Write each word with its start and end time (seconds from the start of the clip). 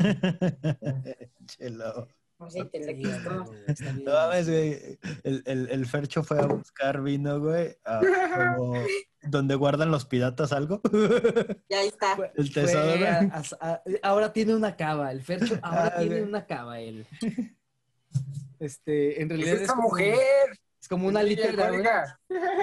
Chelo. 1.46 2.08
Pues 2.38 2.54
sí, 2.54 2.64
te. 2.72 2.94
No 2.94 4.12
mames, 4.12 4.48
güey. 4.48 4.98
El, 5.24 5.42
el, 5.44 5.68
el 5.70 5.86
Fercho 5.86 6.22
fue 6.22 6.38
a 6.40 6.46
buscar 6.46 7.02
vino, 7.02 7.38
güey, 7.38 7.76
a- 7.84 8.00
como 8.46 8.74
donde 9.22 9.54
guardan 9.56 9.90
los 9.90 10.06
piratas 10.06 10.52
algo. 10.52 10.80
Y 11.68 11.74
ahí 11.74 11.88
está. 11.88 12.16
Fue- 12.16 12.32
El 12.36 12.50
fue 12.50 12.62
tesoro. 12.62 13.04
a- 13.06 13.42
a- 13.60 13.72
a- 13.72 13.82
ahora 14.02 14.32
tiene 14.32 14.54
una 14.54 14.74
cava, 14.74 15.12
el 15.12 15.20
Fercho 15.22 15.58
ahora 15.62 15.92
Ah, 15.94 15.98
tiene 15.98 16.16
güey. 16.20 16.28
una 16.28 16.46
cava 16.46 16.80
él. 16.80 17.06
Este, 18.58 19.20
en 19.22 19.30
Es 19.30 19.36
realidad 19.36 19.54
es 19.56 19.62
esa 19.62 19.74
como, 19.74 19.88
mujer. 19.88 20.14
es 20.80 20.88
como 20.88 21.08
una 21.08 21.22
litera, 21.22 21.68
güey. 21.68 21.80
En 21.80 21.84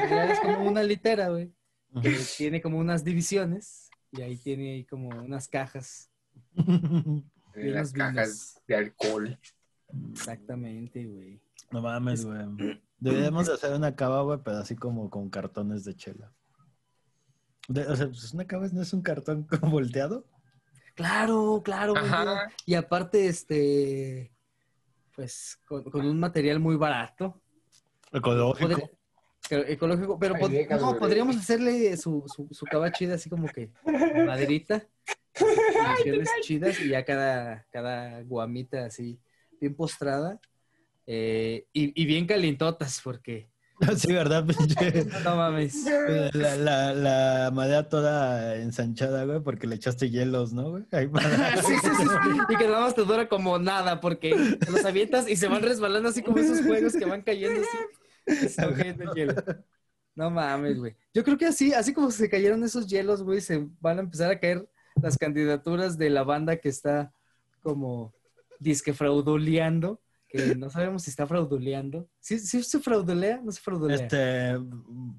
realidad 0.09 0.31
es 0.31 0.39
como 0.39 0.67
una 0.67 0.81
litera, 0.83 1.29
güey. 1.29 1.53
Que 2.01 2.17
tiene 2.37 2.61
como 2.61 2.77
unas 2.79 3.03
divisiones 3.03 3.89
y 4.11 4.21
ahí 4.21 4.37
tiene 4.37 4.73
ahí 4.73 4.85
como 4.85 5.09
unas 5.09 5.47
cajas. 5.47 6.09
De 7.55 7.71
las 7.71 7.91
cajas 7.91 8.15
vinos. 8.15 8.61
de 8.67 8.75
alcohol. 8.75 9.39
Exactamente, 10.11 11.05
güey. 11.05 11.41
No 11.71 11.81
mames, 11.81 12.25
güey. 12.25 12.81
Deberíamos 12.99 13.47
de 13.47 13.53
hacer 13.53 13.73
una 13.73 13.95
cava, 13.95 14.21
güey, 14.23 14.39
pero 14.43 14.57
así 14.57 14.75
como 14.75 15.09
con 15.09 15.29
cartones 15.29 15.83
de 15.83 15.95
chela. 15.95 16.31
De- 17.67 17.85
o 17.87 17.95
sea, 17.95 18.07
pues 18.07 18.33
una 18.33 18.45
cava 18.45 18.67
no 18.71 18.81
es 18.81 18.93
un 18.93 19.01
cartón 19.01 19.43
como 19.61 19.71
volteado. 19.71 20.25
Claro, 20.95 21.61
claro, 21.63 21.93
güey. 21.93 22.05
Y 22.65 22.73
aparte, 22.73 23.27
este, 23.27 24.31
pues, 25.15 25.59
con, 25.67 25.83
con 25.83 26.05
un 26.05 26.19
material 26.19 26.59
muy 26.59 26.75
barato. 26.75 27.39
Ecológico. 28.11 28.89
Ecológico, 29.49 30.17
pero 30.19 30.35
Ay, 30.35 30.41
pod- 30.41 30.49
déjalo, 30.51 30.81
no, 30.81 30.87
güey. 30.89 30.99
podríamos 30.99 31.37
hacerle 31.37 31.95
su, 31.97 32.23
su, 32.27 32.47
su 32.51 32.65
cava 32.65 32.91
chida 32.91 33.15
así 33.15 33.29
como 33.29 33.47
que 33.47 33.71
maderita, 34.25 34.85
dimensiones 35.77 36.29
chidas 36.41 36.79
y 36.81 36.89
ya 36.89 37.03
cada, 37.05 37.65
cada 37.71 38.21
guamita 38.23 38.85
así 38.85 39.19
bien 39.59 39.75
postrada 39.75 40.39
eh, 41.05 41.65
y, 41.73 41.99
y 42.01 42.05
bien 42.05 42.25
calientotas 42.27 43.01
porque 43.03 43.49
Sí, 43.97 44.11
¿verdad? 44.11 44.45
pinche? 44.45 45.05
no 45.23 45.35
mames. 45.35 45.85
La, 46.33 46.55
la, 46.55 46.93
la 46.93 47.51
madera 47.53 47.87
toda 47.87 48.55
ensanchada, 48.55 49.23
güey, 49.25 49.39
porque 49.41 49.67
le 49.67 49.75
echaste 49.75 50.09
hielos, 50.09 50.51
¿no, 50.51 50.71
güey? 50.71 50.83
Ahí 50.91 51.07
para- 51.07 51.61
Sí, 51.61 51.73
sí, 51.81 51.89
sí, 51.97 52.03
sí. 52.03 52.39
Y 52.49 52.55
que 52.55 52.65
nada 52.65 52.81
más 52.81 52.95
te 52.95 53.03
dura 53.03 53.29
como 53.29 53.59
nada 53.59 54.01
porque 54.01 54.57
te 54.59 54.71
los 54.71 54.83
avientas 54.83 55.29
y 55.29 55.35
se 55.35 55.47
van 55.47 55.61
resbalando 55.61 56.09
así 56.09 56.23
como 56.23 56.39
esos 56.39 56.61
juegos 56.65 56.93
que 56.93 57.05
van 57.05 57.21
cayendo 57.21 57.61
así. 58.25 58.49
se 58.49 58.61
el 58.63 59.09
hielo. 59.15 59.35
No 60.15 60.31
mames, 60.31 60.79
güey. 60.79 60.95
Yo 61.13 61.23
creo 61.23 61.37
que 61.37 61.45
así, 61.45 61.71
así 61.73 61.93
como 61.93 62.09
se 62.09 62.27
cayeron 62.27 62.63
esos 62.63 62.87
hielos, 62.87 63.21
güey, 63.21 63.39
se 63.41 63.67
van 63.79 63.99
a 63.99 64.01
empezar 64.01 64.31
a 64.31 64.39
caer 64.39 64.67
las 65.01 65.17
candidaturas 65.17 65.97
de 65.97 66.09
la 66.09 66.23
banda 66.23 66.57
que 66.57 66.69
está 66.69 67.13
como 67.61 68.13
disque 68.59 68.93
frauduleando, 68.93 70.01
que 70.29 70.55
no 70.55 70.69
sabemos 70.69 71.03
si 71.03 71.09
está 71.09 71.25
frauduleando. 71.25 72.09
¿Sí, 72.19 72.39
sí 72.39 72.63
se 72.63 72.79
fraudulea? 72.79 73.41
¿No 73.43 73.51
se 73.51 73.61
fraudulea? 73.61 73.95
Este, 73.95 74.57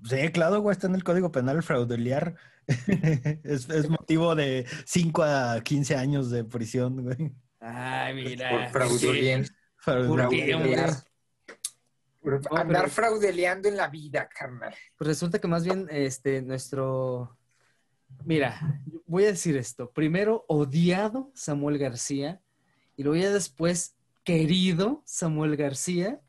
sí, 0.04 0.28
claro, 0.32 0.60
güey, 0.60 0.72
está 0.72 0.86
en 0.86 0.94
el 0.94 1.04
Código 1.04 1.32
Penal 1.32 1.62
fraudulear. 1.62 2.36
es, 3.44 3.68
es 3.70 3.88
motivo 3.88 4.34
de 4.34 4.66
5 4.84 5.22
a 5.22 5.60
15 5.62 5.96
años 5.96 6.30
de 6.30 6.44
prisión, 6.44 7.02
güey. 7.02 7.32
Ay, 7.60 8.14
mira. 8.14 8.70
Por 8.70 8.82
No, 10.16 10.28
Andar 12.50 12.90
fraudeleando 12.90 13.68
en 13.68 13.76
la 13.76 13.88
vida, 13.88 14.28
carnal. 14.28 14.74
Pues 14.96 15.08
resulta 15.08 15.38
que 15.38 15.48
más 15.48 15.64
bien, 15.64 15.86
este, 15.90 16.42
nuestro. 16.42 17.37
Mira, 18.24 18.82
voy 19.06 19.24
a 19.24 19.28
decir 19.28 19.56
esto. 19.56 19.90
Primero, 19.90 20.44
odiado 20.48 21.30
Samuel 21.34 21.78
García. 21.78 22.40
Y 22.96 23.02
luego 23.04 23.22
ya 23.22 23.32
después, 23.32 23.96
querido 24.24 25.02
Samuel 25.06 25.56
García. 25.56 26.20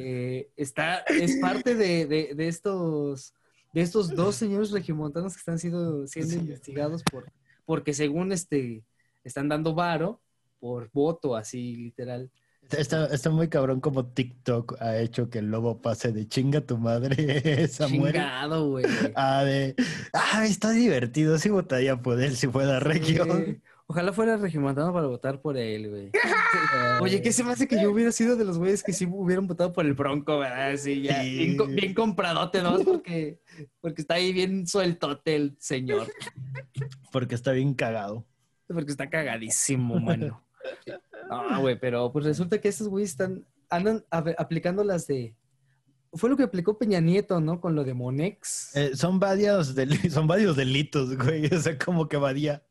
eh, 0.00 0.48
está, 0.56 0.98
es 1.08 1.36
parte 1.40 1.74
de, 1.74 2.06
de- 2.06 2.34
de 2.34 2.48
estos. 2.48 3.34
De 3.74 3.82
estos 3.82 4.08
dos 4.14 4.34
señores 4.36 4.70
regiomontanos 4.70 5.34
que 5.34 5.40
están 5.40 5.58
siendo, 5.58 6.06
siendo 6.06 6.32
Sí. 6.32 6.38
investigados 6.38 7.02
por, 7.02 7.30
porque 7.66 7.92
según 7.92 8.32
este, 8.32 8.82
están 9.24 9.48
dando 9.48 9.74
varo 9.74 10.22
por 10.58 10.88
voto, 10.92 11.36
así 11.36 11.76
literal. 11.76 12.30
Está, 12.70 13.06
está 13.06 13.30
muy 13.30 13.48
cabrón 13.48 13.80
como 13.80 14.06
TikTok 14.06 14.76
ha 14.80 14.98
hecho 14.98 15.30
que 15.30 15.38
el 15.38 15.50
lobo 15.50 15.80
pase 15.80 16.12
de 16.12 16.28
chinga 16.28 16.60
tu 16.60 16.76
madre, 16.76 17.66
Samuel. 17.68 18.12
Chingado, 18.12 18.68
güey. 18.68 18.84
Ah, 19.14 19.42
de, 19.44 19.74
ah, 20.12 20.44
está 20.46 20.70
divertido, 20.70 21.38
sí 21.38 21.48
votaría 21.48 21.96
por 21.96 22.20
él 22.20 22.36
si 22.36 22.46
fuera 22.46 22.78
región. 22.80 23.44
Sí. 23.46 23.62
Ojalá 23.90 24.12
fuera 24.12 24.36
regiomontano 24.36 24.92
para 24.92 25.06
votar 25.06 25.40
por 25.40 25.56
él, 25.56 25.88
güey. 25.88 26.10
Oye, 27.00 27.22
¿qué 27.22 27.32
se 27.32 27.42
me 27.42 27.52
hace 27.52 27.66
que 27.66 27.80
yo 27.80 27.90
hubiera 27.90 28.12
sido 28.12 28.36
de 28.36 28.44
los 28.44 28.58
güeyes 28.58 28.82
que 28.82 28.92
sí 28.92 29.08
hubieran 29.10 29.46
votado 29.46 29.72
por 29.72 29.86
el 29.86 29.94
Bronco, 29.94 30.38
verdad? 30.38 30.76
Sí, 30.76 31.00
ya. 31.00 31.22
Sí. 31.22 31.56
Bien, 31.56 31.74
bien 31.74 31.94
compradote, 31.94 32.62
¿no? 32.62 32.78
Porque, 32.80 33.40
porque 33.80 34.02
está 34.02 34.14
ahí 34.14 34.34
bien 34.34 34.66
sueltote 34.66 35.36
el 35.36 35.56
señor. 35.58 36.06
Porque 37.10 37.34
está 37.34 37.52
bien 37.52 37.72
cagado. 37.72 38.26
Porque 38.66 38.90
está 38.90 39.08
cagadísimo, 39.08 39.98
mano. 39.98 40.44
No, 41.28 41.60
güey, 41.60 41.78
pero 41.78 42.10
pues 42.12 42.24
resulta 42.24 42.60
que 42.60 42.68
estos 42.68 42.88
güeyes 42.88 43.10
están, 43.10 43.46
andan 43.70 44.04
a- 44.10 44.24
aplicando 44.38 44.82
las 44.84 45.06
de... 45.06 45.34
Fue 46.14 46.30
lo 46.30 46.36
que 46.38 46.42
aplicó 46.44 46.78
Peña 46.78 47.00
Nieto, 47.00 47.38
¿no? 47.40 47.60
Con 47.60 47.74
lo 47.74 47.84
de 47.84 47.92
Monex. 47.92 48.74
Eh, 48.74 48.92
son 48.96 49.20
varios 49.20 49.74
del- 49.74 49.90
son 50.10 50.26
varios 50.26 50.56
delitos, 50.56 51.16
güey. 51.16 51.46
O 51.54 51.60
sea, 51.60 51.76
como 51.78 52.08
que 52.08 52.16
varía. 52.16 52.62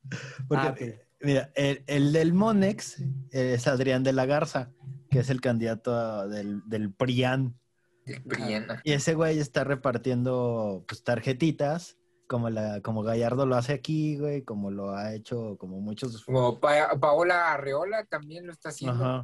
Porque, 0.48 1.00
Ah, 1.00 1.06
mira, 1.22 1.52
el, 1.56 1.84
el 1.88 2.12
del 2.14 2.34
Monex 2.34 3.04
es 3.32 3.68
Adrián 3.68 4.04
de 4.04 4.14
la 4.14 4.26
Garza, 4.26 4.72
que 5.12 5.20
es 5.20 5.30
el 5.30 5.40
candidato 5.42 5.94
a- 5.96 6.28
del, 6.28 6.62
del 6.68 6.92
PRIAN. 6.92 7.60
El. 8.06 8.66
Y 8.86 8.94
ese 8.94 9.14
güey 9.16 9.38
está 9.38 9.64
repartiendo 9.66 10.84
pues 10.88 11.04
tarjetitas, 11.04 11.97
como 12.28 12.50
la, 12.50 12.82
como 12.82 13.04
Gallardo 13.04 13.46
lo 13.46 13.56
hace 13.56 13.74
aquí, 13.74 14.18
güey, 14.18 14.44
como 14.44 14.70
lo 14.70 14.96
ha 14.96 15.14
hecho 15.14 15.58
como 15.58 15.80
muchos. 15.80 16.24
Como 16.26 16.60
Pa- 16.60 16.98
Paola 17.00 17.54
Arreola 17.54 18.06
también 18.06 18.46
lo 18.46 18.52
está 18.54 18.70
haciendo. 18.70 19.04
Ajá. 19.04 19.22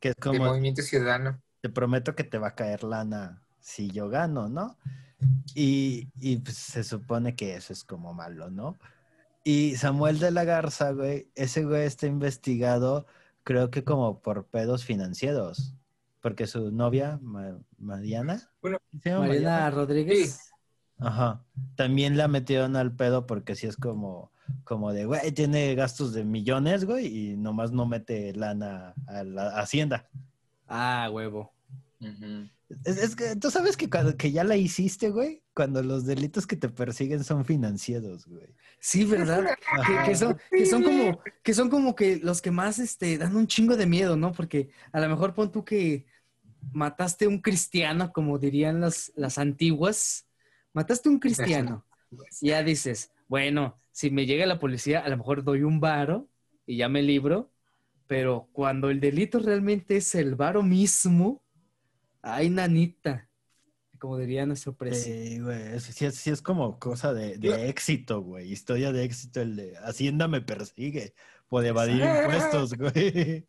Que 0.00 0.08
es 0.10 0.14
como 0.20 0.44
Movimiento 0.44 0.82
Ciudadano. 0.82 1.40
te 1.60 1.68
prometo 1.68 2.14
que 2.14 2.24
te 2.24 2.38
va 2.38 2.48
a 2.48 2.54
caer 2.54 2.82
lana 2.84 3.42
si 3.60 3.88
yo 3.90 4.08
gano, 4.08 4.48
¿no? 4.48 4.76
Y, 5.54 6.08
y, 6.20 6.36
pues, 6.38 6.56
se 6.56 6.84
supone 6.84 7.34
que 7.34 7.54
eso 7.56 7.72
es 7.72 7.84
como 7.84 8.12
malo, 8.12 8.50
¿no? 8.50 8.76
Y 9.44 9.76
Samuel 9.76 10.18
de 10.18 10.30
la 10.30 10.44
Garza, 10.44 10.90
güey, 10.92 11.30
ese 11.34 11.64
güey 11.64 11.84
está 11.86 12.06
investigado, 12.06 13.06
creo 13.44 13.70
que 13.70 13.84
como 13.84 14.20
por 14.20 14.44
pedos 14.46 14.84
financieros, 14.84 15.74
porque 16.20 16.46
su 16.46 16.70
novia, 16.72 17.18
Ma- 17.22 17.58
Mariana, 17.78 18.50
Bueno, 18.60 18.78
¿se 19.02 19.10
llama 19.10 19.28
Mariana 19.28 19.70
Rodríguez. 19.70 20.50
Ajá. 20.98 21.44
También 21.76 22.16
la 22.16 22.28
metieron 22.28 22.76
al 22.76 22.92
pedo 22.94 23.26
porque 23.26 23.54
sí 23.54 23.66
es 23.66 23.76
como, 23.76 24.32
como 24.64 24.92
de, 24.92 25.04
güey, 25.04 25.32
tiene 25.32 25.74
gastos 25.74 26.12
de 26.12 26.24
millones, 26.24 26.84
güey, 26.84 27.06
y 27.06 27.36
nomás 27.36 27.72
no 27.72 27.86
mete 27.86 28.32
lana 28.34 28.94
a 29.06 29.22
la 29.24 29.48
hacienda. 29.58 30.08
Ah, 30.66 31.08
huevo. 31.12 31.52
Es, 32.84 32.98
es 32.98 33.14
que 33.16 33.36
tú 33.36 33.50
sabes 33.50 33.76
que, 33.76 33.88
cuando- 33.88 34.16
que 34.16 34.32
ya 34.32 34.42
la 34.44 34.56
hiciste, 34.56 35.10
güey, 35.10 35.42
cuando 35.54 35.82
los 35.82 36.04
delitos 36.04 36.46
que 36.46 36.56
te 36.56 36.68
persiguen 36.68 37.22
son 37.24 37.44
financieros, 37.44 38.26
güey. 38.26 38.48
Sí, 38.80 39.04
¿verdad? 39.04 39.44
Que, 39.86 40.10
que 40.10 40.14
son, 40.16 40.36
que 40.50 40.66
son 40.66 40.82
como, 40.82 41.20
que 41.42 41.54
son 41.54 41.70
como 41.70 41.94
que 41.94 42.16
los 42.16 42.42
que 42.42 42.50
más 42.50 42.78
este, 42.78 43.18
dan 43.18 43.36
un 43.36 43.46
chingo 43.46 43.76
de 43.76 43.86
miedo, 43.86 44.16
¿no? 44.16 44.32
Porque 44.32 44.70
a 44.92 45.00
lo 45.00 45.08
mejor 45.08 45.34
pon 45.34 45.50
tú 45.52 45.64
que 45.64 46.06
mataste 46.72 47.26
un 47.26 47.40
cristiano, 47.40 48.12
como 48.12 48.38
dirían 48.38 48.80
las, 48.80 49.12
las 49.16 49.38
antiguas. 49.38 50.25
Mataste 50.76 51.08
un 51.08 51.18
cristiano. 51.24 51.86
Y 52.42 52.48
ya 52.48 52.62
dices, 52.62 53.10
bueno, 53.28 53.80
si 53.92 54.10
me 54.10 54.26
llega 54.26 54.44
la 54.44 54.58
policía, 54.58 55.00
a 55.00 55.08
lo 55.08 55.16
mejor 55.16 55.42
doy 55.42 55.62
un 55.62 55.80
varo 55.80 56.28
y 56.66 56.76
ya 56.76 56.88
me 56.90 57.02
libro. 57.02 57.50
Pero 58.06 58.48
cuando 58.52 58.90
el 58.90 59.00
delito 59.00 59.38
realmente 59.40 59.96
es 59.96 60.14
el 60.14 60.36
varo 60.36 60.62
mismo, 60.62 61.42
ay, 62.20 62.50
nanita. 62.50 63.28
Como 63.98 64.18
diría 64.18 64.44
nuestro 64.44 64.76
presidente. 64.76 65.28
Sí, 65.30 65.40
güey, 65.40 65.80
sí, 65.80 66.04
es- 66.04 66.14
sí 66.16 66.30
es 66.30 66.42
como 66.42 66.78
cosa 66.78 67.14
de, 67.14 67.38
de 67.38 67.68
éxito, 67.70 68.20
güey, 68.20 68.52
historia 68.52 68.92
de 68.92 69.04
éxito, 69.04 69.40
el 69.40 69.56
de 69.56 69.76
Hacienda 69.78 70.28
me 70.28 70.42
persigue 70.42 71.14
por 71.48 71.64
evadir 71.64 72.02
impuestos, 72.04 72.74
güey. 72.78 73.48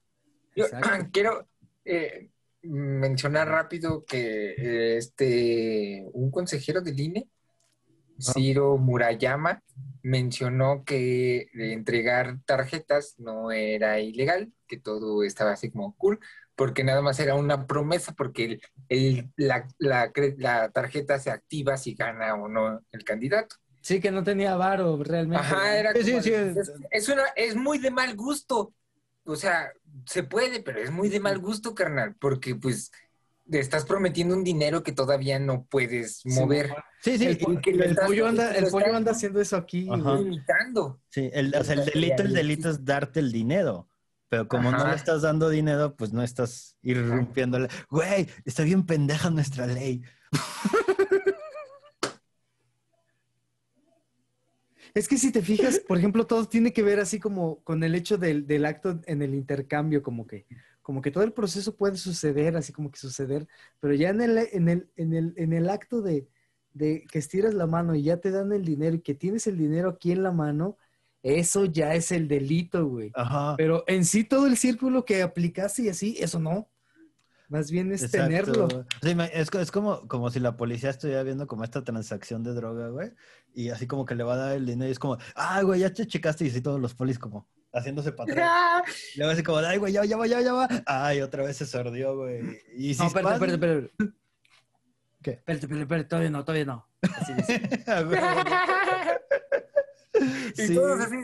Yo 0.56 0.64
Exacto. 0.64 0.90
quiero 1.12 1.48
eh, 1.84 2.32
mencionar 2.68 3.48
rápido 3.50 4.06
que 4.06 4.52
eh, 4.58 4.98
este 4.98 6.06
un 6.14 6.32
consejero 6.32 6.82
del 6.82 7.00
INE, 7.00 7.30
Ciro 8.20 8.78
Murayama, 8.78 9.64
mencionó 10.04 10.84
que 10.86 11.48
entregar 11.54 12.40
tarjetas 12.46 13.16
no 13.20 13.52
era 13.52 14.00
ilegal, 14.00 14.52
que 14.68 14.80
todo 14.80 15.24
estaba 15.24 15.52
así 15.54 15.70
como 15.72 15.96
cool, 15.98 16.20
porque 16.56 16.84
nada 16.84 17.02
más 17.04 17.20
era 17.20 17.36
una 17.36 17.68
promesa, 17.68 18.14
porque 18.14 18.46
el- 18.46 18.62
el- 18.90 19.32
la, 19.36 19.68
la 19.78 20.12
cre- 20.14 20.36
la 20.40 20.72
tarjeta 20.72 21.20
se 21.20 21.30
activa 21.32 21.78
si 21.78 21.94
gana 21.96 22.34
o 22.36 22.48
no 22.48 22.82
el 22.92 23.04
candidato. 23.04 23.56
Sí, 23.82 24.02
que 24.02 24.12
no 24.12 24.24
tenía 24.24 24.56
varo 24.56 25.02
realmente. 25.04 25.56
Ajá, 25.56 25.78
era 25.78 25.94
Sí, 25.94 26.04
sí, 26.04 26.22
como 26.22 26.22
sí, 26.22 26.32
es 26.92 27.10
una, 27.10 27.24
es 27.36 27.56
muy 27.56 27.78
de 27.80 27.92
mal 27.92 28.16
gusto. 28.16 28.74
o 29.26 29.36
sea, 29.36 29.72
se 30.06 30.24
puede, 30.24 30.62
pero 30.62 30.80
es 30.80 30.92
muy 30.92 31.10
de 31.10 31.20
mal 31.20 31.40
gusto, 31.40 31.74
carnal, 31.76 32.16
porque 32.20 32.56
pues 32.56 32.92
te 33.50 33.60
estás 33.60 33.86
prometiendo 33.86 34.36
un 34.36 34.44
dinero 34.44 34.84
que 34.84 34.92
todavía 34.92 35.40
no 35.40 35.66
puedes 35.70 36.22
mover. 36.26 36.76
Sí, 37.02 37.18
sí, 37.18 37.26
El, 37.26 37.38
el 37.66 37.82
estás- 37.82 38.06
pollo 38.08 38.28
anda, 38.28 38.50
el 38.52 38.56
estás- 38.66 38.72
pollo 38.72 38.96
anda 38.96 39.12
haciendo 39.12 39.40
eso 39.40 39.56
aquí. 39.56 39.88
Limitando. 39.90 41.02
sí, 41.10 41.30
el, 41.34 41.56
o 41.56 41.64
sea, 41.64 41.76
el 41.76 41.86
delito, 41.86 42.24
el 42.24 42.34
delito 42.34 42.70
es 42.70 42.84
darte 42.84 43.20
el 43.22 43.32
dinero. 43.32 43.90
Pero 44.30 44.50
como 44.50 44.72
no 44.72 44.86
le 44.90 44.96
estás 44.96 45.22
dando 45.22 45.50
dinero, 45.50 45.96
pues 45.96 46.12
no 46.12 46.22
estás 46.22 46.76
irrumpiéndole. 46.82 47.70
Güey, 47.90 48.28
está 48.44 48.64
bien 48.64 48.86
pendeja 48.86 49.30
nuestra 49.30 49.66
ley. 49.68 50.02
Es 54.94 55.08
que 55.08 55.18
si 55.18 55.32
te 55.32 55.42
fijas, 55.42 55.80
por 55.80 55.98
ejemplo, 55.98 56.26
todo 56.26 56.46
tiene 56.46 56.74
que 56.74 56.84
ver 56.84 57.00
así 57.00 57.20
como 57.20 57.64
con 57.64 57.84
el 57.84 57.96
hecho 57.96 58.18
del, 58.18 58.48
del 58.48 58.66
acto 58.66 59.00
en 59.06 59.22
el 59.22 59.34
intercambio, 59.36 60.02
como 60.02 60.28
que, 60.28 60.46
como 60.82 61.02
que 61.02 61.12
todo 61.12 61.24
el 61.24 61.34
proceso 61.34 61.76
puede 61.76 61.98
suceder, 61.98 62.56
así 62.56 62.72
como 62.74 62.92
que 62.92 63.00
suceder, 63.00 63.48
pero 63.80 63.94
ya 63.94 64.10
en 64.10 64.22
el, 64.22 64.38
en 64.52 64.70
el, 64.70 64.90
en 64.96 65.14
el, 65.14 65.34
en 65.38 65.54
el 65.54 65.70
acto 65.70 66.02
de, 66.02 66.28
de 66.74 67.06
que 67.12 67.20
estiras 67.20 67.54
la 67.54 67.68
mano 67.68 67.96
y 67.96 68.04
ya 68.04 68.18
te 68.18 68.32
dan 68.32 68.52
el 68.54 68.64
dinero 68.64 68.96
y 68.96 69.02
que 69.02 69.16
tienes 69.16 69.48
el 69.48 69.58
dinero 69.58 69.90
aquí 69.90 70.12
en 70.12 70.24
la 70.24 70.32
mano, 70.32 70.78
eso 71.24 71.66
ya 71.66 71.94
es 71.96 72.12
el 72.12 72.28
delito, 72.28 72.88
güey. 72.88 73.12
Ajá. 73.16 73.56
Pero 73.58 73.84
en 73.88 74.06
sí 74.06 74.24
todo 74.24 74.48
el 74.48 74.58
círculo 74.58 75.04
que 75.04 75.22
aplicaste 75.22 75.84
y 75.84 75.90
así, 75.90 76.16
eso 76.20 76.40
no. 76.40 76.70
Más 77.50 77.72
bien 77.72 77.92
es 77.94 78.04
Exacto. 78.04 78.28
tenerlo. 78.28 78.68
Sí, 79.02 79.16
es, 79.34 79.50
es 79.54 79.72
como, 79.72 80.08
como 80.08 80.30
si 80.30 80.40
la 80.42 80.58
policía 80.58 80.90
estuviera 80.90 81.24
viendo 81.24 81.48
como 81.48 81.64
esta 81.64 81.82
transacción 81.84 82.44
de 82.44 82.54
droga, 82.54 82.90
güey. 82.90 83.12
Y 83.54 83.70
así 83.70 83.88
como 83.88 84.06
que 84.06 84.16
le 84.16 84.24
va 84.24 84.34
a 84.34 84.38
dar 84.38 84.56
el 84.56 84.66
dinero 84.66 84.90
y 84.90 84.92
es 84.92 85.00
como, 85.00 85.18
ah, 85.36 85.62
güey, 85.62 85.80
ya 85.80 85.94
te 85.94 86.06
checaste 86.06 86.46
y 86.46 86.50
así 86.50 86.62
todos 86.62 86.80
los 86.80 86.94
polis 86.94 87.18
como 87.18 87.48
haciéndose 87.74 88.12
para 88.12 88.32
atrás. 88.32 88.84
Luego 89.16 89.32
así 89.32 89.44
como, 89.44 89.60
ay, 89.60 89.78
güey, 89.78 89.94
ya, 89.94 90.04
ya 90.04 90.18
va, 90.18 90.28
ya, 90.28 90.42
ya 90.42 90.54
va. 90.54 90.68
Ay, 90.86 91.22
otra 91.22 91.44
vez 91.44 91.56
se 91.58 91.66
sordió, 91.66 92.16
güey. 92.18 92.60
Y 92.76 92.94
si 92.94 93.02
No, 93.02 93.08
espérate, 93.08 93.34
espérate, 93.36 93.54
espérate. 93.54 93.94
¿Qué? 95.24 95.32
Espérate, 95.32 95.66
espérate, 95.66 95.82
espérate, 95.84 96.10
todavía 96.10 96.30
no, 96.30 96.44
todavía 96.44 96.66
no. 96.66 96.88
Así 97.02 97.34
dice. 97.34 97.62
Ah. 97.88 98.04
Y 100.58 100.62
Sí. 100.68 100.74
todos 100.76 101.00
así. 101.00 101.16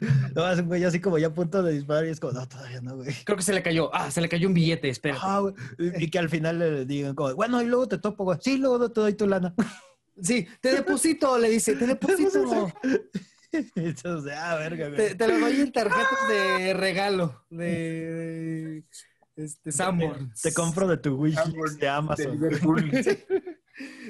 No, 0.34 0.50
es 0.50 0.58
un 0.58 0.66
güey 0.66 0.84
así 0.84 1.00
como 1.00 1.18
ya 1.18 1.28
a 1.28 1.34
punto 1.34 1.62
de 1.62 1.72
disparar 1.72 2.06
y 2.06 2.10
es 2.10 2.20
como, 2.20 2.32
no, 2.32 2.48
todavía 2.48 2.80
no, 2.80 2.96
güey. 2.96 3.12
Creo 3.24 3.36
que 3.36 3.42
se 3.42 3.52
le 3.52 3.62
cayó. 3.62 3.94
Ah, 3.94 4.10
se 4.10 4.20
le 4.20 4.28
cayó 4.28 4.48
un 4.48 4.54
billete. 4.54 4.92
Ajá, 5.10 5.40
güey. 5.40 5.54
Y 5.98 6.10
que 6.10 6.18
al 6.18 6.28
final 6.28 6.58
le 6.58 6.84
digan 6.84 7.14
como, 7.14 7.34
bueno, 7.34 7.60
y 7.62 7.66
luego 7.66 7.88
te 7.88 7.98
topo, 7.98 8.24
güey. 8.24 8.38
Sí, 8.40 8.58
luego 8.58 8.90
te 8.90 9.00
doy 9.00 9.14
tu 9.14 9.26
lana. 9.26 9.54
Sí, 10.22 10.46
te 10.60 10.74
deposito, 10.74 11.38
le 11.38 11.48
dice, 11.48 11.76
te 11.76 11.86
deposito. 11.86 12.70
Entonces, 13.74 14.32
ah, 14.36 14.56
verga, 14.56 14.88
güey. 14.88 14.96
te, 14.98 15.14
te 15.14 15.28
lo 15.28 15.38
doy 15.38 15.60
en 15.62 15.72
tarjetas 15.72 16.28
de 16.28 16.74
regalo 16.74 17.42
de, 17.48 18.84
de 19.34 19.44
este. 19.44 19.70
Te 20.42 20.52
compro 20.52 20.86
de 20.88 20.98
tu 20.98 21.16
wishlist 21.16 21.56
de 21.56 21.76
de 21.78 21.88
Amazon. 21.88 22.32
Liverpool. 22.32 22.90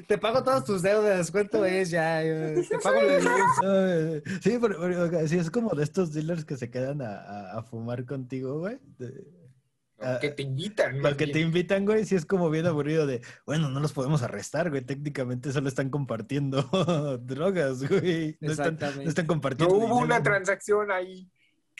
Te 0.06 0.18
pago 0.18 0.42
todas 0.42 0.64
tus 0.64 0.82
deudas. 0.82 1.30
¿Cuánto 1.30 1.64
es 1.64 1.90
ya? 1.90 2.20
Te 2.22 2.78
pago 2.82 3.00
la 3.02 4.20
Sí, 4.42 4.58
pero, 4.60 4.80
pero, 4.80 5.28
sí, 5.28 5.38
es 5.38 5.50
como 5.50 5.70
de 5.74 5.84
estos 5.84 6.12
dealers 6.12 6.44
que 6.44 6.56
se 6.56 6.70
quedan 6.70 7.02
a, 7.02 7.16
a- 7.16 7.58
a 7.58 7.62
fumar 7.62 8.04
contigo, 8.04 8.58
güey. 8.60 8.78
De- 8.98 9.24
No, 10.00 10.18
que 10.18 10.30
te 10.30 10.42
invitan. 10.42 10.98
más 11.00 11.10
Porque 11.12 11.26
te 11.26 11.40
invitan, 11.40 11.84
güey, 11.84 12.04
sí 12.06 12.14
es 12.14 12.24
como 12.24 12.48
bien 12.50 12.66
aburrido 12.66 13.06
de, 13.06 13.20
bueno, 13.46 13.68
no 13.68 13.80
los 13.80 13.92
podemos 13.92 14.22
arrestar, 14.22 14.70
güey. 14.70 14.82
Técnicamente 14.82 15.52
solo 15.52 15.68
están 15.68 15.90
compartiendo 15.90 16.62
drogas, 17.22 17.86
güey. 17.86 18.36
No 18.40 18.50
están, 18.50 18.74
Exactamente. 18.74 19.04
no 19.04 19.08
están 19.10 19.26
No 19.26 19.32
compartiendo. 19.34 19.74
hubo 19.76 19.96
una 19.98 20.16
dinero. 20.16 20.22
transacción 20.24 20.90
ahí. 20.90 21.28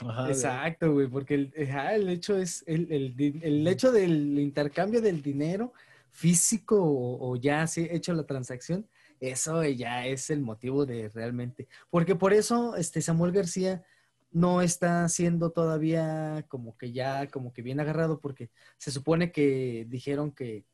Ajá, 0.02 0.20
güey. 0.22 0.32
Exacto, 0.32 0.92
güey, 0.92 1.08
porque 1.08 1.34
el, 1.34 1.52
el 1.54 2.08
hecho 2.08 2.37
es 2.37 2.62
el, 2.66 2.90
el 2.90 3.40
el 3.42 3.66
hecho 3.66 3.92
del 3.92 4.38
intercambio 4.38 5.00
del 5.02 5.20
dinero 5.22 5.72
físico 6.12 6.77
o, 6.83 7.31
o 7.33 7.37
ya 7.37 7.67
se 7.67 7.83
ha 7.91 7.95
hecho 7.95 8.12
la 8.15 8.25
transacción, 8.25 8.89
eso 9.21 9.62
ya 9.65 10.07
es 10.07 10.31
el 10.31 10.41
motivo 10.41 10.87
de 10.87 11.09
realmente, 11.11 11.69
porque 11.91 12.15
por 12.17 12.33
eso 12.33 12.77
este 12.77 13.01
Samuel 13.03 13.33
García 13.33 13.83
no 14.33 14.62
está 14.62 15.09
siendo 15.09 15.51
todavía 15.51 16.45
como 16.49 16.77
que 16.77 16.93
ya 16.93 17.27
como 17.29 17.53
que 17.53 17.62
bien 17.62 17.81
agarrado 17.81 18.21
porque 18.21 18.51
se 18.79 18.91
supone 18.93 19.33
que 19.33 19.87
dijeron 19.89 20.31
que 20.31 20.65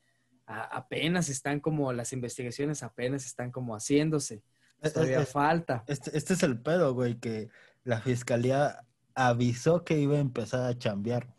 a- 0.45 0.77
apenas 0.77 1.27
están 1.29 1.59
como 1.59 1.91
las 1.91 2.13
investigaciones 2.13 2.83
apenas 2.83 3.25
están 3.25 3.51
como 3.51 3.75
haciéndose. 3.75 4.43
Es- 4.81 4.93
Todavía 4.93 5.21
es- 5.23 5.29
falta. 5.29 5.83
Este, 5.87 6.15
este 6.15 6.33
es 6.35 6.43
el 6.43 6.61
pedo, 6.61 6.93
güey, 6.93 7.15
que 7.19 7.49
la 7.83 7.99
fiscalía 7.99 8.85
avisó 9.15 9.83
que 9.83 9.99
iba 9.99 10.17
a 10.17 10.19
empezar 10.19 10.69
a 10.69 10.77
chambear. 10.77 11.33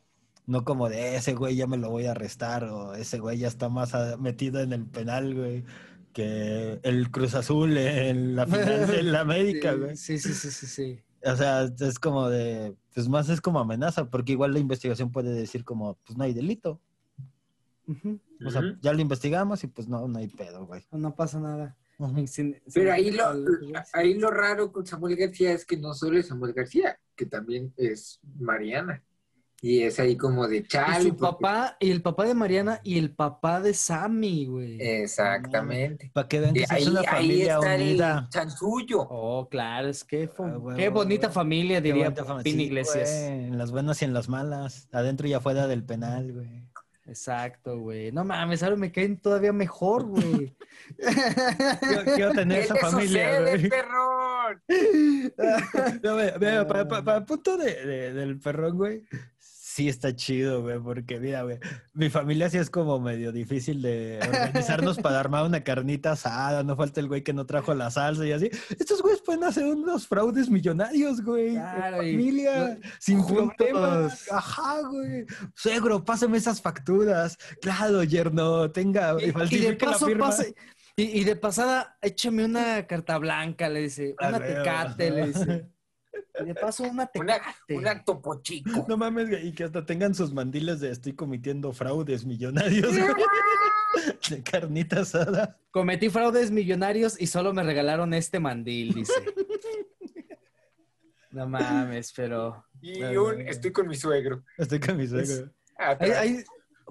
No 0.49 0.65
como 0.65 0.89
de 0.89 1.15
ese 1.17 1.35
güey 1.35 1.56
ya 1.56 1.67
me 1.67 1.77
lo 1.77 1.91
voy 1.91 2.06
a 2.06 2.12
arrestar 2.12 2.65
o 2.65 2.95
ese 2.95 3.19
güey 3.19 3.39
ya 3.39 3.49
está 3.49 3.69
más 3.69 3.93
metido 4.19 4.61
en 4.61 4.73
el 4.73 4.87
penal, 4.87 5.35
güey, 5.35 5.62
que 6.15 6.81
el 6.83 7.11
Cruz 7.11 7.35
Azul 7.35 7.77
en 7.77 8.35
la 8.35 8.47
final 8.47 8.87
de 8.87 9.03
la 9.03 9.21
América, 9.29 9.75
güey. 9.75 9.95
Sí, 9.97 10.19
sí, 10.19 10.33
sí, 10.33 10.50
sí, 10.50 10.67
sí. 10.67 11.00
O 11.25 11.37
sea, 11.37 11.65
es 11.65 11.99
como 11.99 12.29
de, 12.31 12.75
pues 12.95 13.09
más 13.09 13.29
es 13.29 13.41
como 13.43 13.61
amenaza, 13.61 14.09
porque 14.09 14.33
igual 14.33 14.53
la 14.55 14.59
investigación 14.59 15.12
puede 15.12 15.31
decir 15.35 15.65
como, 15.65 15.99
pues 16.06 16.17
no 16.17 16.25
hay 16.25 16.33
delito. 16.33 16.81
O 18.47 18.50
sea, 18.50 18.62
ya 18.81 18.93
lo 18.93 19.00
investigamos 19.00 19.65
y 19.65 19.67
pues 19.67 19.89
no, 19.89 20.06
no 20.09 20.19
hay 20.19 20.29
pedo, 20.29 20.67
güey. 20.67 20.83
No 20.93 21.15
pasa 21.15 21.41
nada. 21.41 21.77
Sin- 22.27 22.56
Pero 22.73 22.93
ahí 22.93 23.11
lo, 23.11 23.25
ahí 23.93 24.15
lo 24.15 24.31
raro 24.31 24.71
con 24.71 24.87
Samuel 24.87 25.17
García 25.17 25.53
es 25.53 25.65
que 25.67 25.77
no 25.77 25.93
solo 25.95 26.19
es 26.19 26.29
Samuel 26.29 26.53
García, 26.53 26.99
que 27.17 27.27
también 27.27 27.73
es 27.77 28.21
Mariana. 28.39 29.03
Y 29.60 29.82
es 29.82 29.99
ahí 29.99 30.16
como 30.16 30.46
de 30.46 30.58
Y 30.58 30.62
chale. 30.69 31.02
su 31.10 31.16
porque- 31.16 31.20
papá, 31.20 31.76
y 31.81 31.90
el 31.90 32.00
papá 32.00 32.25
de 32.26 32.34
Mariana 32.34 32.81
y 32.84 32.96
el 32.96 33.10
papá 33.10 33.60
de 33.60 33.75
Sammy, 33.75 34.46
güey. 34.46 34.78
Exactamente. 34.81 36.10
Para 36.14 36.28
que 36.28 36.38
vean 36.40 36.55
que 36.55 36.60
Y 36.60 36.64
ahí, 36.70 36.82
es 36.82 36.88
una 36.88 37.00
ahí 37.00 37.06
familia 37.06 37.55
está 37.55 37.75
unida. 37.75 38.19
el 38.25 38.28
chanchullo. 38.28 39.00
Oh, 39.10 39.49
claro, 39.49 39.88
es 39.88 40.05
que 40.05 40.31
Ah, 40.38 40.58
qué 40.76 40.88
bonita 40.90 41.31
familia, 41.31 41.78
Qué 41.82 41.93
diría 41.93 42.10
bonita 42.10 42.43
Sí, 42.44 42.62
Iglesias. 42.62 43.10
güey, 43.10 43.44
en 43.46 43.58
las 43.58 43.70
buenas 43.72 44.00
y 44.00 44.05
en 44.05 44.14
las 44.14 44.28
malas. 44.28 44.88
Adentro 44.93 45.26
y 45.26 45.32
afuera 45.32 45.66
del 45.66 45.82
penal, 45.84 46.32
güey. 46.32 46.69
Exacto, 47.06 47.78
güey. 47.81 48.12
No 48.12 48.22
mames, 48.22 48.62
ahora 48.62 48.76
me 48.76 48.93
caen 48.93 49.16
todavía 49.16 49.52
mejor, 49.52 50.04
güey. 50.04 50.54
Quiero, 51.81 52.04
quiero 52.14 52.32
tener 52.32 52.59
¿Qué 52.59 52.64
esa 52.64 52.76
familia, 52.76 53.38
sucede, 53.38 53.56
güey. 53.59 53.71
Perrón? 54.57 54.62
No, 56.02 56.17
mira, 56.17 56.37
mira, 56.38 56.67
para, 56.67 56.88
para- 56.88 57.05
para 57.05 57.19
el 57.19 57.25
punto 57.25 57.57
de, 57.57 57.75
de- 57.87 58.12
del 58.12 58.38
perrón, 58.38 58.76
güey, 58.76 59.05
sí 59.38 59.88
está 59.88 60.14
chido, 60.14 60.62
güey, 60.62 60.78
porque 60.81 61.21
mira, 61.21 61.43
güey, 61.43 61.59
mi 61.95 62.11
familia 62.11 62.50
sí 62.50 62.59
es 62.59 62.69
como 62.71 62.99
medio 62.99 63.31
difícil 63.31 63.81
de 63.83 64.19
organizarnos 64.26 64.99
para 64.99 65.21
armar 65.21 65.45
una 65.45 65.62
carnita 65.62 66.12
asada, 66.12 66.62
no 66.64 66.75
falta 66.76 66.99
el 67.00 67.07
güey 67.09 67.23
que 67.23 67.33
no 67.33 67.47
trajo 67.47 67.75
la 67.75 67.90
salsa 67.90 68.26
y 68.26 68.33
así. 68.33 68.50
Estos 68.78 69.02
güeyes 69.02 69.21
pueden 69.23 69.45
hacer 69.45 69.64
unos 69.67 70.07
fraudes 70.09 70.50
millonarios, 70.50 71.23
güey. 71.23 71.52
Claro, 71.52 71.99
familia, 71.99 72.78
sin 72.99 73.21
juntos. 73.21 73.55
problemas. 73.57 74.33
Ajá, 74.33 74.81
güey. 74.88 75.26
Suegro, 75.55 76.05
pásame 76.05 76.38
esas 76.38 76.61
facturas. 76.61 77.37
Claro, 77.61 78.02
yerno, 78.02 78.71
tenga, 78.73 79.14
Y, 79.21 79.25
y 79.25 79.26
de 79.26 79.33
falsifique 79.33 79.87
la 79.87 79.93
paso, 79.93 80.07
firma. 80.07 80.26
pase- 80.26 80.55
y, 81.02 81.21
y 81.21 81.25
de 81.25 81.37
pasada, 81.37 81.97
échame 82.02 82.45
una 82.45 82.87
carta 82.87 83.17
blanca, 83.19 83.69
le 83.69 83.81
dice. 83.83 84.14
Ah, 84.19 84.28
Una 84.28 84.40
tecate, 84.40 85.11
le 85.11 85.26
dice. 85.28 85.69
Y 86.40 86.45
de 86.47 86.55
paso, 86.55 86.83
una 86.85 87.07
tecate. 87.12 87.76
una 87.76 88.05
topo 88.05 88.40
chico. 88.43 88.85
No 88.88 88.97
mames, 88.97 89.28
y 89.45 89.52
que 89.52 89.64
hasta 89.64 89.85
tengan 89.87 90.14
sus 90.14 90.33
mandiles 90.33 90.81
de 90.81 90.90
estoy 90.90 91.12
cometiendo 91.14 91.73
fraudes 91.73 92.25
millonarios. 92.25 92.93
De 94.31 94.43
carnita 94.43 95.00
asada. 95.00 95.57
Cometí 95.71 96.11
fraudes 96.11 96.50
millonarios 96.50 97.21
y 97.21 97.26
solo 97.26 97.52
me 97.55 97.62
regalaron 97.62 98.12
este 98.14 98.38
mandil, 98.38 98.93
dice. 98.95 99.12
No 101.31 101.49
mames, 101.49 102.12
pero... 102.14 102.64
Y 102.81 103.02
un 103.17 103.40
estoy 103.43 103.73
con 103.73 103.88
mi 103.88 103.97
suegro. 103.97 104.45
Estoy 104.57 104.81
con 104.81 104.97
mi 104.97 105.07
suegro. 105.07 105.50
Hay, 105.76 106.11
hay- 106.11 106.45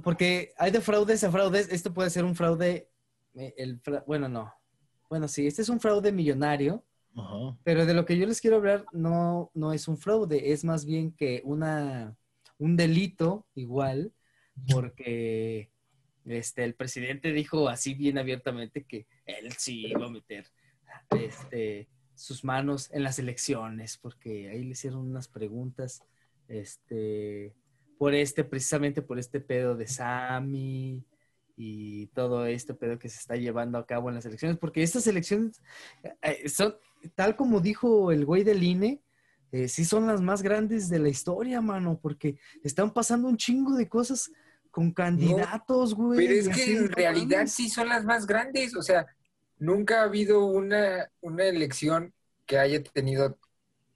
porque 0.04 0.54
hay 0.58 0.72
de 0.72 0.82
fraudes 0.82 1.24
a 1.24 1.32
fraudes. 1.32 1.70
Esto 1.72 1.94
puede 1.94 2.10
ser 2.10 2.24
un 2.26 2.36
fraude... 2.36 2.90
eh, 3.38 3.53
El, 3.58 3.82
bueno, 4.06 4.27
no. 4.27 4.53
Bueno, 5.10 5.27
sí, 5.27 5.48
este 5.48 5.62
es 5.62 5.70
un 5.70 5.79
fraude 5.79 6.12
millonario, 6.12 6.84
pero 7.63 7.86
de 7.86 7.94
lo 7.94 8.06
que 8.06 8.17
yo 8.17 8.27
les 8.27 8.41
quiero 8.41 8.58
hablar 8.58 8.86
no, 8.91 9.50
no 9.53 9.74
es 9.74 9.88
un 9.88 9.98
fraude, 9.98 10.51
es 10.51 10.63
más 10.63 10.86
bien 10.86 11.12
que 11.13 11.41
una, 11.46 12.15
un 12.58 12.75
delito 12.75 13.48
igual, 13.56 14.13
porque 14.70 15.72
este, 16.25 16.63
el 16.63 16.75
presidente 16.75 17.32
dijo 17.32 17.70
así 17.70 17.94
bien 17.94 18.17
abiertamente 18.17 18.84
que 18.84 19.08
él 19.25 19.51
sí 19.53 19.88
iba 19.88 20.06
a 20.06 20.12
meter 20.12 20.46
este, 21.12 21.88
sus 22.13 22.44
manos 22.44 22.91
en 22.91 23.03
las 23.03 23.17
elecciones, 23.17 23.98
porque 23.98 24.50
ahí 24.50 24.63
le 24.63 24.72
hicieron 24.72 25.00
unas 25.00 25.27
preguntas 25.27 26.03
este, 26.48 27.56
por 27.98 28.13
este, 28.13 28.44
precisamente 28.44 29.01
por 29.01 29.20
este 29.20 29.39
pedo 29.39 29.75
de 29.75 29.88
Sami 29.88 31.06
y 31.58 32.06
todo 32.08 32.46
este 32.46 32.76
pedo 32.76 33.00
que 33.00 33.10
se 33.10 33.18
está 33.18 33.36
llevando 33.36 33.80
a 33.80 33.86
cabo 33.86 34.10
en 34.10 34.16
las 34.16 34.26
elecciones, 34.26 34.58
porque 34.58 34.84
estas 34.84 35.08
elecciones 35.08 35.60
eh, 36.22 36.48
son, 36.48 36.76
tal 37.16 37.36
como 37.36 37.60
dijo 37.60 38.12
el 38.12 38.26
güey 38.26 38.44
del 38.44 38.64
INE, 38.64 39.02
eh, 39.52 39.68
sí 39.68 39.84
son 39.84 40.08
las 40.08 40.22
más 40.22 40.44
grandes 40.44 40.88
de 40.88 41.00
la 41.00 41.10
historia, 41.10 41.60
mano, 41.62 42.00
porque 42.02 42.38
están 42.64 42.94
pasando 42.94 43.28
un 43.28 43.38
chingo 43.38 43.76
de 43.76 43.90
cosas 43.90 44.32
con 44.70 44.92
candidatos, 44.92 45.96
güey. 45.96 46.28
Pero 46.28 46.34
es 46.34 46.50
que 46.50 46.78
en 46.78 46.92
realidad 46.92 47.48
sí 47.48 47.70
son 47.70 47.90
las 47.90 48.04
más 48.04 48.28
grandes. 48.28 48.76
O 48.76 48.84
sea, 48.84 49.08
nunca 49.58 50.02
ha 50.02 50.04
habido 50.04 50.46
una, 50.46 51.10
una 51.22 51.46
elección 51.46 52.14
que 52.46 52.60
haya 52.60 52.84
tenido 52.84 53.40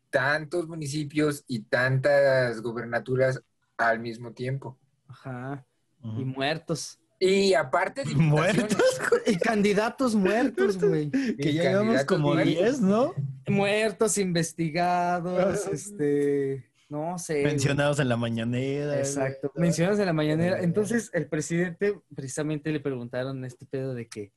tantos 0.10 0.68
municipios 0.68 1.44
y 1.48 1.60
tantas 1.64 2.62
gubernaturas 2.62 3.42
al 3.78 4.00
mismo 4.00 4.32
tiempo. 4.34 4.80
Ajá. 5.08 5.66
Y 6.04 6.26
muertos. 6.26 7.01
Y 7.24 7.54
aparte 7.54 8.04
de 8.04 8.16
Muertos, 8.16 9.00
Y 9.28 9.36
candidatos 9.38 10.16
muertos, 10.16 10.80
güey. 10.84 11.12
Que 11.12 11.54
ya 11.54 11.64
llevamos 11.70 12.04
como 12.06 12.34
muertos. 12.34 12.56
10, 12.58 12.82
¿no? 12.82 13.14
Muertos, 13.48 14.18
investigados, 14.18 15.68
Ah. 15.68 15.70
este, 15.72 16.66
no 16.90 17.20
sé. 17.20 17.44
Mencionados 17.44 18.00
en 18.00 18.10
la 18.10 18.18
mañanera. 18.18 18.98
Exacto, 18.98 19.52
güey. 19.54 19.68
mencionas 19.68 20.00
en 20.00 20.08
la 20.08 20.14
mañanera. 20.14 20.60
Eh. 20.62 20.64
Entonces, 20.64 21.12
el 21.14 21.28
presidente 21.28 21.94
precisamente 22.16 22.72
le 22.72 22.80
preguntaron 22.80 23.46
este 23.46 23.68
pedo 23.68 23.94
de 23.94 24.08
que, 24.08 24.32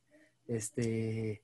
este, 0.47 1.41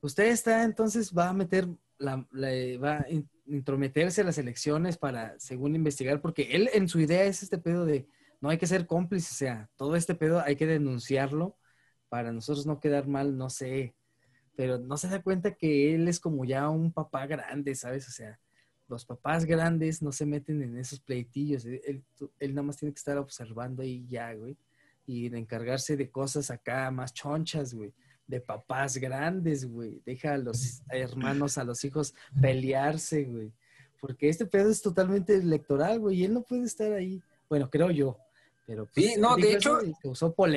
usted 0.00 0.24
está, 0.26 0.64
entonces 0.64 1.12
va 1.16 1.28
a 1.28 1.32
meter, 1.32 1.68
la, 1.98 2.26
la- 2.32 2.78
va 2.82 2.96
a 2.98 3.06
in- 3.10 3.28
intrometerse 3.46 4.22
a 4.22 4.24
las 4.24 4.38
elecciones 4.38 4.96
para, 4.96 5.38
según 5.38 5.76
investigar, 5.76 6.20
porque 6.20 6.48
él 6.50 6.68
en 6.74 6.88
su 6.88 6.98
idea 6.98 7.22
es 7.24 7.44
este 7.44 7.58
pedo 7.58 7.86
de, 7.86 8.06
no 8.40 8.48
hay 8.50 8.58
que 8.58 8.66
ser 8.66 8.86
cómplice, 8.86 9.30
o 9.32 9.34
sea, 9.36 9.70
todo 9.76 9.96
este 9.96 10.14
pedo 10.14 10.40
hay 10.40 10.56
que 10.56 10.66
denunciarlo 10.66 11.56
para 12.08 12.32
nosotros 12.32 12.66
no 12.66 12.80
quedar 12.80 13.06
mal, 13.06 13.36
no 13.36 13.50
sé, 13.50 13.94
pero 14.56 14.78
no 14.78 14.96
se 14.96 15.08
da 15.08 15.22
cuenta 15.22 15.54
que 15.54 15.94
él 15.94 16.08
es 16.08 16.20
como 16.20 16.44
ya 16.44 16.68
un 16.68 16.92
papá 16.92 17.26
grande, 17.26 17.74
¿sabes? 17.74 18.08
O 18.08 18.10
sea, 18.10 18.38
los 18.88 19.04
papás 19.04 19.44
grandes 19.44 20.02
no 20.02 20.12
se 20.12 20.26
meten 20.26 20.62
en 20.62 20.76
esos 20.76 21.00
pleitillos. 21.00 21.64
Él, 21.64 22.04
él- 22.40 22.54
nada 22.54 22.66
más 22.66 22.76
tiene 22.76 22.92
que 22.92 22.98
estar 22.98 23.16
observando 23.18 23.82
ahí 23.82 24.04
ya, 24.08 24.34
güey. 24.34 24.56
Y 25.06 25.28
de 25.28 25.38
encargarse 25.38 25.96
de 25.96 26.10
cosas 26.10 26.50
acá 26.50 26.90
más 26.90 27.14
chonchas, 27.14 27.72
güey. 27.72 27.92
De 28.26 28.40
papás 28.40 28.96
grandes, 28.98 29.64
güey. 29.64 30.02
Deja 30.04 30.34
a 30.34 30.38
los 30.38 30.82
hermanos, 30.90 31.56
a 31.56 31.64
los 31.64 31.84
hijos 31.84 32.14
pelearse, 32.40 33.24
güey. 33.24 33.52
Porque 34.00 34.28
este 34.28 34.44
pedo 34.46 34.70
es 34.70 34.82
totalmente 34.82 35.36
electoral, 35.36 36.00
güey. 36.00 36.20
Y 36.20 36.24
él 36.24 36.34
no 36.34 36.42
puede 36.42 36.64
estar 36.64 36.92
ahí. 36.92 37.22
Bueno, 37.48 37.70
creo 37.70 37.90
yo. 37.90 38.18
Pero 38.70 38.86
pues, 38.86 39.04
Sí, 39.04 39.14
no, 39.18 39.34
de 39.36 39.52
hecho- 39.54 39.78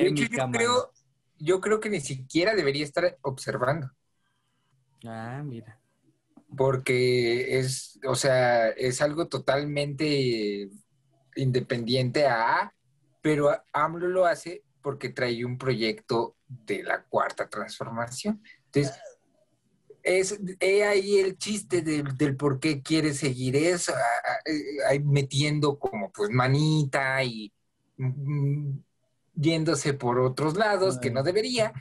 De 0.04 0.06
yo 0.28 0.36
creo, 0.52 0.92
yo 1.36 1.60
creo 1.60 1.80
que 1.80 1.90
ni 1.90 2.00
siquiera 2.00 2.54
debería 2.54 2.84
estar 2.84 3.18
observando. 3.22 3.90
Ah, 5.04 5.42
mira. 5.44 5.80
porque 6.56 7.58
es, 7.58 7.98
o 8.06 8.14
sea, 8.14 8.68
es 8.68 9.02
algo 9.02 9.26
totalmente 9.26 10.68
independiente 11.34 12.26
a, 12.28 12.72
pero 13.20 13.50
AMLO 13.72 14.06
lo 14.06 14.26
hace 14.26 14.62
porque 14.80 15.08
trae 15.08 15.44
un 15.44 15.58
proyecto 15.58 16.36
de 16.46 16.84
la 16.84 17.02
cuarta 17.02 17.48
transformación. 17.50 18.40
Entonces, 18.66 18.94
es 20.04 20.38
he 20.60 20.84
ahí 20.84 21.16
el 21.18 21.36
chiste 21.38 21.82
del, 21.82 22.16
del 22.16 22.36
por 22.36 22.60
qué 22.60 22.80
quiere 22.82 23.12
seguir 23.14 23.56
eso, 23.56 23.92
a- 23.92 23.98
a- 23.98 24.94
eh, 24.94 25.00
metiendo 25.00 25.76
como 25.80 26.12
pues 26.12 26.30
manita 26.30 27.24
y 27.24 27.52
yéndose 29.34 29.94
por 29.94 30.18
otros 30.18 30.56
lados 30.56 30.98
que 30.98 31.10
no 31.10 31.22
debería, 31.22 31.72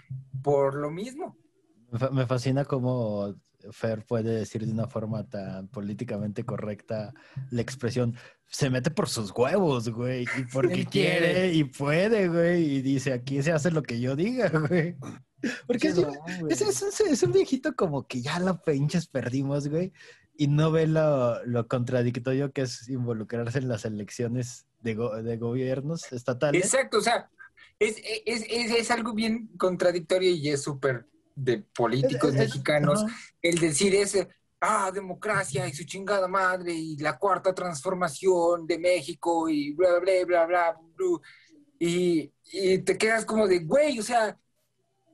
por 0.42 0.76
lo 0.76 0.92
mismo. 0.92 1.38
Me 2.12 2.26
fascina 2.26 2.66
cómo 2.66 3.36
Fer 3.72 4.06
puede 4.06 4.34
decir 4.36 4.66
de 4.66 4.72
una 4.72 4.88
forma 4.88 5.28
tan 5.28 5.68
políticamente 5.68 6.44
correcta 6.44 7.14
la 7.52 7.62
expresión 7.62 8.16
se 8.48 8.70
mete 8.70 8.92
por 8.92 9.10
sus 9.10 9.32
huevos, 9.32 9.90
güey, 9.90 10.24
y 10.24 10.44
porque 10.54 10.86
quiere. 10.86 11.54
y 11.54 11.64
puede, 11.64 12.28
güey, 12.28 12.64
y 12.76 12.82
dice 12.82 13.14
aquí 13.14 13.42
se 13.42 13.52
hace 13.52 13.72
lo 13.72 13.82
que 13.84 14.00
yo 14.00 14.16
diga, 14.16 14.50
güey. 14.70 14.96
Porque 15.68 15.88
es, 15.90 15.98
no, 15.98 16.12
es, 16.50 16.62
es- 16.62 17.02
es 17.02 17.24
un 17.24 17.32
viejito 17.32 17.76
como 17.76 18.08
que 18.08 18.22
ya 18.22 18.40
lo 18.40 18.62
pinches 18.62 19.08
perdimos, 19.08 19.68
güey, 19.68 19.92
y 20.38 20.48
no 20.48 20.72
ve 20.72 20.88
lo, 20.88 21.44
lo 21.46 21.68
contradictorio 21.68 22.52
que 22.52 22.62
es 22.62 22.88
involucrarse 22.90 23.60
en 23.60 23.68
las 23.68 23.86
elecciones 23.86 24.68
de, 24.82 24.96
go- 24.96 25.22
de 25.22 25.38
gobiernos 25.38 26.12
estatales. 26.12 26.64
Exacto, 26.66 26.98
o 27.00 27.02
sea, 27.02 27.30
es, 27.80 27.98
es, 28.26 28.46
es, 28.50 28.72
es 28.72 28.92
algo 28.92 29.14
bien 29.14 29.48
contradictorio 29.58 30.32
y 30.32 30.50
es 30.50 30.62
súper 30.64 31.08
de 31.36 31.60
políticos 31.60 32.34
mexicanos 32.34 33.04
el 33.42 33.58
decir 33.60 33.96
ese, 33.96 34.30
ah, 34.62 34.92
democracia 34.94 35.68
y 35.68 35.74
su 35.74 35.84
chingada 35.84 36.28
madre 36.28 36.74
y 36.74 36.98
la 36.98 37.18
cuarta 37.18 37.54
transformación 37.54 38.66
de 38.68 38.80
México 38.80 39.50
y 39.50 39.72
bla, 39.74 40.00
bla, 40.00 40.14
bla, 40.26 40.46
bla, 40.46 40.72
bla, 40.72 41.20
y, 41.80 42.32
y 42.52 42.78
te 42.80 42.98
quedas 42.98 43.26
como 43.26 43.48
de, 43.48 43.60
güey, 43.60 44.00
o 44.00 44.04
sea, 44.04 44.40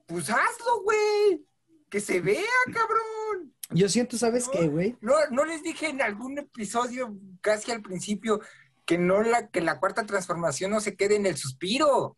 pues 0.05 0.29
hazlo, 0.29 0.83
güey, 0.83 1.45
que 1.89 1.99
se 1.99 2.21
vea, 2.21 2.43
cabrón. 2.71 3.53
Yo 3.71 3.87
siento, 3.89 4.17
¿sabes 4.17 4.45
No. 4.47 4.51
qué, 4.51 4.67
güey? 4.67 4.97
No, 5.01 5.13
no 5.31 5.45
les 5.45 5.63
dije 5.63 5.89
en 5.89 6.01
algún 6.01 6.37
episodio 6.37 7.17
casi 7.41 7.71
al 7.71 7.81
principio 7.81 8.39
que 8.85 8.97
no 8.97 9.21
la, 9.21 9.47
que 9.49 9.61
la 9.61 9.79
cuarta 9.79 10.05
transformación 10.05 10.71
no 10.71 10.79
se 10.79 10.95
quede 10.95 11.15
en 11.15 11.25
el 11.25 11.37
suspiro. 11.37 12.17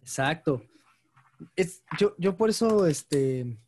Exacto. 0.00 0.62
Es, 1.54 1.82
yo, 1.98 2.14
yo 2.18 2.36
por 2.36 2.50
eso, 2.50 2.86
este. 2.86 3.58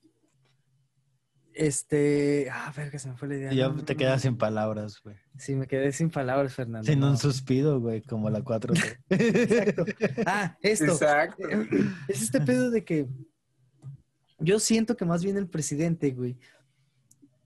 Este. 1.52 2.48
Ah, 2.52 2.72
verga, 2.76 2.98
se 2.98 3.08
me 3.08 3.16
fue 3.16 3.28
la 3.28 3.36
idea. 3.36 3.52
Y 3.52 3.56
ya 3.56 3.68
No, 3.68 3.84
te 3.84 3.96
quedas 3.96 4.18
no. 4.24 4.30
sin 4.30 4.38
palabras, 4.38 5.00
güey. 5.02 5.16
Sí, 5.38 5.54
me 5.54 5.66
quedé 5.66 5.92
sin 5.92 6.10
palabras, 6.10 6.54
Fernando. 6.54 6.86
Sin 6.86 7.02
un 7.02 7.18
suspiro, 7.18 7.80
güey, 7.80 8.02
como 8.02 8.30
la 8.30 8.40
4T. 8.40 8.98
Exacto. 9.10 9.84
Ah, 10.26 10.56
esto. 10.62 10.84
Exacto. 10.84 11.48
Es 12.08 12.22
este 12.22 12.40
pedo 12.40 12.70
de 12.70 12.84
que. 12.84 13.08
Yo 14.40 14.60
siento 14.60 14.96
que 14.96 15.04
más 15.04 15.24
bien 15.24 15.36
el 15.36 15.48
presidente, 15.48 16.12
güey, 16.12 16.38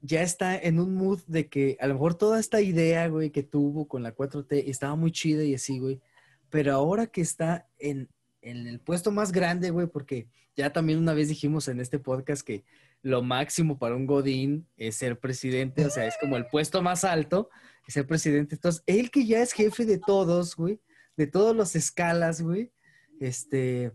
ya 0.03 0.21
está 0.21 0.55
en 0.55 0.79
un 0.79 0.93
mood 0.93 1.21
de 1.27 1.47
que 1.47 1.77
a 1.79 1.87
lo 1.87 1.95
mejor 1.95 2.13
toda 2.13 2.39
esta 2.39 2.61
idea, 2.61 3.07
güey, 3.07 3.31
que 3.31 3.41
tuvo 3.41 3.87
con 3.87 4.03
la 4.03 4.13
4T 4.15 4.65
estaba 4.67 4.95
muy 4.95 5.11
chida 5.11 5.43
y 5.43 5.55
así, 5.55 5.79
güey. 5.79 6.01
Pero 6.49 6.73
ahora 6.73 7.07
que 7.07 7.21
está 7.21 7.67
en, 7.79 8.09
en 8.43 8.67
el 8.67 8.79
puesto 8.79 9.11
más 9.11 9.31
grande, 9.31 9.71
güey, 9.71 9.87
porque 9.87 10.27
ya 10.55 10.71
también 10.71 10.99
una 10.99 11.13
vez 11.13 11.29
dijimos 11.29 11.67
en 11.67 11.79
este 11.79 11.99
podcast 11.99 12.45
que 12.45 12.63
lo 13.01 13.21
máximo 13.21 13.79
para 13.79 13.95
un 13.95 14.05
Godín 14.05 14.67
es 14.77 14.95
ser 14.95 15.19
presidente, 15.19 15.85
o 15.85 15.89
sea, 15.89 16.05
es 16.05 16.15
como 16.19 16.37
el 16.37 16.47
puesto 16.47 16.81
más 16.81 17.03
alto, 17.03 17.49
es 17.87 17.95
ser 17.95 18.07
presidente. 18.07 18.55
Entonces, 18.55 18.83
él 18.85 19.11
que 19.11 19.25
ya 19.25 19.41
es 19.41 19.53
jefe 19.53 19.85
de 19.85 19.97
todos, 19.97 20.55
güey, 20.55 20.79
de 21.17 21.27
todas 21.27 21.55
las 21.55 21.75
escalas, 21.75 22.41
güey, 22.41 22.71
este, 23.19 23.91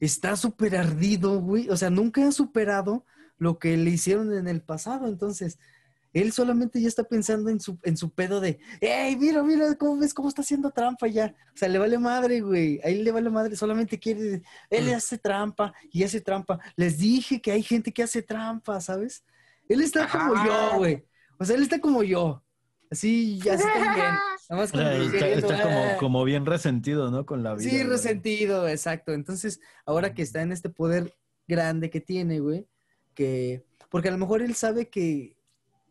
está 0.00 0.36
súper 0.36 0.76
ardido, 0.76 1.40
güey. 1.40 1.68
O 1.68 1.76
sea, 1.76 1.90
nunca 1.90 2.26
ha 2.26 2.32
superado 2.32 3.04
lo 3.38 3.58
que 3.58 3.76
le 3.76 3.90
hicieron 3.90 4.32
en 4.36 4.48
el 4.48 4.62
pasado. 4.62 5.08
Entonces, 5.08 5.58
él 6.20 6.32
solamente 6.32 6.80
ya 6.80 6.88
está 6.88 7.04
pensando 7.04 7.50
en 7.50 7.60
su, 7.60 7.78
en 7.82 7.96
su 7.96 8.10
pedo 8.10 8.40
de, 8.40 8.58
¡Ey, 8.80 9.16
mira, 9.16 9.42
mira, 9.42 9.74
cómo 9.74 9.98
ves 9.98 10.14
cómo 10.14 10.28
está 10.28 10.40
haciendo 10.40 10.70
trampa 10.70 11.06
ya! 11.06 11.34
O 11.54 11.56
sea, 11.56 11.68
le 11.68 11.78
vale 11.78 11.98
madre, 11.98 12.40
güey. 12.40 12.80
A 12.82 12.88
él 12.88 13.04
le 13.04 13.12
vale 13.12 13.28
madre, 13.28 13.54
solamente 13.54 13.98
quiere, 13.98 14.42
él 14.70 14.94
hace 14.94 15.18
trampa 15.18 15.74
y 15.92 16.04
hace 16.04 16.22
trampa. 16.22 16.58
Les 16.74 16.96
dije 16.96 17.40
que 17.42 17.52
hay 17.52 17.62
gente 17.62 17.92
que 17.92 18.02
hace 18.02 18.22
trampa, 18.22 18.80
¿sabes? 18.80 19.24
Él 19.68 19.82
está 19.82 20.08
como 20.08 20.34
yo, 20.42 20.78
güey. 20.78 21.04
O 21.38 21.44
sea, 21.44 21.54
él 21.54 21.62
está 21.62 21.80
como 21.80 22.02
yo. 22.02 22.42
Así, 22.90 23.38
ya 23.40 23.54
está 23.54 23.74
bien. 23.74 24.14
Nada 24.48 24.62
más 24.62 24.72
O 24.72 24.76
sea, 24.76 24.96
está, 24.96 25.28
está 25.28 25.62
como, 25.62 25.98
como 25.98 26.24
bien 26.24 26.46
resentido, 26.46 27.10
¿no? 27.10 27.26
Con 27.26 27.42
la 27.42 27.54
vida. 27.54 27.68
Sí, 27.68 27.76
güey. 27.76 27.88
resentido, 27.88 28.68
exacto. 28.68 29.12
Entonces, 29.12 29.60
ahora 29.84 30.14
que 30.14 30.22
está 30.22 30.40
en 30.40 30.52
este 30.52 30.70
poder 30.70 31.14
grande 31.46 31.90
que 31.90 32.00
tiene, 32.00 32.40
güey, 32.40 32.66
que, 33.14 33.66
porque 33.90 34.08
a 34.08 34.12
lo 34.12 34.18
mejor 34.18 34.40
él 34.40 34.54
sabe 34.54 34.88
que, 34.88 35.36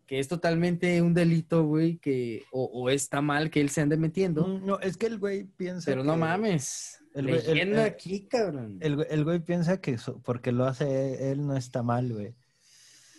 que 0.05 0.19
es 0.19 0.27
totalmente 0.27 1.01
un 1.01 1.13
delito, 1.13 1.63
güey, 1.65 1.97
que, 1.97 2.43
o, 2.51 2.65
o 2.65 2.89
está 2.89 3.21
mal 3.21 3.49
que 3.49 3.59
él 3.61 3.69
se 3.69 3.81
ande 3.81 3.97
metiendo, 3.97 4.47
Mm, 4.47 4.65
No, 4.65 4.79
es 4.79 4.97
que 4.97 5.07
el 5.07 5.17
güey 5.17 5.45
piensa. 5.45 5.89
pero 5.91 6.03
no 6.03 6.15
mames. 6.17 6.99
el 7.15 7.27
güey- 7.27 7.39
el- 7.39 7.45
Leyenda 7.53 7.81
el- 7.87 7.91
aquí, 7.93 8.27
cabrón. 8.27 8.77
El, 8.81 9.05
el 9.09 9.23
güey 9.23 9.39
piensa 9.39 9.79
que 9.81 9.97
so- 9.97 10.21
porque 10.21 10.51
lo 10.51 10.65
hace 10.65 11.31
él 11.31 11.45
no 11.47 11.55
está 11.55 11.81
mal, 11.81 12.11
güey. 12.13 12.35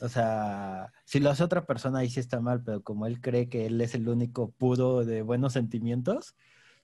O 0.02 0.08
sea, 0.10 0.92
si 1.06 1.20
lo 1.20 1.30
hace 1.30 1.42
otra 1.42 1.64
persona 1.64 2.00
ahí 2.00 2.10
sí 2.10 2.20
está 2.20 2.38
mal, 2.40 2.62
pero 2.62 2.82
como 2.82 3.06
él 3.06 3.20
cree 3.22 3.48
que 3.48 3.64
él 3.66 3.80
es 3.80 3.94
el 3.94 4.08
único 4.08 4.50
puro 4.50 5.04
de 5.06 5.22
buenos 5.22 5.54
sentimientos, 5.54 6.34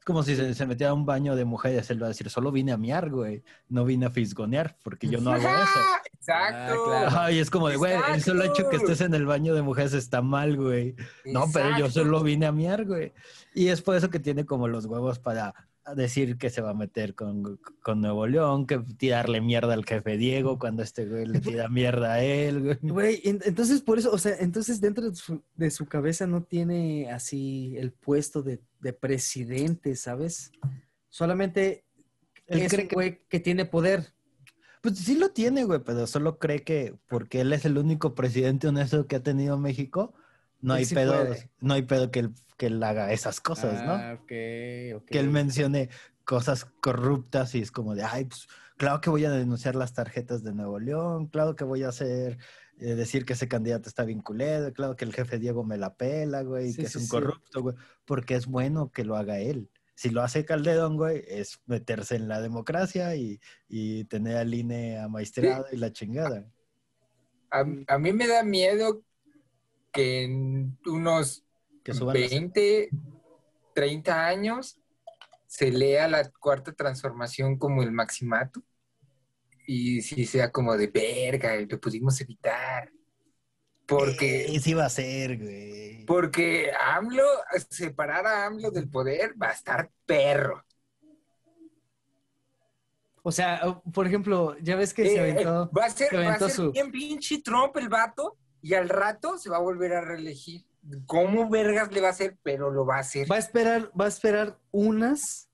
es 0.02 0.04
como 0.04 0.24
si 0.24 0.34
se, 0.34 0.52
se 0.52 0.66
metiera 0.66 0.90
a 0.90 0.94
un 0.94 1.06
baño 1.06 1.36
de 1.36 1.44
mujeres, 1.44 1.88
él 1.90 2.02
va 2.02 2.06
a 2.06 2.08
decir, 2.08 2.28
solo 2.28 2.50
vine 2.50 2.72
a 2.72 2.76
miar, 2.76 3.08
güey, 3.08 3.44
no 3.68 3.84
vine 3.84 4.06
a 4.06 4.10
fisgonear, 4.10 4.76
porque 4.82 5.06
yo 5.06 5.20
no 5.20 5.30
hago 5.30 5.46
eso. 5.46 5.80
Exacto. 6.12 6.72
Ah, 6.72 6.84
claro. 6.84 7.06
Ajá, 7.06 7.30
y 7.30 7.38
es 7.38 7.50
como 7.50 7.68
de, 7.68 7.76
güey, 7.76 7.94
el 8.12 8.20
solo 8.20 8.42
hecho 8.42 8.68
que 8.68 8.78
estés 8.78 9.00
en 9.00 9.14
el 9.14 9.26
baño 9.26 9.54
de 9.54 9.62
mujeres 9.62 9.92
está 9.92 10.20
mal, 10.20 10.56
güey. 10.56 10.96
No, 11.24 11.44
pero 11.52 11.78
yo 11.78 11.88
solo 11.88 12.20
vine 12.20 12.46
a 12.46 12.52
miar, 12.52 12.84
güey. 12.84 13.12
Y 13.54 13.68
es 13.68 13.80
por 13.80 13.94
eso 13.94 14.10
que 14.10 14.18
tiene 14.18 14.44
como 14.44 14.66
los 14.66 14.86
huevos 14.86 15.20
para 15.20 15.54
decir 15.96 16.38
que 16.38 16.48
se 16.50 16.60
va 16.60 16.70
a 16.70 16.74
meter 16.74 17.14
con, 17.14 17.58
con 17.82 18.00
Nuevo 18.00 18.26
León, 18.26 18.66
que 18.66 18.78
tirarle 18.96 19.40
mierda 19.40 19.74
al 19.74 19.84
jefe 19.84 20.16
Diego 20.16 20.58
cuando 20.58 20.82
este 20.82 21.06
güey 21.06 21.26
le 21.26 21.40
tira 21.40 21.68
mierda 21.68 22.14
a 22.14 22.22
él, 22.22 22.62
güey. 22.62 22.78
Güey, 22.82 23.20
en- 23.24 23.40
entonces 23.44 23.80
por 23.82 23.98
eso, 23.98 24.12
o 24.12 24.18
sea, 24.18 24.36
entonces 24.38 24.80
dentro 24.80 25.10
de 25.10 25.16
su, 25.16 25.42
de 25.56 25.70
su 25.70 25.86
cabeza 25.86 26.26
no 26.26 26.42
tiene 26.44 27.10
así 27.10 27.74
el 27.76 27.92
puesto 27.92 28.42
de, 28.42 28.60
de 28.80 28.92
presidente, 28.92 29.96
¿sabes? 29.96 30.52
Solamente 31.08 31.84
Él 32.46 32.60
es 32.62 32.72
cree 32.72 32.84
un 32.84 32.88
que- 32.88 33.24
que 33.28 33.40
tiene 33.40 33.64
poder. 33.66 34.14
Pues 34.80 34.98
sí 34.98 35.14
lo 35.16 35.30
tiene, 35.30 35.64
güey, 35.64 35.80
pero 35.84 36.06
solo 36.06 36.38
cree 36.38 36.64
que 36.64 36.96
porque 37.08 37.40
él 37.42 37.52
es 37.52 37.64
el 37.64 37.78
único 37.78 38.14
presidente 38.14 38.66
honesto 38.68 39.06
que 39.06 39.16
ha 39.16 39.22
tenido 39.22 39.56
México, 39.58 40.14
no 40.62 40.74
hay 40.74 40.84
sí 40.84 40.94
pedo, 40.94 41.12
puede. 41.12 41.50
no 41.60 41.74
hay 41.74 41.82
pedo 41.82 42.10
que 42.10 42.20
él, 42.20 42.30
que 42.56 42.66
él 42.66 42.82
haga 42.82 43.12
esas 43.12 43.40
cosas, 43.40 43.84
¿no? 43.84 43.92
Ah, 43.92 44.18
que 44.26 44.96
él 45.10 45.28
mencione 45.30 45.90
cosas 46.24 46.64
corruptas 46.80 47.54
y 47.54 47.60
es 47.60 47.70
como 47.72 47.94
de, 47.94 48.04
ay, 48.04 48.24
pues 48.26 48.46
claro 48.76 49.00
que 49.00 49.10
voy 49.10 49.24
a 49.24 49.30
denunciar 49.30 49.74
las 49.76 49.92
tarjetas 49.92 50.42
de 50.42 50.52
Nuevo 50.54 50.78
León, 50.78 51.26
claro 51.26 51.56
que 51.56 51.64
voy 51.64 51.82
a 51.82 51.88
hacer, 51.88 52.38
eh, 52.78 52.94
decir 52.94 53.24
que 53.24 53.32
ese 53.34 53.48
candidato 53.48 53.88
está 53.88 54.04
bien 54.04 54.20
culero, 54.22 54.72
claro 54.72 54.96
que 54.96 55.04
el 55.04 55.12
jefe 55.12 55.38
Diego 55.38 55.64
me 55.64 55.78
la 55.78 55.94
pela, 55.96 56.42
güey, 56.42 56.72
Sí, 56.72 56.80
que 56.80 56.86
es 56.86 56.96
un 56.96 57.02
sí. 57.02 57.08
corrupto, 57.08 57.62
güey, 57.62 57.76
porque 58.04 58.34
es 58.34 58.46
bueno 58.46 58.90
que 58.90 59.04
lo 59.04 59.16
haga 59.16 59.38
él. 59.38 59.70
Si 59.94 60.10
lo 60.10 60.22
hace 60.22 60.44
Calderón, 60.44 60.96
güey, 60.96 61.22
es 61.28 61.60
meterse 61.66 62.16
en 62.16 62.26
la 62.26 62.40
democracia 62.40 63.14
y, 63.14 63.40
y 63.68 64.04
tener 64.04 64.36
al 64.36 64.52
INE 64.54 64.98
amaestrado 64.98 65.66
y 65.70 65.76
la 65.76 65.92
chingada. 65.92 66.46
A, 67.50 67.64
a 67.86 67.98
mí 67.98 68.12
me 68.12 68.26
da 68.26 68.42
miedo 68.42 69.02
que 69.92 70.22
en 70.24 70.78
unos 70.86 71.44
Que 71.84 71.94
suban 71.94 72.18
las- 72.20 72.30
20, 72.30 72.90
30 73.74 74.26
años 74.26 74.80
se 75.46 75.70
lea 75.70 76.08
la 76.08 76.30
cuarta 76.30 76.72
transformación 76.72 77.58
como 77.58 77.82
el 77.82 77.92
maximato 77.92 78.62
y 79.66 80.00
si 80.02 80.24
sea 80.26 80.50
como 80.50 80.76
de 80.76 80.86
verga, 80.88 81.56
y 81.56 81.66
lo 81.66 81.78
pudimos 81.80 82.20
evitar. 82.20 82.90
Porque, 83.86 84.46
Eh, 84.46 84.60
sí 84.60 84.74
va 84.74 84.86
a 84.86 84.90
ser, 84.90 85.38
güey. 85.38 86.04
porque 86.06 86.70
AMLO, 86.80 87.24
separar 87.70 88.26
a 88.26 88.46
AMLO 88.46 88.70
del 88.70 88.88
poder 88.88 89.34
va 89.40 89.48
a 89.50 89.52
estar 89.52 89.90
perro. 90.06 90.64
O 93.22 93.30
sea, 93.30 93.80
por 93.92 94.06
ejemplo, 94.06 94.56
ya 94.60 94.74
ves 94.76 94.92
que 94.92 95.04
se 95.06 95.14
Eh, 95.16 95.20
aventó. 95.20 95.70
va 95.76 95.84
a 95.84 95.90
ser, 95.90 96.08
se 96.08 96.16
va 96.16 96.32
a 96.34 96.38
ser 96.38 96.50
su- 96.50 96.72
bien 96.72 96.90
pinche 96.90 97.40
Trump 97.40 97.76
el 97.76 97.88
vato 97.88 98.36
y 98.62 98.74
al 98.74 98.88
rato 98.88 99.36
se 99.38 99.50
va 99.50 99.56
a 99.56 99.60
volver 99.60 99.92
a 99.92 100.00
reelegir. 100.00 100.64
¿Cómo 101.06 101.48
vergas 101.50 101.92
le 101.92 102.00
va 102.00 102.08
a 102.08 102.12
hacer? 102.12 102.38
Pero 102.42 102.70
lo 102.70 102.86
va 102.86 102.96
a 102.96 103.00
hacer. 103.00 103.30
Va 103.30 103.36
a 103.36 103.40
esperar, 103.40 103.90
va 103.98 104.06
a 104.06 104.08
esperar 104.08 104.58
unas. 104.70 105.50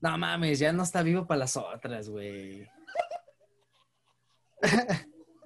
No 0.00 0.16
mames, 0.16 0.58
ya 0.58 0.72
no 0.72 0.82
está 0.84 1.02
vivo 1.02 1.26
para 1.26 1.40
las 1.40 1.56
otras, 1.56 2.08
güey. 2.08 2.66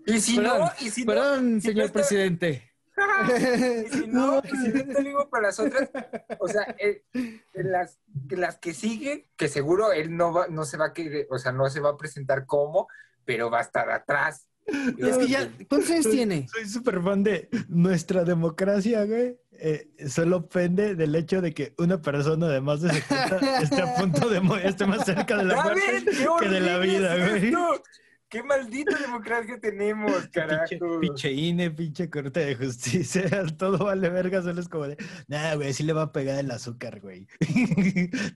Y 0.06 0.20
si 0.20 0.36
Perdón, 0.36 0.58
no, 0.60 0.70
y 0.80 0.90
si 0.90 1.04
no, 1.04 1.06
Perdón, 1.06 1.60
si 1.60 1.68
no 1.68 1.72
señor 1.72 1.86
está- 1.86 1.92
presidente. 1.92 2.70
y 3.86 3.88
si 3.88 4.06
no, 4.06 4.38
y 4.44 4.48
si 4.48 4.68
no 4.68 4.78
está 4.80 5.00
vivo 5.00 5.28
para 5.28 5.46
las 5.48 5.58
otras, 5.58 5.90
o 6.38 6.46
sea, 6.46 6.76
eh, 6.78 7.02
en 7.12 7.72
las, 7.72 7.98
que 8.28 8.36
las 8.36 8.58
que 8.58 8.72
siguen, 8.72 9.26
que 9.36 9.48
seguro 9.48 9.92
él 9.92 10.16
no 10.16 10.32
va, 10.32 10.46
no 10.48 10.64
se 10.64 10.76
va 10.76 10.86
a 10.86 10.92
querer, 10.92 11.26
o 11.30 11.38
sea, 11.38 11.50
no 11.52 11.68
se 11.70 11.80
va 11.80 11.90
a 11.90 11.96
presentar 11.96 12.46
como, 12.46 12.86
pero 13.24 13.50
va 13.50 13.58
a 13.58 13.62
estar 13.62 13.90
atrás. 13.90 14.46
Y 14.66 15.06
es 15.06 15.18
que 15.18 15.26
ya, 15.28 15.50
¿cuántos 15.68 15.90
años 15.90 16.10
tiene? 16.10 16.46
Soy 16.52 16.68
súper 16.68 17.02
fan 17.02 17.22
de 17.22 17.48
nuestra 17.68 18.24
democracia, 18.24 19.04
güey. 19.04 19.36
Eh, 19.52 19.88
solo 20.08 20.48
pende 20.48 20.96
del 20.96 21.14
hecho 21.14 21.40
de 21.40 21.54
que 21.54 21.74
una 21.78 22.02
persona 22.02 22.48
de 22.48 22.60
más 22.60 22.80
de 22.80 22.90
70 22.92 23.60
esté 23.62 23.82
a 23.82 23.94
punto 23.94 24.28
de 24.28 24.40
morir, 24.40 24.66
esté 24.66 24.84
más 24.84 25.04
cerca 25.04 25.36
de 25.38 25.44
la 25.44 25.62
muerte 25.62 25.82
¡Qué 26.06 26.26
que 26.40 26.48
de 26.48 26.60
la 26.60 26.78
vida, 26.78 27.16
es 27.16 27.30
güey. 27.30 27.46
esto! 27.46 27.82
¡Qué 28.28 28.42
maldita 28.42 28.98
democracia 28.98 29.60
tenemos, 29.60 30.10
Pinche, 30.12 30.30
carajo! 30.32 30.98
pinche 31.00 31.30
INE, 31.30 31.70
pinche 31.70 32.10
corte 32.10 32.40
de 32.40 32.56
justicia, 32.56 33.22
todo 33.56 33.84
vale 33.84 34.08
verga, 34.08 34.42
solo 34.42 34.60
es 34.60 34.68
como 34.68 34.88
de, 34.88 34.96
nah, 35.28 35.54
güey, 35.54 35.72
sí 35.72 35.84
le 35.84 35.92
va 35.92 36.02
a 36.02 36.12
pegar 36.12 36.40
el 36.40 36.50
azúcar, 36.50 36.98
güey. 37.00 37.28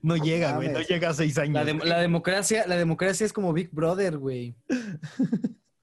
no 0.01 0.15
llega, 0.15 0.55
güey, 0.55 0.69
no 0.69 0.79
llega 0.79 1.09
a 1.09 1.13
seis 1.13 1.37
años. 1.37 1.65
La, 1.65 1.73
la 1.85 1.99
democracia, 1.99 2.65
la 2.65 2.77
democracia 2.77 3.25
es 3.25 3.33
como 3.33 3.51
Big 3.51 3.71
Brother, 3.73 4.17
güey. 4.17 4.55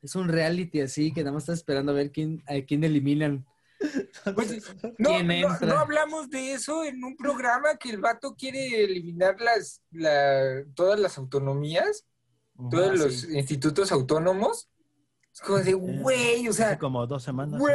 Es 0.07 0.15
un 0.15 0.29
reality 0.29 0.81
así 0.81 1.13
que 1.13 1.23
nada 1.23 1.33
más 1.35 1.43
está 1.43 1.53
esperando 1.53 1.91
a 1.93 1.97
ver 1.97 2.13
quién, 2.13 2.43
a 2.47 2.65
quién 2.67 2.85
eliminan. 2.85 3.45
Pues, 4.35 4.63
no, 4.99 5.11
¿Quién 5.11 5.27
no- 5.43 5.59
no 5.61 5.79
hablamos 5.79 6.31
de 6.31 6.53
eso 6.53 6.83
en 6.85 7.05
un 7.05 7.17
programa 7.17 7.77
que 7.77 7.91
el 7.91 7.99
vato 8.01 8.35
quiere 8.35 8.83
eliminar 8.85 9.39
las, 9.41 9.83
la- 9.91 10.65
todas 10.75 10.99
las 10.99 11.19
autonomías, 11.19 12.07
todos 12.71 12.91
Ah, 12.93 13.05
los 13.05 13.21
sí. 13.21 13.37
institutos 13.37 13.93
autónomos. 13.93 14.69
Es 15.33 15.41
como 15.43 15.59
de, 15.59 15.75
güey, 15.75 16.47
o 16.47 16.51
Hace 16.51 16.63
sea, 16.63 16.79
como 16.79 17.07
dos 17.07 17.23
semanas. 17.23 17.61
güey. 17.61 17.75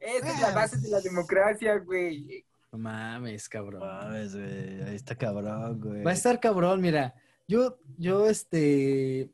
Esa 0.00 0.32
es 0.34 0.40
la 0.40 0.52
base 0.52 0.78
de 0.78 0.88
la 0.88 1.00
democracia, 1.00 1.78
güey. 1.78 2.44
No 2.72 2.78
mames, 2.78 3.48
cabrón. 3.48 3.80
Mames, 3.80 4.34
güey, 4.34 4.82
ahí 4.82 4.96
está 4.96 5.14
cabrón, 5.16 5.80
güey. 5.80 6.02
Va 6.02 6.10
a 6.10 6.14
estar 6.14 6.38
cabrón, 6.40 6.80
mira. 6.80 7.14
Yo, 7.46 7.78
yo, 7.96 8.28
este, 8.28 9.30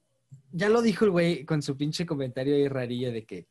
ya 0.54 0.68
lo 0.68 0.82
dijo 0.82 1.04
el 1.04 1.10
güey 1.10 1.44
con 1.44 1.62
su 1.62 1.76
pinche 1.76 2.06
comentario 2.06 2.54
ahí 2.54 2.68
rarillo 2.68 3.12
de 3.12 3.24
que, 3.26 3.46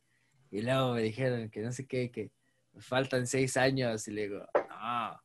y 0.50 0.62
luego 0.62 0.94
me 0.94 1.02
dijeron 1.02 1.50
que 1.50 1.60
no 1.62 1.72
sé 1.72 1.86
qué, 1.86 2.10
que 2.10 2.32
me 2.72 2.80
faltan 2.80 3.26
seis 3.26 3.56
años, 3.56 4.08
y 4.08 4.12
le 4.12 4.22
digo, 4.22 4.46
no, 4.70 5.20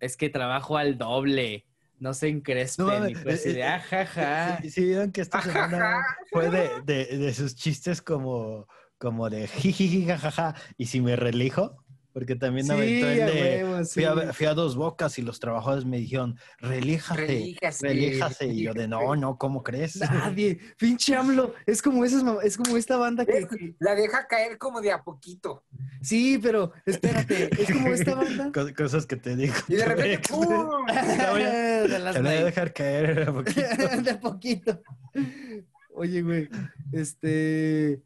es 0.00 0.16
que 0.16 0.30
trabajo 0.30 0.76
al 0.76 0.96
doble, 0.98 1.66
no 1.98 2.14
se 2.14 2.28
encrespen, 2.28 3.02
No 3.02 3.08
y 3.08 3.14
pues 3.14 3.44
de, 3.44 3.52
eh, 3.52 3.60
eh, 3.60 3.64
ah, 3.64 3.80
ja, 3.80 4.06
ja". 4.06 4.58
Sí, 4.62 4.70
sí, 4.70 4.84
vieron 4.84 5.12
que 5.12 5.20
esta 5.20 5.38
Ajaja. 5.38 5.68
semana 5.68 6.06
fue 6.30 6.50
de, 6.50 6.70
de, 6.84 7.18
de 7.18 7.34
sus 7.34 7.54
chistes 7.54 8.00
como, 8.02 8.66
como 8.98 9.28
de 9.30 9.46
jijiji, 9.48 10.06
jajaja, 10.06 10.54
y 10.78 10.86
si 10.86 11.00
me 11.00 11.16
relijo, 11.16 11.79
porque 12.20 12.36
también 12.36 12.66
Sí, 12.66 12.72
aventó 12.72 13.08
el 13.08 13.22
a 13.22 13.26
de, 13.30 13.64
huevo, 13.64 13.84
fui, 13.86 14.04
a, 14.04 14.32
fui 14.34 14.44
a 14.44 14.52
dos 14.52 14.76
bocas 14.76 15.18
y 15.18 15.22
los 15.22 15.40
trabajadores 15.40 15.86
me 15.86 15.96
dijeron, 15.96 16.36
relíjate, 16.58 17.22
Relíjase, 17.26 17.88
relíjase, 17.88 18.46
y 18.46 18.64
yo 18.64 18.74
de, 18.74 18.86
no, 18.86 18.98
relíjate". 18.98 19.20
no, 19.22 19.38
¿cómo 19.38 19.62
crees? 19.62 19.96
Nadie, 20.00 20.58
pinche 20.78 21.16
AMLO, 21.16 21.54
es 21.64 21.80
como 21.80 22.04
esas, 22.04 22.22
es 22.44 22.58
como 22.58 22.76
esta 22.76 22.98
banda 22.98 23.24
que, 23.24 23.48
que- 23.48 23.74
La 23.78 23.94
deja 23.94 24.26
caer 24.26 24.58
como 24.58 24.82
de 24.82 24.92
a 24.92 25.02
poquito. 25.02 25.64
sí, 26.02 26.38
pero 26.42 26.72
espérate, 26.84 27.48
es 27.58 27.72
como 27.72 27.88
esta 27.88 28.14
banda. 28.14 28.50
Co- 28.54 28.74
Cosas 28.76 29.06
que 29.06 29.16
te 29.16 29.34
digo. 29.34 29.54
Y 29.66 29.76
de 29.76 29.84
repente. 29.86 30.28
¡pum! 30.28 30.46
Te 30.86 31.30
voy 31.30 31.42
a- 31.42 31.82
de 31.84 31.98
las 32.00 32.14
te 32.16 32.20
voy 32.20 32.28
a 32.34 32.44
dejar 32.44 32.74
caer 32.74 33.28
a 33.30 33.32
poquito. 33.32 33.60
de 34.04 34.14
poquito. 34.16 34.82
Oye, 35.94 36.20
güey, 36.20 36.50
este, 36.92 38.02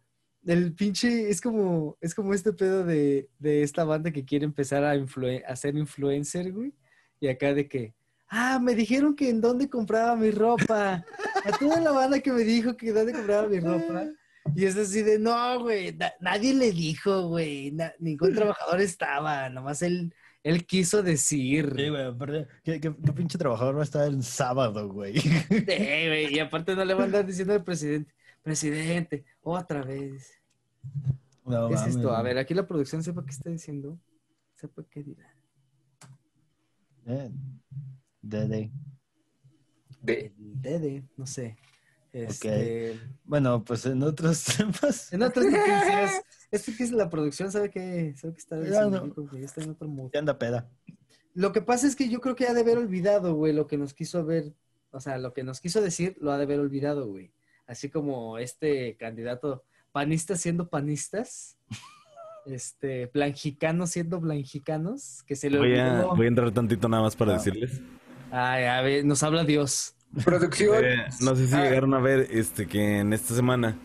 el 0.47 0.75
pinche, 0.75 1.31
es 1.31 1.41
como, 1.41 1.97
es 2.01 2.15
como 2.15 2.35
este 2.35 2.53
pedo 2.53 2.85
de, 2.85 3.29
de 3.39 3.63
esta 3.63 3.85
banda 3.85 4.11
que 4.11 4.25
quiere 4.25 4.45
empezar 4.45 4.85
a, 4.85 4.97
influen- 4.97 5.43
a 5.47 5.57
ser 5.57 5.77
influencer, 5.77 6.53
güey, 6.53 6.73
y 7.21 7.29
acá 7.29 7.55
de 7.55 7.69
que, 7.69 7.95
ah, 8.29 8.59
me 8.61 8.75
dijeron 8.75 9.15
que 9.17 9.31
en 9.31 9.41
dónde 9.41 9.69
compraba 9.69 10.17
mi 10.17 10.31
ropa, 10.31 11.05
a 11.45 11.59
toda 11.59 11.81
la 11.81 11.93
banda 11.93 12.21
que 12.21 12.33
me 12.33 12.43
dijo 12.43 12.77
que 12.77 12.93
dónde 12.93 13.13
compraba 13.13 13.49
mi 13.49 13.61
ropa, 13.61 14.07
y 14.55 14.65
es 14.67 14.77
así 14.77 15.03
de, 15.03 15.19
no, 15.19 15.61
güey, 15.61 15.95
na- 15.97 16.13
nadie 16.21 16.53
le 16.55 16.71
dijo, 16.73 17.29
güey, 17.29 17.71
na- 17.73 17.95
ningún 17.99 18.33
trabajador 18.35 18.81
estaba, 18.81 19.49
nomás 19.49 19.81
él, 19.83 20.15
él 20.43 20.67
quiso 20.67 21.03
decir. 21.03 21.73
Sí, 21.75 21.89
güey, 21.89 22.03
aparte, 22.05 22.47
¿qué, 22.63 22.79
qué, 22.81 22.95
qué 23.05 23.13
pinche 23.13 23.39
trabajador 23.39 23.77
va 23.77 23.81
a 23.81 23.85
estar 23.85 24.07
el 24.07 24.23
sábado, 24.23 24.89
güey? 24.89 25.19
Sí, 25.19 25.65
güey, 25.67 26.35
y 26.35 26.39
aparte 26.39 26.75
no 26.77 26.85
le 26.85 26.93
van 26.93 27.03
a 27.05 27.07
andar 27.07 27.27
diciendo 27.27 27.55
al 27.55 27.65
presidente, 27.65 28.13
presidente, 28.45 29.25
otra 29.43 29.83
vez. 29.83 30.31
No 31.45 31.69
¿Qué 31.69 31.75
es 31.75 31.87
esto? 31.89 32.15
A 32.15 32.23
ver, 32.23 32.39
aquí 32.39 32.55
la 32.55 32.67
producción 32.67 33.03
sepa 33.03 33.25
qué 33.25 33.31
está 33.33 33.51
diciendo. 33.51 33.99
Sepa 34.53 34.85
qué 34.89 35.03
dirá. 35.03 35.35
Eh, 37.07 37.31
Dede. 38.23 38.71
De, 40.01 40.27
El 40.27 40.63
Dede, 40.63 41.05
no 41.17 41.27
sé. 41.27 41.57
Este, 42.13 43.01
Bueno, 43.25 43.65
pues 43.65 43.85
en 43.87 44.03
otros 44.03 44.45
temas. 44.57 45.13
En 45.13 45.23
otras 45.23 45.47
noticias, 45.47 46.23
esto 46.51 46.73
que 46.77 46.85
es 46.85 46.93
la 46.93 47.11
producción, 47.11 47.51
¿sabe 47.51 47.71
qué? 47.71 48.15
¿Sabe 48.17 48.35
qué 48.35 48.39
está 48.39 48.57
Ya 48.57 48.85
diciendo? 48.87 49.13
no. 49.17 49.31
Que 49.31 49.43
está 49.43 49.63
en 49.63 49.71
otro 49.71 49.89
mood. 49.89 50.11
Ya 50.13 50.21
anda 50.21 50.39
peda. 50.39 50.71
Lo 51.35 51.51
que 51.53 51.61
pasa 51.61 51.89
es 51.89 51.97
que 51.97 52.09
yo 52.09 52.21
creo 52.21 52.37
que 52.37 52.47
ha 52.47 52.55
de 52.55 52.61
haber 52.61 52.79
olvidado, 52.79 53.35
güey, 53.35 53.53
lo 53.53 53.67
que 53.67 53.77
nos 53.77 53.93
quiso 53.95 54.25
ver, 54.25 54.55
o 54.93 55.01
sea, 55.01 55.19
lo 55.19 55.33
que 55.33 55.43
nos 55.43 55.61
quiso 55.61 55.81
decir, 55.83 56.17
lo 56.21 56.31
ha 56.31 56.37
de 56.39 56.45
haber 56.45 56.61
olvidado, 56.61 57.09
güey. 57.09 57.33
Así 57.67 57.89
como 57.91 58.39
este 58.39 58.97
candidato 58.97 59.65
panista 59.93 60.37
siendo 60.37 60.69
panistas, 60.69 61.57
este, 62.47 63.07
blanjicanos 63.13 63.91
siendo 63.91 64.21
blanjicanos, 64.21 65.23
que 65.27 65.37
se 65.37 65.49
le 65.51 65.59
Voy 65.59 65.79
a, 65.79 65.93
olvidó. 65.95 66.17
voy 66.17 66.27
a 66.27 66.29
entrar 66.29 66.51
tantito 66.53 66.89
nada 66.89 67.03
más 67.03 67.17
para 67.17 67.33
Ah. 67.33 67.37
decirles. 67.39 67.81
Ay, 68.31 68.65
a 68.65 68.81
ver, 68.83 69.05
nos 69.05 69.23
habla 69.23 69.45
Dios. 69.45 69.95
producción. 70.25 70.85
Eh, 70.85 71.07
no 71.23 71.35
sé 71.35 71.47
si 71.49 71.55
Ah, 71.55 71.63
llegaron 71.65 71.93
a 71.95 71.99
ver 71.99 72.29
este 72.31 72.67
que 72.67 72.99
en 73.01 73.13
esta 73.13 73.35
semana 73.35 73.77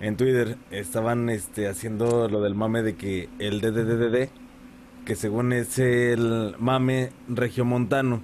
en 0.00 0.16
Twitter 0.16 0.56
estaban 0.70 1.28
este 1.28 1.68
haciendo 1.68 2.28
lo 2.28 2.40
del 2.40 2.54
mame 2.56 2.82
de 2.82 2.96
que 2.96 3.28
el 3.38 3.60
DDDD 3.60 4.28
que 5.04 5.14
según 5.16 5.52
es 5.52 5.78
el 5.78 6.54
mame 6.58 7.12
regiomontano 7.28 8.22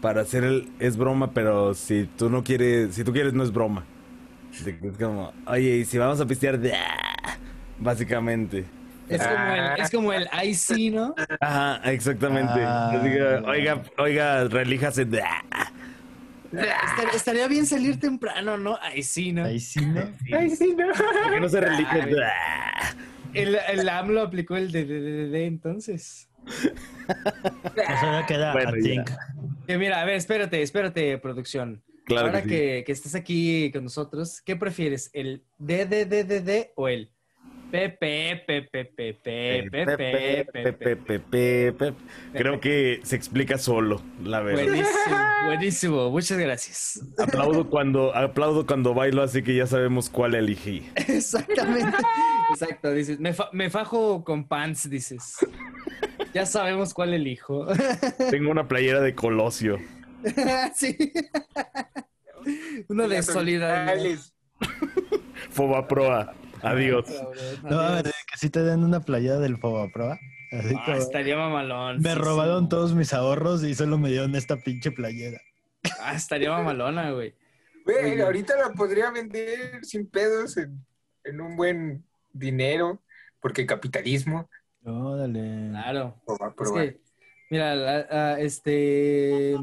para 0.00 0.22
hacer 0.22 0.42
el 0.44 0.70
es 0.78 0.96
broma, 0.96 1.32
pero 1.34 1.74
si 1.74 2.08
tú 2.16 2.30
no 2.30 2.42
quieres, 2.44 2.94
si 2.94 3.04
tú 3.04 3.12
quieres 3.12 3.32
no 3.34 3.44
es 3.44 3.52
broma. 3.52 3.84
De 4.64 4.78
que 4.78 4.88
Es 4.88 4.96
como, 4.98 5.32
oye, 5.46 5.76
y 5.78 5.84
si 5.84 5.96
vamos 5.98 6.20
a 6.20 6.26
pistear, 6.26 6.58
¡ah! 6.74 7.36
básicamente. 7.78 8.64
Es 9.08 9.22
como 9.26 9.52
el, 9.54 9.80
es 9.80 9.90
como 9.90 10.12
el 10.12 10.28
I 10.44 10.54
see, 10.54 10.90
¿no? 10.90 11.14
Ajá, 11.40 11.80
exactamente. 11.90 12.52
Ah. 12.64 12.90
Que, 13.02 13.22
oiga, 13.48 13.82
oiga, 13.98 14.44
relíjase. 14.44 15.06
¡ah! 15.24 15.70
Estar- 16.52 17.14
estaría 17.14 17.46
bien 17.48 17.64
salir 17.66 17.98
temprano, 17.98 18.56
¿no? 18.58 18.78
I 18.96 19.02
see, 19.02 19.32
¿no? 19.32 19.44
Ahí 19.44 19.60
sí, 19.60 19.84
¿no? 19.84 20.02
Ay, 20.36 20.50
sí, 20.50 20.74
no. 20.76 20.86
¿Por 21.22 21.32
qué 21.32 21.40
no 21.40 21.48
se. 21.48 21.58
¡ah! 21.58 22.94
El, 23.32 23.56
el 23.68 23.88
AMLO 23.88 24.22
aplicó 24.22 24.56
el 24.56 24.72
de, 24.72 24.84
de, 24.84 25.00
de, 25.00 25.28
de 25.28 25.46
entonces. 25.46 26.28
Eso 26.46 28.12
ya 28.12 28.24
queda 28.26 28.52
Bueno, 28.52 28.70
a 28.70 28.72
think. 28.74 29.10
Mira, 29.68 30.00
a 30.00 30.04
ver, 30.04 30.16
espérate, 30.16 30.62
espérate, 30.62 31.16
producción. 31.18 31.82
Ahora 32.16 32.42
que, 32.42 32.84
sí. 32.94 33.16
aquí 33.16 33.70
con 33.72 33.84
nosotros, 33.84 34.40
¿qué 34.42 34.56
prefieres? 34.56 35.10
¿El 35.12 35.44
DDDDD 35.58 36.72
o 36.76 36.88
el 36.88 37.10
Creo 42.32 42.60
que 42.60 43.00
se 43.04 43.16
explica 43.16 43.58
solo, 43.58 44.02
la 44.24 44.40
verdad. 44.40 44.64
Buenísimo, 44.64 45.16
buenísimo. 45.46 46.10
Muchas 46.10 46.38
gracias. 46.38 47.00
Aplaudo 47.18 47.68
cuando, 47.70 48.14
aplaudo 48.14 48.66
cuando 48.66 48.92
bailo, 48.92 49.22
así 49.22 49.42
que 49.42 49.54
ya 49.54 49.66
sabemos 49.66 50.10
cuál 50.10 50.34
elegí. 50.34 50.88
Exactamente. 50.96 51.96
Exacto, 52.50 52.92
dices. 52.92 53.18
Me 53.20 53.70
fajo 53.70 54.24
con 54.24 54.48
pants, 54.48 54.90
dices. 54.90 55.36
Ya 56.34 56.46
sabemos 56.46 56.94
cuál 56.94 57.14
elijo. 57.14 57.66
Tengo 58.30 58.50
una 58.50 58.66
playera 58.68 59.00
de 59.00 59.14
Colosio. 59.14 59.78
sí. 60.74 60.96
Uno 62.88 63.08
de 63.08 63.22
solidaridad. 63.22 64.18
Foba 65.50 65.86
Proa. 65.88 66.34
Adiós. 66.62 67.06
No, 67.62 67.80
a 67.80 67.94
ver, 68.02 68.04
que 68.04 68.36
si 68.38 68.50
te 68.50 68.62
den 68.62 68.84
una 68.84 69.00
playera 69.00 69.38
del 69.38 69.56
Fobaproa. 69.56 70.18
Así 70.52 70.74
Ah, 70.76 70.82
como, 70.84 70.96
estaría 70.98 71.36
mamalón. 71.36 72.00
me 72.02 72.12
sí, 72.12 72.18
robaron 72.18 72.64
sí. 72.64 72.68
todos 72.70 72.94
mis 72.94 73.14
ahorros 73.14 73.62
y 73.64 73.74
solo 73.74 73.98
me 73.98 74.10
dieron 74.10 74.34
esta 74.34 74.56
pinche 74.56 74.90
playera. 74.90 75.40
Ah, 76.00 76.14
estaría 76.14 76.50
mamalona, 76.50 77.12
güey. 77.12 77.34
Güey, 77.84 78.12
Oye. 78.12 78.22
ahorita 78.22 78.56
la 78.58 78.70
podría 78.74 79.10
vender 79.10 79.82
sin 79.84 80.06
pedos 80.10 80.56
en, 80.58 80.84
en 81.24 81.40
un 81.40 81.56
buen 81.56 82.04
dinero, 82.32 83.00
porque 83.40 83.64
capitalismo. 83.64 84.50
Órale. 84.84 85.68
Claro. 85.70 86.20
o 86.26 86.36
va 86.36 86.46
a 86.46 86.50
Es 86.50 86.54
probar. 86.56 86.84
que, 86.88 87.00
mira, 87.48 87.74
la- 87.74 88.06
ah, 88.10 88.36
este. 88.38 89.56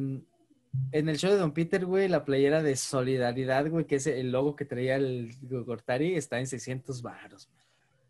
En 0.92 1.10
el 1.10 1.18
show 1.18 1.32
de 1.32 1.38
Don 1.38 1.52
Peter, 1.54 1.86
güey, 1.86 2.08
la 2.08 2.26
playera 2.26 2.62
de 2.64 2.76
solidaridad, 2.76 3.70
güey, 3.70 3.86
que 3.86 3.96
es 3.96 4.08
el 4.08 4.32
logo 4.32 4.56
que 4.56 4.66
traía 4.66 4.96
el 4.96 5.34
Gortari, 5.42 6.16
está 6.16 6.40
en 6.40 6.48
600 6.48 7.02
baros. 7.02 7.50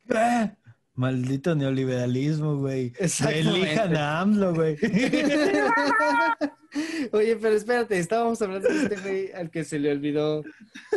Maldito 0.96 1.54
neoliberalismo, 1.56 2.58
güey. 2.58 2.94
Elijan 3.30 3.96
a 3.96 4.22
AMLO, 4.22 4.54
güey. 4.56 4.78
Oye, 7.12 7.36
pero 7.38 7.56
espérate, 7.56 7.98
estábamos 8.00 8.42
hablando 8.42 8.68
de 8.68 8.84
este 8.84 8.96
güey 8.98 9.32
al 9.32 9.50
que 9.52 9.64
se 9.64 9.80
le 9.80 9.92
olvidó. 9.92 10.44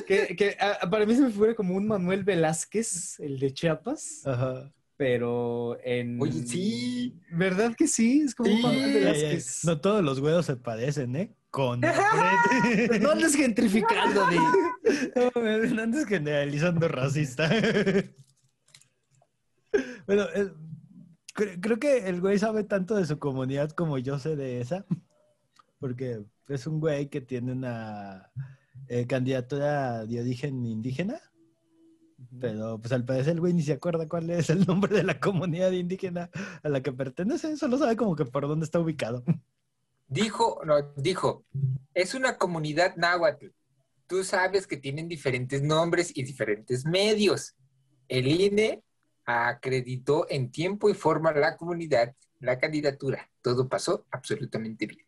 Que, 0.07 0.35
que 0.37 0.57
para 0.91 1.07
mí 1.07 1.15
se 1.15 1.23
me 1.23 1.31
figura 1.31 1.55
como 1.55 1.75
un 1.75 1.87
Manuel 1.87 2.25
Velázquez, 2.25 3.21
el 3.21 3.39
de 3.39 3.53
Chiapas, 3.53 4.27
Ajá. 4.27 4.73
pero 4.97 5.79
en. 5.85 6.21
Oye, 6.21 6.47
sí. 6.47 7.15
¿Verdad 7.31 7.75
que 7.77 7.87
sí? 7.87 8.23
Es 8.25 8.35
como 8.35 8.51
un 8.51 8.57
Sí. 8.57 8.63
Manuel 8.63 8.85
Ey, 8.85 8.91
ey, 8.91 8.95
Velázquez. 9.05 9.65
No 9.65 9.81
todos 9.81 10.03
los 10.03 10.21
güeros 10.21 10.47
se 10.47 10.57
parecen, 10.57 11.15
¿eh? 11.17 11.31
Con. 11.51 11.81
No 13.01 13.11
andes 13.11 13.35
gentrificando, 13.35 14.27
Di. 14.29 14.37
No, 14.37 15.75
no 15.75 15.83
andes 15.83 16.07
generalizando 16.07 16.87
racista. 16.89 17.51
bueno, 20.07 20.25
eh, 20.35 20.53
cre- 21.35 21.59
creo 21.61 21.79
que 21.79 22.09
el 22.09 22.21
güey 22.21 22.39
sabe 22.39 22.65
tanto 22.65 22.95
de 22.97 23.07
su 23.07 23.19
comunidad 23.19 23.71
como 23.71 23.99
yo 23.99 24.19
sé 24.19 24.37
de 24.37 24.61
esa. 24.61 24.85
Porque 25.79 26.25
es 26.49 26.67
un 26.67 26.79
güey 26.81 27.09
que 27.09 27.21
tiene 27.21 27.53
una 27.53 28.31
eh, 28.89 29.07
candidatura 29.07 30.05
de 30.07 30.21
origen 30.21 30.65
indígena. 30.67 31.21
Pero 32.39 32.79
pues 32.79 32.93
al 32.93 33.05
parecer 33.07 33.33
el 33.33 33.41
güey 33.41 33.55
ni 33.55 33.63
se 33.63 33.73
acuerda 33.73 34.07
cuál 34.07 34.29
es 34.31 34.51
el 34.51 34.67
nombre 34.67 34.95
de 34.95 35.03
la 35.05 35.19
comunidad 35.19 35.73
indígena 35.73 36.29
a 36.63 36.69
la 36.69 36.83
que 36.83 36.93
pertenece. 36.93 37.57
Solo 37.57 37.79
sabe 37.79 37.97
como 37.97 38.15
que 38.15 38.27
por 38.27 38.47
dónde 38.47 38.65
está 38.67 38.79
ubicado. 38.79 39.25
Dijo, 40.11 40.61
no, 40.65 40.93
dijo, 40.97 41.45
es 41.95 42.15
una 42.15 42.37
comunidad 42.37 42.97
náhuatl. 42.97 43.47
Tú 44.09 44.25
sabes 44.25 44.67
que 44.67 44.77
tienen 44.77 45.07
diferentes 45.07 45.63
nombres 45.63 46.11
y 46.13 46.25
diferentes 46.25 46.85
medios. 46.85 47.55
El 48.09 48.27
INE 48.27 48.83
acreditó 49.25 50.27
en 50.29 50.51
tiempo 50.51 50.91
y 50.91 50.95
forma 50.95 51.31
la 51.33 51.57
comunidad, 51.57 52.13
la 52.41 52.59
candidatura. 52.59 53.31
Todo 53.41 53.69
pasó 53.69 54.05
absolutamente 54.11 54.87
bien. 54.87 55.07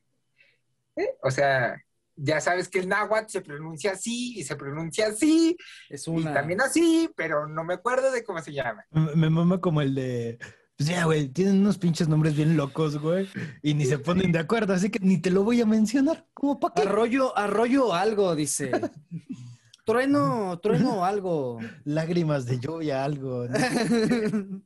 ¿Eh? 0.94 1.16
O 1.24 1.32
sea, 1.32 1.82
ya 2.14 2.40
sabes 2.40 2.68
que 2.68 2.78
el 2.78 2.88
náhuatl 2.88 3.28
se 3.28 3.40
pronuncia 3.40 3.92
así 3.92 4.38
y 4.38 4.44
se 4.44 4.54
pronuncia 4.54 5.08
así 5.08 5.56
Es 5.90 6.06
y 6.06 6.10
una. 6.10 6.32
también 6.32 6.60
así, 6.60 7.10
pero 7.16 7.48
no 7.48 7.64
me 7.64 7.74
acuerdo 7.74 8.12
de 8.12 8.22
cómo 8.22 8.40
se 8.40 8.52
llama. 8.52 8.84
Me, 8.92 9.16
me 9.16 9.30
mama 9.30 9.60
como 9.60 9.82
el 9.82 9.96
de. 9.96 10.38
Pues 10.82 10.96
ya, 10.96 11.04
güey, 11.04 11.28
tienen 11.28 11.60
unos 11.60 11.78
pinches 11.78 12.08
nombres 12.08 12.34
bien 12.34 12.56
locos, 12.56 12.98
güey. 12.98 13.28
Y 13.62 13.74
ni 13.74 13.84
se 13.84 14.00
ponen 14.00 14.32
de 14.32 14.40
acuerdo, 14.40 14.72
así 14.74 14.90
que 14.90 14.98
ni 14.98 15.16
te 15.16 15.30
lo 15.30 15.44
voy 15.44 15.60
a 15.60 15.64
mencionar. 15.64 16.26
¿Cómo 16.34 16.58
pa' 16.58 16.72
qué? 16.74 16.82
Arroyo, 16.82 17.38
arroyo 17.38 17.94
algo, 17.94 18.34
dice. 18.34 18.72
Trueno, 19.86 20.58
trueno 20.60 21.04
algo. 21.04 21.60
Lágrimas 21.84 22.46
de 22.46 22.58
lluvia, 22.58 23.04
algo. 23.04 23.46
¿no? 23.46 24.62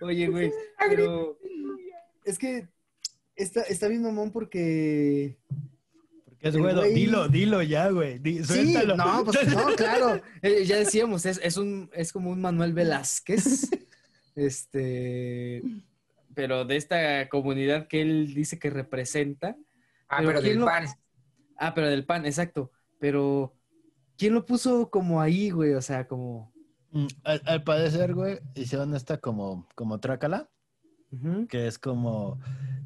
Oye, 0.00 0.26
güey, 0.26 0.50
pero 0.88 1.38
es 2.24 2.36
que 2.36 2.66
está, 3.36 3.60
está 3.62 3.86
bien 3.86 4.02
mamón 4.02 4.32
porque... 4.32 5.38
Porque 6.24 6.48
es 6.48 6.56
güey- 6.56 6.92
Dilo, 6.92 7.28
dilo 7.28 7.62
ya, 7.62 7.88
güey. 7.90 8.18
Di- 8.18 8.38
Sí, 8.38 8.72
suéltalo. 8.72 8.96
no, 8.96 9.24
pues 9.24 9.46
no, 9.46 9.66
claro. 9.76 10.20
Eh, 10.42 10.64
ya 10.66 10.74
decíamos, 10.78 11.24
es, 11.24 11.38
es, 11.40 11.56
un, 11.56 11.88
es 11.94 12.12
como 12.12 12.30
un 12.30 12.40
Manuel 12.40 12.72
Velázquez. 12.72 13.70
Este... 14.34 15.62
Pero 16.34 16.64
de 16.64 16.76
esta 16.76 17.28
comunidad 17.28 17.88
que 17.88 18.02
él 18.02 18.34
dice 18.34 18.58
que 18.58 18.70
representa. 18.70 19.56
Ah, 20.08 20.18
Pero 20.18 20.28
pero 20.28 20.40
¿quién 20.40 20.52
del 20.54 20.60
lo- 20.60 20.66
pan. 20.66 20.86
Ah, 21.56 21.74
pero 21.74 21.88
del 21.88 22.06
pan, 22.06 22.24
exacto. 22.26 22.70
Pero, 22.98 23.54
¿quién 24.16 24.34
lo 24.34 24.46
puso 24.46 24.90
como 24.90 25.20
ahí, 25.20 25.50
güey? 25.50 25.74
O 25.74 25.82
sea, 25.82 26.06
como... 26.06 26.52
Mm, 26.92 27.06
Al, 27.24 27.42
al 27.46 27.64
parecer, 27.64 28.14
güey, 28.14 28.38
hicieron 28.54 28.94
esta 28.94 29.18
como, 29.18 29.68
como 29.74 30.00
trácala, 30.00 30.50
que 31.48 31.66
es 31.66 31.78
como. 31.78 32.38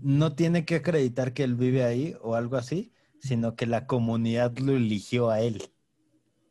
No 0.02 0.34
tiene 0.34 0.64
que 0.64 0.76
acreditar 0.76 1.32
que 1.34 1.44
él 1.44 1.54
vive 1.54 1.84
ahí 1.84 2.14
o 2.22 2.34
algo 2.34 2.56
así, 2.56 2.92
sino 3.20 3.56
que 3.56 3.66
la 3.66 3.86
comunidad 3.86 4.56
lo 4.58 4.72
eligió 4.76 5.30
a 5.30 5.40
él. 5.40 5.62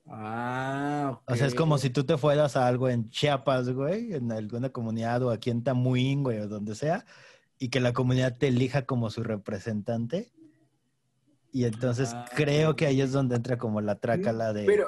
Ah, 0.06 1.12
ok. 1.22 1.32
O 1.32 1.36
sea, 1.36 1.48
es 1.48 1.56
como 1.56 1.78
si 1.78 1.90
tú 1.90 2.04
te 2.04 2.18
fueras 2.18 2.56
a 2.56 2.68
algo 2.68 2.90
en 2.90 3.10
Chiapas, 3.10 3.70
güey, 3.70 4.14
en 4.14 4.32
alguna 4.32 4.70
comunidad 4.70 5.24
o 5.24 5.30
aquí 5.32 5.50
en 5.50 5.64
Tamuín, 5.64 6.24
güey, 6.24 6.40
o 6.40 6.48
donde 6.48 6.76
sea, 6.76 7.06
y 7.58 7.70
que 7.70 7.80
la 7.80 7.94
comunidad 7.94 8.38
te 8.38 8.50
elija 8.50 8.86
como 8.86 9.10
su 9.10 9.24
representante. 9.24 10.32
Y 11.52 11.66
entonces 11.66 12.10
Ah. 12.14 12.26
creo 12.36 12.76
que 12.76 12.86
ahí 12.88 13.00
es 13.02 13.12
donde 13.12 13.36
entra 13.36 13.58
como 13.58 13.80
la 13.80 13.96
trácala 13.96 14.54
de 14.54 14.66
Pero, 14.66 14.88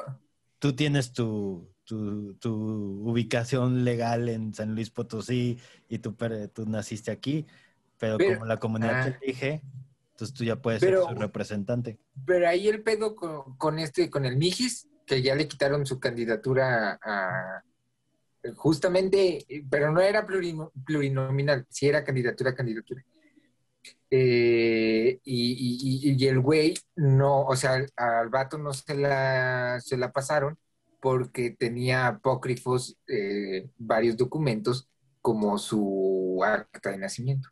tú 0.59 0.73
tienes 0.75 1.13
tu, 1.13 1.69
tu, 1.85 2.33
tu 2.35 2.53
ubicación 3.09 3.83
legal 3.85 4.27
en 4.29 4.53
San 4.53 4.73
Luis 4.75 4.89
Potosí 4.89 5.57
y 5.87 5.99
tú, 5.99 6.15
tú 6.53 6.65
naciste 6.65 7.11
aquí, 7.11 7.45
pero, 7.99 8.17
Pero- 8.17 8.33
como 8.33 8.45
la 8.47 8.57
comunidad 8.57 9.01
ah. 9.01 9.17
te 9.19 9.25
elige, 9.25 9.61
entonces 10.11 10.33
tú 10.35 10.43
ya 10.43 10.55
puedes 10.57 10.81
Pero- 10.81 11.05
ser 11.05 11.13
su 11.15 11.21
representante. 11.21 11.99
pero 12.25 12.47
ahí 12.49 12.67
el 12.67 12.81
pedo 12.83 13.15
con, 13.15 13.55
con 13.57 13.77
este, 13.79 14.09
con 14.09 14.25
el 14.25 14.35
Mijis, 14.37 14.87
que 15.05 15.21
ya 15.21 15.35
le 15.35 15.47
quitaron 15.47 15.85
su 15.85 15.99
candidatura 15.99 16.99
a 17.01 17.63
justamente, 18.55 19.45
pero 19.69 19.91
no 19.91 20.01
era 20.01 20.25
plurino- 20.25 20.71
plurinominal, 20.85 21.65
sí 21.69 21.87
era 21.87 22.03
candidatura 22.03 22.51
a 22.51 22.55
candidatura. 22.55 23.03
Eh, 24.09 25.19
y, 25.23 25.51
y- 25.51 26.09
y- 26.11 26.15
y 26.23 26.27
el 26.27 26.39
güey 26.39 26.75
no, 26.95 27.41
o 27.45 27.55
sea, 27.55 27.83
al, 27.95 28.29
vato 28.29 28.57
no 28.57 28.71
se 28.73 28.95
la, 28.95 29.79
se 29.81 29.97
la 29.97 30.11
pasaron 30.11 30.57
porque 31.01 31.51
tenía 31.51 32.07
apócrifos 32.07 32.97
eh, 33.07 33.67
varios 33.77 34.15
documentos 34.15 34.87
como 35.21 35.57
su 35.57 36.41
acta 36.43 36.91
de 36.91 36.97
nacimiento. 36.99 37.49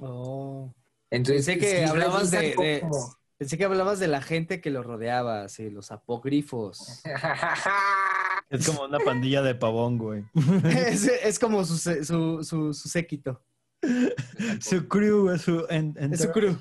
Oh. 0.00 0.72
Entonces, 1.10 1.46
Pensé 1.46 1.58
que 1.58 1.78
sí 1.78 1.82
hablabas 1.90 2.30
de- 2.30 2.54
de- 2.58 2.80
como- 2.82 3.16
Pensé 3.38 3.58
que 3.58 3.64
hablabas 3.64 3.98
de 3.98 4.08
la 4.08 4.22
gente 4.22 4.60
que 4.60 4.70
lo 4.70 4.82
rodeaba, 4.82 5.42
así, 5.42 5.70
los 5.70 5.90
apócrifos. 5.90 7.02
Es 8.48 8.64
como 8.64 8.84
una 8.84 9.00
pandilla 9.00 9.42
de 9.42 9.56
pavón, 9.56 9.98
güey. 9.98 10.22
es, 10.64 11.04
es 11.24 11.36
como 11.40 11.64
su, 11.64 11.76
su, 11.78 12.44
su, 12.44 12.72
su 12.72 12.88
séquito. 12.88 13.42
su 14.60 14.86
crew, 14.86 15.36
su... 15.36 15.66
en- 15.68 15.96
Es 16.12 16.20
su 16.20 16.30
crew. 16.30 16.56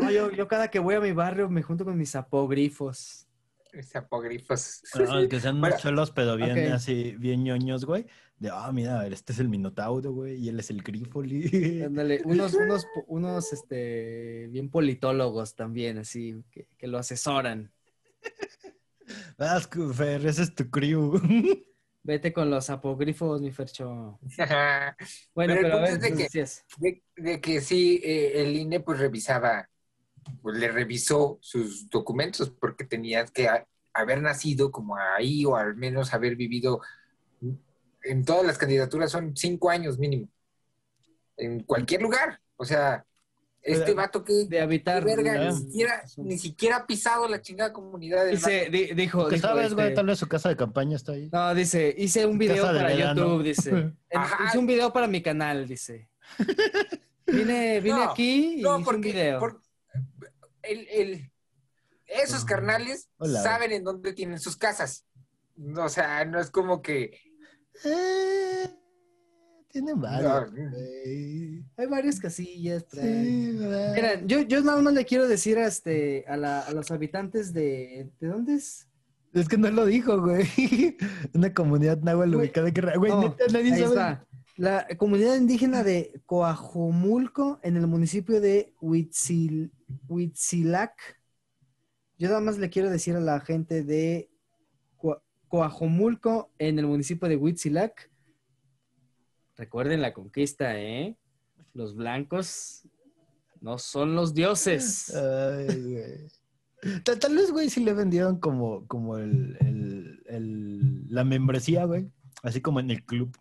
No, 0.00 0.10
yo, 0.10 0.30
yo 0.30 0.48
cada 0.48 0.68
que 0.68 0.78
voy 0.78 0.94
a 0.94 1.00
mi 1.00 1.12
barrio 1.12 1.50
me 1.50 1.62
junto 1.62 1.84
con 1.84 1.98
mis 1.98 2.14
apógrifos. 2.16 3.26
Mis 3.74 3.94
apógrifos. 3.94 4.80
Que 5.28 5.38
sean 5.38 5.60
Bueno, 5.60 5.74
unos 5.74 5.82
cholos, 5.82 6.10
pero 6.12 6.36
bien 6.36 6.72
así, 6.72 7.14
bien 7.18 7.44
ñoños, 7.44 7.84
güey. 7.84 8.06
De, 8.40 8.48
ah, 8.50 8.72
mira, 8.72 9.06
este 9.06 9.34
es 9.34 9.38
el 9.38 9.50
Minotauro, 9.50 10.12
güey, 10.12 10.36
y 10.36 10.48
él 10.48 10.58
es 10.58 10.70
el 10.70 10.82
Grífoli. 10.82 11.42
Ándale, 11.84 12.22
unos, 12.24 12.54
unos, 12.54 12.86
unos, 13.06 13.52
este, 13.52 14.48
bien 14.48 14.70
politólogos 14.70 15.54
también, 15.54 15.98
así, 15.98 16.42
que, 16.50 16.66
que 16.78 16.86
lo 16.86 16.96
asesoran. 16.96 17.70
Vas, 19.38 19.68
Fer, 19.94 20.24
ese 20.26 20.42
es 20.44 20.54
tu 20.54 20.70
crew. 20.70 21.20
Vete 22.02 22.32
con 22.32 22.48
los 22.48 22.70
apógrifos, 22.70 23.42
mi 23.42 23.50
Fercho. 23.52 24.18
Bueno, 24.24 24.96
Pero 25.34 25.52
el 25.52 25.60
pero, 25.60 25.74
a 25.74 25.76
punto 25.76 25.82
ver, 25.82 25.92
es 25.92 26.00
de 26.00 26.08
que- 26.16 26.46
de, 26.78 27.02
de 27.16 27.40
que 27.42 27.60
sí, 27.60 28.00
eh, 28.02 28.40
el 28.42 28.56
INE 28.56 28.80
pues 28.80 28.98
revisaba, 28.98 29.68
pues 30.40 30.56
le 30.56 30.68
revisó 30.68 31.38
sus 31.42 31.90
documentos 31.90 32.48
porque 32.48 32.84
tenías 32.86 33.30
que 33.30 33.48
ha- 33.48 33.66
haber 33.92 34.22
nacido 34.22 34.70
como 34.70 34.96
ahí 34.96 35.44
o 35.44 35.56
al 35.56 35.76
menos 35.76 36.14
haber 36.14 36.36
vivido 36.36 36.80
en 38.04 38.24
todas 38.24 38.44
las 38.46 38.58
candidaturas 38.58 39.10
son 39.10 39.36
cinco 39.36 39.70
años 39.70 39.98
mínimo. 39.98 40.28
En 41.36 41.60
cualquier 41.64 42.02
lugar. 42.02 42.40
O 42.56 42.64
sea, 42.64 43.04
este 43.62 43.84
Pero- 43.84 43.96
vato 43.96 44.24
que 44.24 44.46
De 44.46 44.60
habitar. 44.60 45.04
verga, 45.04 45.34
ni 45.50 45.52
siquiera, 45.56 46.02
ni 46.18 46.38
siquiera 46.38 46.76
ha 46.76 46.86
pisado 46.86 47.28
la 47.28 47.40
chingada 47.42 47.72
comunidad 47.72 48.24
del 48.24 48.36
Dice, 48.36 48.68
di- 48.70 48.94
dijo, 48.94 49.28
Que 49.28 49.36
dijo, 49.36 49.48
sabes, 49.48 49.74
güey, 49.74 49.86
este, 49.88 49.96
tal 49.96 50.06
vez 50.06 50.18
su 50.18 50.28
casa 50.28 50.48
de 50.48 50.56
campaña 50.56 50.96
está 50.96 51.12
ahí. 51.12 51.28
No, 51.32 51.54
dice, 51.54 51.94
hice 51.96 52.24
un 52.26 52.38
video 52.38 52.72
de 52.72 52.78
para 52.80 52.88
verano. 52.94 53.20
YouTube, 53.22 53.42
dice. 53.44 53.92
Ajá. 54.14 54.44
hice 54.48 54.58
un 54.58 54.66
video 54.66 54.92
para 54.92 55.06
mi 55.06 55.22
canal, 55.22 55.66
dice. 55.68 56.08
Vine, 57.26 57.80
vine 57.82 57.96
No, 57.98 58.10
aquí 58.10 58.60
y 58.60 58.62
No, 58.62 58.70
hice 58.70 58.78
un 58.78 58.84
porque, 58.84 59.12
video. 59.12 59.38
por- 59.40 59.60
el, 60.62 60.88
el- 60.88 61.30
esos 62.06 62.42
Ah. 62.42 62.46
carnales 62.48 63.08
Hola. 63.18 63.42
saben 63.42 63.72
en 63.72 63.84
dónde 63.84 64.12
tienen 64.12 64.38
sus 64.40 64.56
casas. 64.56 65.04
O 65.76 65.88
sea, 65.88 66.24
no 66.24 66.40
es 66.40 66.50
como 66.50 66.80
que 66.82 67.18
Eh, 67.84 68.68
tienen 69.68 70.00
varios, 70.00 70.52
No. 70.52 70.70
Hay 71.76 71.86
varias 71.88 72.18
casillas. 72.20 72.84
Sí. 72.92 73.00
Mira, 73.00 74.20
yo, 74.26 74.40
yo 74.42 74.60
nada 74.62 74.80
más 74.82 74.92
le 74.94 75.04
quiero 75.04 75.28
decir 75.28 75.58
a, 75.58 75.66
este, 75.66 76.24
a, 76.26 76.36
la- 76.36 76.60
a 76.60 76.72
los 76.72 76.90
habitantes 76.90 77.52
de... 77.52 78.10
¿De 78.20 78.28
dónde 78.28 78.54
es? 78.54 78.88
Es 79.32 79.48
que 79.48 79.56
no 79.56 79.70
lo 79.70 79.86
dijo, 79.86 80.20
güey. 80.20 80.46
Una 81.34 81.54
comunidad 81.54 81.98
náhuatl 82.02 82.34
ubicada 82.34 82.70
Guerrero. 82.70 82.98
Güey, 82.98 83.12
neta, 83.16 83.44
nadie 83.52 83.72
Ahí 83.74 83.80
sabe. 83.80 83.84
está. 83.86 84.26
La 84.56 84.86
comunidad 84.98 85.36
indígena 85.36 85.82
de 85.84 86.20
Coajomulco 86.26 87.60
en 87.62 87.76
el 87.76 87.86
municipio 87.86 88.40
de 88.40 88.74
Huitzil, 88.80 89.72
Huitzilac. 90.08 90.98
Yo 92.18 92.28
nada 92.28 92.40
más 92.40 92.58
le 92.58 92.68
quiero 92.68 92.90
decir 92.90 93.16
a 93.16 93.20
la 93.20 93.40
gente 93.40 93.82
de 93.84 94.29
Coajomulco 95.50 96.50
en 96.58 96.78
el 96.78 96.86
municipio 96.86 97.28
de 97.28 97.36
Huitzilac. 97.36 98.08
Recuerden 99.56 100.00
la 100.00 100.14
conquista, 100.14 100.78
¿eh? 100.80 101.16
Los 101.74 101.94
blancos 101.96 102.84
no 103.60 103.76
son 103.78 104.14
los 104.14 104.32
dioses. 104.32 105.12
Ay, 105.14 105.66
güey. 105.66 107.02
Tal, 107.02 107.18
tal 107.18 107.34
vez, 107.36 107.50
güey, 107.50 107.68
sí 107.68 107.84
le 107.84 107.92
vendieron 107.92 108.38
como, 108.38 108.86
como 108.86 109.18
el, 109.18 109.56
el- 109.60 110.22
el- 110.28 111.04
la 111.12 111.24
membresía, 111.24 111.84
güey. 111.84 112.10
Así 112.42 112.60
como 112.62 112.78
en 112.80 112.90
el 112.92 113.04
club. 113.04 113.36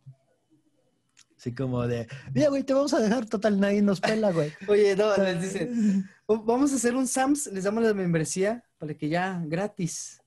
Así 1.38 1.54
como 1.54 1.88
de, 1.88 2.08
mira, 2.34 2.50
güey, 2.50 2.64
te 2.64 2.74
vamos 2.74 2.94
a 2.94 3.00
dejar 3.00 3.26
total, 3.28 3.60
nadie 3.62 3.82
nos 3.82 4.02
pela, 4.02 4.32
güey. 4.34 4.52
Oye, 4.68 4.96
no, 4.98 5.16
les 5.16 5.42
dicen, 5.42 6.10
"Oh, 6.26 6.44
vamos 6.44 6.74
a 6.74 6.76
hacer 6.76 6.96
un 6.96 7.08
SAMS, 7.08 7.48
les 7.54 7.64
damos 7.64 7.82
la 7.84 7.94
membresía 7.94 8.66
para 8.78 8.94
que 8.96 9.08
ya 9.08 9.42
gratis. 9.46 10.19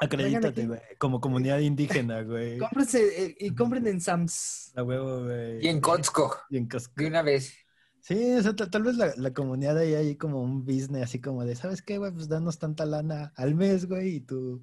Acredítate, 0.00 0.66
güey. 0.66 0.80
Como 0.98 1.20
comunidad 1.20 1.58
indígena, 1.58 2.22
güey. 2.22 2.58
Cómprense 2.58 3.24
eh, 3.26 3.36
y 3.38 3.54
compren 3.54 3.86
en 3.86 4.00
SAMS. 4.00 4.72
A 4.76 4.82
huevo, 4.82 5.24
güey. 5.24 5.64
y 5.64 5.68
en 5.68 5.80
Cotzco, 5.80 6.36
Y 6.48 6.56
en 6.56 6.68
Costco. 6.68 6.94
de 6.96 7.06
una 7.06 7.22
vez. 7.22 7.54
Sí, 8.00 8.32
o 8.34 8.42
sea, 8.42 8.54
tal, 8.54 8.82
vez 8.82 8.96
la, 8.96 9.12
la 9.16 9.32
comunidad 9.34 9.76
ahí 9.76 9.94
hay 9.94 10.16
como 10.16 10.42
un 10.42 10.64
business 10.64 11.02
así 11.02 11.20
como 11.20 11.44
de, 11.44 11.54
¿sabes 11.54 11.82
qué, 11.82 11.98
güey? 11.98 12.12
Pues 12.12 12.28
danos 12.28 12.58
tanta 12.58 12.86
lana 12.86 13.32
al 13.36 13.54
mes, 13.54 13.86
güey, 13.86 14.16
y 14.16 14.20
tú, 14.20 14.62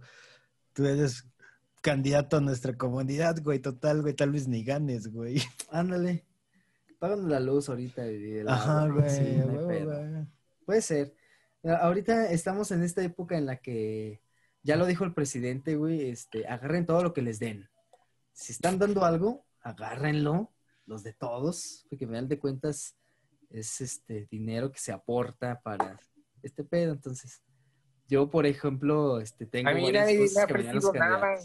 tú 0.73 0.85
eres 0.87 1.23
candidato 1.81 2.37
a 2.37 2.41
nuestra 2.41 2.75
comunidad, 2.75 3.37
güey, 3.43 3.59
total, 3.59 4.01
güey, 4.01 4.15
tal 4.15 4.31
vez 4.31 4.47
ni 4.47 4.63
ganes, 4.63 5.11
güey. 5.13 5.39
Ándale. 5.71 6.25
Páganos 6.97 7.25
la 7.25 7.39
luz 7.39 7.69
ahorita. 7.69 8.11
y 8.11 8.37
el 8.39 8.49
Ajá, 8.49 8.87
güey, 8.87 9.07
sí, 9.07 9.39
a 9.39 9.45
no 9.45 9.67
pedo. 9.67 9.85
güey. 9.85 10.25
Puede 10.65 10.81
ser. 10.81 11.13
Ahorita 11.63 12.31
estamos 12.31 12.71
en 12.71 12.81
esta 12.81 13.03
época 13.03 13.37
en 13.37 13.45
la 13.45 13.57
que, 13.57 14.19
ya 14.67 14.75
lo 14.75 14.85
dijo 14.85 15.05
el 15.05 15.13
presidente, 15.13 15.77
güey, 15.77 16.09
este, 16.09 16.45
agarren 16.45 16.85
todo 16.85 17.01
lo 17.01 17.13
que 17.13 17.21
les 17.21 17.39
den. 17.39 17.69
Si 18.33 18.51
están 18.51 18.77
dando 18.77 19.05
algo, 19.05 19.45
agárrenlo, 19.61 20.53
los 20.85 21.03
de 21.03 21.13
todos, 21.13 21.85
porque 21.89 22.03
al 22.03 22.09
final 22.11 22.27
de 22.27 22.37
cuentas 22.37 22.97
es 23.49 23.79
este 23.79 24.27
dinero 24.29 24.69
que 24.69 24.79
se 24.79 24.91
aporta 24.91 25.61
para 25.61 25.97
este 26.43 26.65
pedo. 26.65 26.91
Entonces, 26.91 27.41
yo, 28.09 28.29
por 28.29 28.45
ejemplo, 28.45 29.21
este, 29.21 29.45
tengo 29.45 29.69
A 29.69 29.73
mí 29.73 29.89
nadie 29.89 30.19
me 30.35 30.41
ha 30.41 30.43
ofrecido 30.43 30.91
nada. 30.91 31.37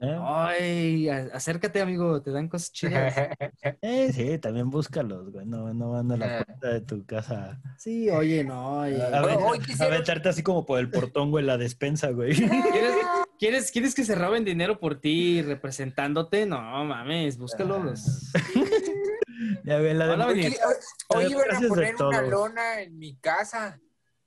¿Eh? 0.00 0.16
Ay, 0.22 1.08
a- 1.08 1.28
acércate, 1.32 1.80
amigo, 1.80 2.22
te 2.22 2.30
dan 2.30 2.48
cosas 2.48 2.70
chidas. 2.72 3.14
Eh, 3.82 4.12
sí, 4.12 4.38
también 4.38 4.70
búscalos, 4.70 5.30
güey, 5.32 5.44
no, 5.44 5.72
no 5.74 5.90
van 5.90 6.12
a 6.12 6.16
la 6.16 6.38
Ah. 6.38 6.44
puerta 6.44 6.68
de 6.68 6.80
tu 6.82 7.04
casa 7.04 7.60
Sí, 7.76 8.08
oye, 8.10 8.44
no, 8.44 8.80
oye. 8.80 9.02
a, 9.02 9.22
hoy 9.22 9.58
quisiera- 9.58 9.84
a 9.84 9.88
aventarte 9.94 10.28
así 10.28 10.42
como 10.42 10.64
por 10.64 10.78
el 10.78 10.90
portón, 10.90 11.30
güey, 11.30 11.44
la 11.44 11.56
despensa, 11.58 12.10
güey. 12.10 12.34
¿Quieres, 12.36 12.52
quieres, 13.38 13.72
quieres 13.72 13.94
que 13.94 14.04
se 14.04 14.14
roben 14.14 14.44
dinero 14.44 14.78
por 14.78 15.00
ti 15.00 15.42
representándote? 15.42 16.46
No 16.46 16.58
mames, 16.84 17.36
búscalos. 17.38 18.30
ya 19.64 19.78
ve, 19.78 19.94
la 19.94 20.06
de- 20.06 20.12
Hola, 20.12 20.26
Hoy, 20.26 21.26
iban 21.30 21.54
a 21.54 21.68
poner 21.68 21.94
una 21.96 22.18
todos. 22.20 22.28
lona 22.30 22.80
en 22.82 22.98
mi 22.98 23.16
casa 23.16 23.80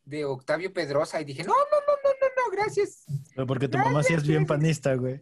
de 0.03 0.25
Octavio 0.25 0.73
Pedrosa 0.73 1.21
y 1.21 1.25
dije, 1.25 1.43
no, 1.43 1.53
no, 1.53 1.55
no, 1.55 1.93
no, 2.03 2.09
no, 2.09 2.27
no, 2.45 2.51
gracias. 2.57 3.05
Pero 3.35 3.47
porque 3.47 3.67
tu 3.67 3.77
mamá 3.77 4.03
sí 4.03 4.13
es 4.13 4.25
bien 4.27 4.45
panista, 4.45 4.95
güey. 4.95 5.21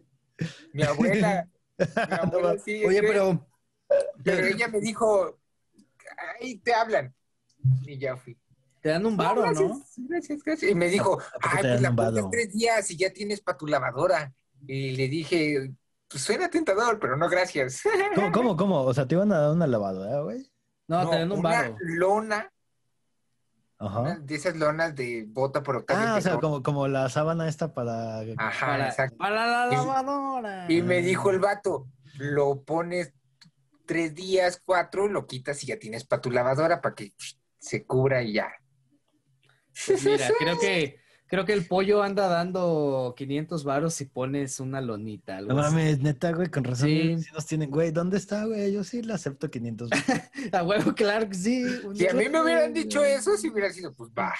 Mi 0.72 0.82
abuela, 0.82 1.48
mi 1.78 2.14
abuela 2.14 2.58
sí. 2.58 2.84
Oye, 2.84 3.02
pero 3.02 3.46
pero 4.22 4.46
ella 4.46 4.68
me 4.68 4.80
dijo, 4.80 5.38
ahí 6.40 6.58
te 6.58 6.74
hablan. 6.74 7.14
Y 7.86 7.98
ya 7.98 8.16
fui. 8.16 8.38
te 8.80 8.88
dan 8.90 9.04
un 9.06 9.16
varo, 9.16 9.42
gracias, 9.42 9.68
¿no? 9.68 9.82
Gracias, 10.08 10.42
gracias. 10.42 10.70
Y 10.70 10.74
me 10.74 10.88
dijo, 10.88 11.20
¿A 11.20 11.38
poco 11.40 11.56
ay, 11.56 11.62
te 11.62 11.68
pues 11.68 11.82
dan 11.82 11.96
la 11.96 12.30
tres 12.30 12.52
días 12.52 12.90
y 12.90 12.96
ya 12.96 13.12
tienes 13.12 13.40
para 13.40 13.58
tu 13.58 13.66
lavadora. 13.66 14.32
Y 14.66 14.92
le 14.92 15.08
dije, 15.08 15.72
pues 16.08 16.22
suena 16.22 16.48
tentador, 16.50 16.98
pero 16.98 17.16
no 17.16 17.28
gracias. 17.28 17.82
¿Cómo, 18.14 18.32
cómo, 18.32 18.56
cómo? 18.56 18.82
O 18.82 18.94
sea, 18.94 19.06
te 19.06 19.14
iban 19.14 19.32
a 19.32 19.38
dar 19.38 19.52
una 19.52 19.66
lavadora, 19.66 20.20
güey. 20.22 20.50
No, 20.88 21.04
No, 21.04 21.10
te 21.10 21.16
dan 21.16 21.32
un 21.32 21.38
una 21.40 21.50
varo. 21.62 21.76
lona, 21.80 22.52
Ajá. 23.82 24.18
de 24.20 24.34
esas 24.34 24.56
lonas 24.56 24.94
de 24.94 25.24
bota 25.26 25.62
por 25.62 25.76
Octavio 25.76 26.06
Ah, 26.06 26.16
o 26.16 26.20
sea, 26.20 26.32
Pedrosa. 26.32 26.40
como, 26.40 26.62
como 26.62 26.86
la 26.88 27.08
sábana 27.08 27.48
esta 27.48 27.72
para... 27.72 28.20
Ajá, 28.36 28.66
Para, 28.66 28.88
exacto. 28.88 29.16
para 29.16 29.46
la 29.46 29.68
Y- 29.72 29.76
lavadora. 29.76 30.66
Y 30.70 30.82
me 30.82 31.00
dijo 31.00 31.30
el 31.30 31.38
vato, 31.38 31.88
lo 32.18 32.62
pones 32.62 33.14
tres 33.86 34.14
días, 34.14 34.60
cuatro, 34.64 35.08
lo 35.08 35.26
quitas 35.26 35.64
y 35.64 35.68
ya 35.68 35.78
tienes 35.78 36.04
para 36.04 36.20
tu 36.20 36.30
lavadora 36.30 36.80
para 36.82 36.94
que 36.94 37.14
se 37.58 37.84
cubra 37.86 38.22
y 38.22 38.34
ya. 38.34 38.52
Pues 39.86 40.04
mira, 40.04 40.28
creo 40.38 40.58
que, 40.58 40.99
creo 41.30 41.44
que 41.44 41.52
el 41.52 41.64
pollo 41.66 42.02
anda 42.02 42.26
dando 42.28 43.14
500 43.16 43.62
varos 43.64 43.94
si 43.94 44.04
pones 44.04 44.58
una 44.60 44.80
lonita. 44.80 45.36
algo 45.38 45.54
No 45.54 45.60
así. 45.60 45.74
mames, 45.76 46.00
neta, 46.00 46.32
güey, 46.32 46.48
con 46.48 46.64
razón. 46.64 46.88
Sí. 46.88 47.18
Sí. 47.18 47.30
nos 47.32 47.46
tienen, 47.46 47.70
güey, 47.70 47.92
¿dónde 47.92 48.18
está, 48.18 48.44
güey? 48.46 48.72
Yo 48.72 48.82
sí 48.84 49.00
le 49.02 49.12
acepto 49.14 49.48
500. 49.50 49.88
A 50.52 50.62
huevo, 50.64 50.92
claro 50.94 51.28
que 51.28 51.34
sí. 51.36 51.64
Si 51.94 52.06
a 52.08 52.12
mí 52.14 52.28
me 52.28 52.42
hubieran 52.42 52.74
dicho 52.74 53.04
eso, 53.04 53.36
si 53.36 53.48
hubiera 53.48 53.72
sido, 53.72 53.94
pues 53.94 54.10
va. 54.10 54.34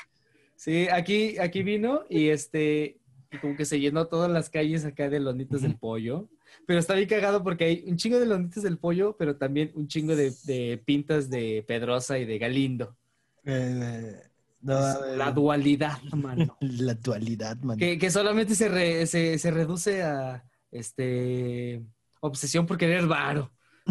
Sí, 0.57 0.89
aquí, 0.93 1.39
aquí 1.39 1.63
vino 1.63 2.03
y 2.11 2.29
este, 2.29 2.99
y 3.33 3.39
como 3.39 3.57
que 3.57 3.65
se 3.65 3.81
llenó 3.81 4.09
todas 4.09 4.31
las 4.31 4.51
calles 4.51 4.85
acá 4.85 5.09
de 5.09 5.21
lonitas 5.21 5.63
del 5.63 5.79
pollo. 5.79 6.29
Pero 6.67 6.81
está 6.81 6.95
bien 6.95 7.09
cagado 7.09 7.45
porque 7.45 7.65
hay 7.65 7.85
un 7.87 7.97
chingo 7.97 8.19
de 8.19 8.27
lonitas 8.27 8.65
del 8.65 8.77
pollo, 8.79 9.17
pero 9.17 9.37
también 9.37 9.71
un 9.75 9.87
chingo 9.87 10.17
de, 10.17 10.35
de 10.45 10.83
pintas 10.85 11.31
de 11.31 11.65
Pedrosa 11.67 12.19
y 12.19 12.25
de 12.25 12.39
Galindo. 12.39 12.97
Eh, 13.45 14.21
no, 14.61 15.07
la 15.17 15.33
dualidad, 15.33 16.01
mano. 16.13 16.57
la 16.61 16.95
dualidad, 16.95 17.57
man. 17.59 17.79
que, 17.79 17.99
que 17.99 18.11
solamente 18.11 18.55
se, 18.55 18.69
re- 18.69 19.07
se, 19.07 19.39
se 19.39 19.51
reduce 19.51 20.03
a 20.03 20.45
este 20.71 21.83
obsesión 22.21 22.67
por 22.67 22.77
querer 22.77 23.07
varo. 23.07 23.53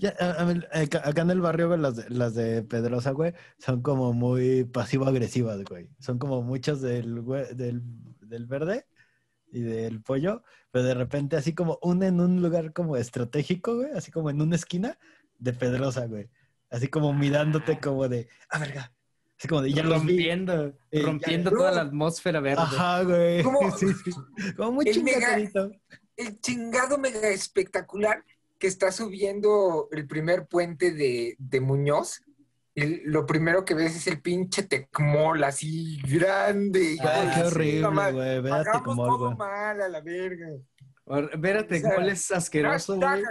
Ya, 0.00 0.14
a- 0.20 0.42
a 0.42 0.80
acá 1.08 1.22
en 1.22 1.30
el 1.30 1.40
barrio, 1.40 1.76
las 1.76 1.96
de, 1.96 2.10
las 2.10 2.34
de 2.34 2.62
Pedrosa, 2.62 3.10
güey, 3.12 3.32
son 3.58 3.82
como 3.82 4.12
muy 4.12 4.64
pasivo-agresivas, 4.64 5.64
güey. 5.64 5.88
Son 5.98 6.18
como 6.18 6.42
muchas 6.42 6.80
del, 6.82 7.24
del, 7.56 7.82
del 8.20 8.46
verde 8.46 8.86
y 9.50 9.60
del 9.62 10.02
pollo, 10.02 10.42
pero 10.70 10.84
de 10.84 10.94
repente 10.94 11.36
así 11.36 11.54
como 11.54 11.78
una 11.82 12.06
en 12.06 12.20
un 12.20 12.42
lugar 12.42 12.72
como 12.72 12.96
estratégico, 12.96 13.76
güey, 13.76 13.90
así 13.92 14.10
como 14.12 14.30
en 14.30 14.40
una 14.40 14.56
esquina 14.56 14.98
de 15.38 15.52
Pedrosa, 15.52 16.06
güey. 16.06 16.28
Así 16.70 16.88
como 16.88 17.12
mirándote 17.12 17.80
como 17.80 18.08
de, 18.08 18.28
ah, 18.50 18.58
verga, 18.58 18.92
Así 19.42 19.48
como 19.48 19.62
de 19.62 19.72
ya 19.72 19.82
rompiendo, 19.82 20.72
Eh, 20.92 21.02
rompiendo 21.02 21.50
toda 21.50 21.72
la 21.72 21.80
atmósfera 21.80 22.38
verde. 22.38 22.62
Ajá, 22.62 23.02
güey. 23.02 23.42
¿Cómo? 23.42 23.58
Sí, 23.76 23.86
sí. 24.04 24.12
Como 24.56 24.70
muy 24.70 24.88
El 24.88 25.02
mega- 25.02 25.18
chingadito. 25.18 25.72
El 26.16 26.40
chingado 26.40 26.96
mega 26.96 27.26
espectacular 27.28 28.24
que 28.60 28.68
está 28.68 28.92
subiendo 28.92 29.88
el 29.90 30.06
primer 30.06 30.46
puente 30.46 30.92
de, 30.92 31.34
de 31.40 31.60
Muñoz. 31.60 32.22
Lo 32.76 33.26
primero 33.26 33.64
que 33.64 33.74
ves 33.74 33.96
es 33.96 34.06
el 34.06 34.22
pinche 34.22 34.62
Tecmol 34.62 35.42
así 35.42 36.00
grande. 36.08 36.96
Ah, 37.02 37.32
qué 37.34 37.42
horrible, 37.42 38.12
güey. 38.12 38.52
Hagamos 38.52 38.82
como 38.84 39.04
todo 39.06 39.26
algo. 39.30 39.36
mal 39.38 39.82
a 39.82 39.88
la 39.88 40.00
verga. 40.02 40.46
O 41.04 41.16
sea, 41.16 41.94
¿cuál 41.96 42.08
es 42.10 42.30
asqueroso, 42.30 42.96
güey? 42.96 43.22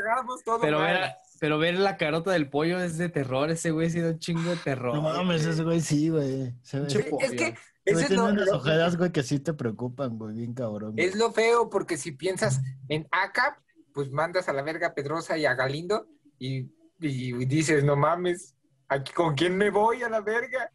Pero 0.61 0.79
mal. 0.79 0.93
ver, 0.93 1.11
pero 1.41 1.57
ver 1.57 1.73
la 1.73 1.97
carota 1.97 2.29
del 2.31 2.51
pollo 2.51 2.79
es 2.79 2.99
de 2.99 3.09
terror. 3.09 3.49
Ese 3.49 3.71
güey 3.71 3.87
ha 3.87 3.89
sido 3.89 4.11
un 4.11 4.19
chingo 4.19 4.51
de 4.51 4.57
terror. 4.57 4.93
No 4.93 5.01
mames, 5.01 5.43
ese 5.43 5.63
güey 5.63 5.81
sí, 5.81 6.09
güey. 6.09 6.53
Se 6.61 6.79
ve. 6.79 6.85
Es 6.87 7.31
que 7.31 7.55
eso 7.83 7.99
es 8.01 8.11
lo, 8.11 8.25
unas 8.27 8.45
lo- 8.45 8.57
ojeras, 8.57 8.95
güey, 8.95 9.11
que 9.11 9.23
sí 9.23 9.39
te 9.39 9.53
preocupan, 9.55 10.19
güey. 10.19 10.35
Bien 10.35 10.53
cabrón. 10.53 10.93
güey. 10.93 11.03
es 11.03 11.15
lo 11.15 11.31
feo, 11.31 11.67
porque 11.71 11.97
si 11.97 12.11
piensas 12.11 12.61
en 12.89 13.07
ACAP, 13.09 13.57
pues 13.91 14.11
mandas 14.11 14.47
a 14.49 14.53
la 14.53 14.61
verga 14.61 14.89
a 14.89 14.93
Pedrosa 14.93 15.35
y 15.35 15.45
a 15.47 15.55
Galindo 15.55 16.05
y, 16.37 16.69
y 16.99 17.45
dices, 17.45 17.83
no 17.83 17.95
mames, 17.95 18.55
¿aquí, 18.87 19.11
¿con 19.11 19.33
quién 19.33 19.57
me 19.57 19.71
voy 19.71 20.03
a 20.03 20.09
la 20.09 20.21
verga? 20.21 20.71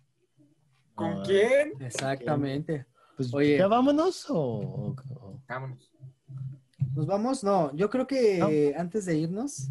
¿Con 0.96 1.12
Ah. 1.20 1.22
quién? 1.24 1.74
Exactamente. 1.80 2.86
Pues, 3.16 3.32
Oye. 3.32 3.56
¿ya 3.58 3.68
vámonos 3.68 4.28
o...? 4.30 4.36
o- 4.36 4.96
o- 5.14 5.40
Vámonos. 5.46 5.92
¿Nos 6.92 7.06
vamos? 7.06 7.44
No, 7.44 7.72
yo 7.76 7.88
creo 7.88 8.06
que 8.08 8.38
No. 8.38 8.80
antes 8.80 9.04
de 9.04 9.16
irnos, 9.16 9.70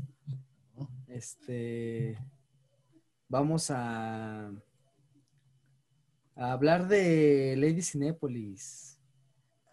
este, 1.15 2.17
vamos 3.29 3.71
a, 3.71 4.51
a 6.35 6.51
hablar 6.51 6.87
de 6.87 7.55
Lady 7.57 7.81
Cinépolis. 7.81 8.99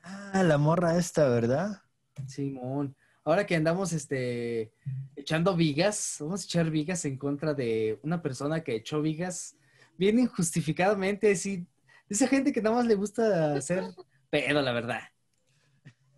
Ah, 0.02 0.42
la 0.44 0.59
morra 0.59 0.96
esta, 0.96 1.28
¿verdad? 1.28 1.83
Simón. 2.26 2.96
Ahora 3.24 3.46
que 3.46 3.57
andamos 3.57 3.92
este, 3.92 4.72
echando 5.16 5.57
vigas, 5.57 6.16
vamos 6.20 6.42
a 6.42 6.44
echar 6.44 6.70
vigas 6.70 7.05
en 7.05 7.16
contra 7.16 7.55
de 7.55 7.98
una 8.02 8.22
persona 8.22 8.62
que 8.62 8.76
echó 8.76 9.00
vigas 9.02 9.57
bien 9.96 10.18
injustificadamente, 10.18 11.28
de 11.28 11.66
esa 12.09 12.26
gente 12.26 12.52
que 12.52 12.62
nada 12.62 12.76
más 12.76 12.87
le 12.87 12.94
gusta 12.94 13.55
hacer 13.55 13.85
pedo, 14.31 14.61
la 14.62 14.72
verdad. 14.72 15.00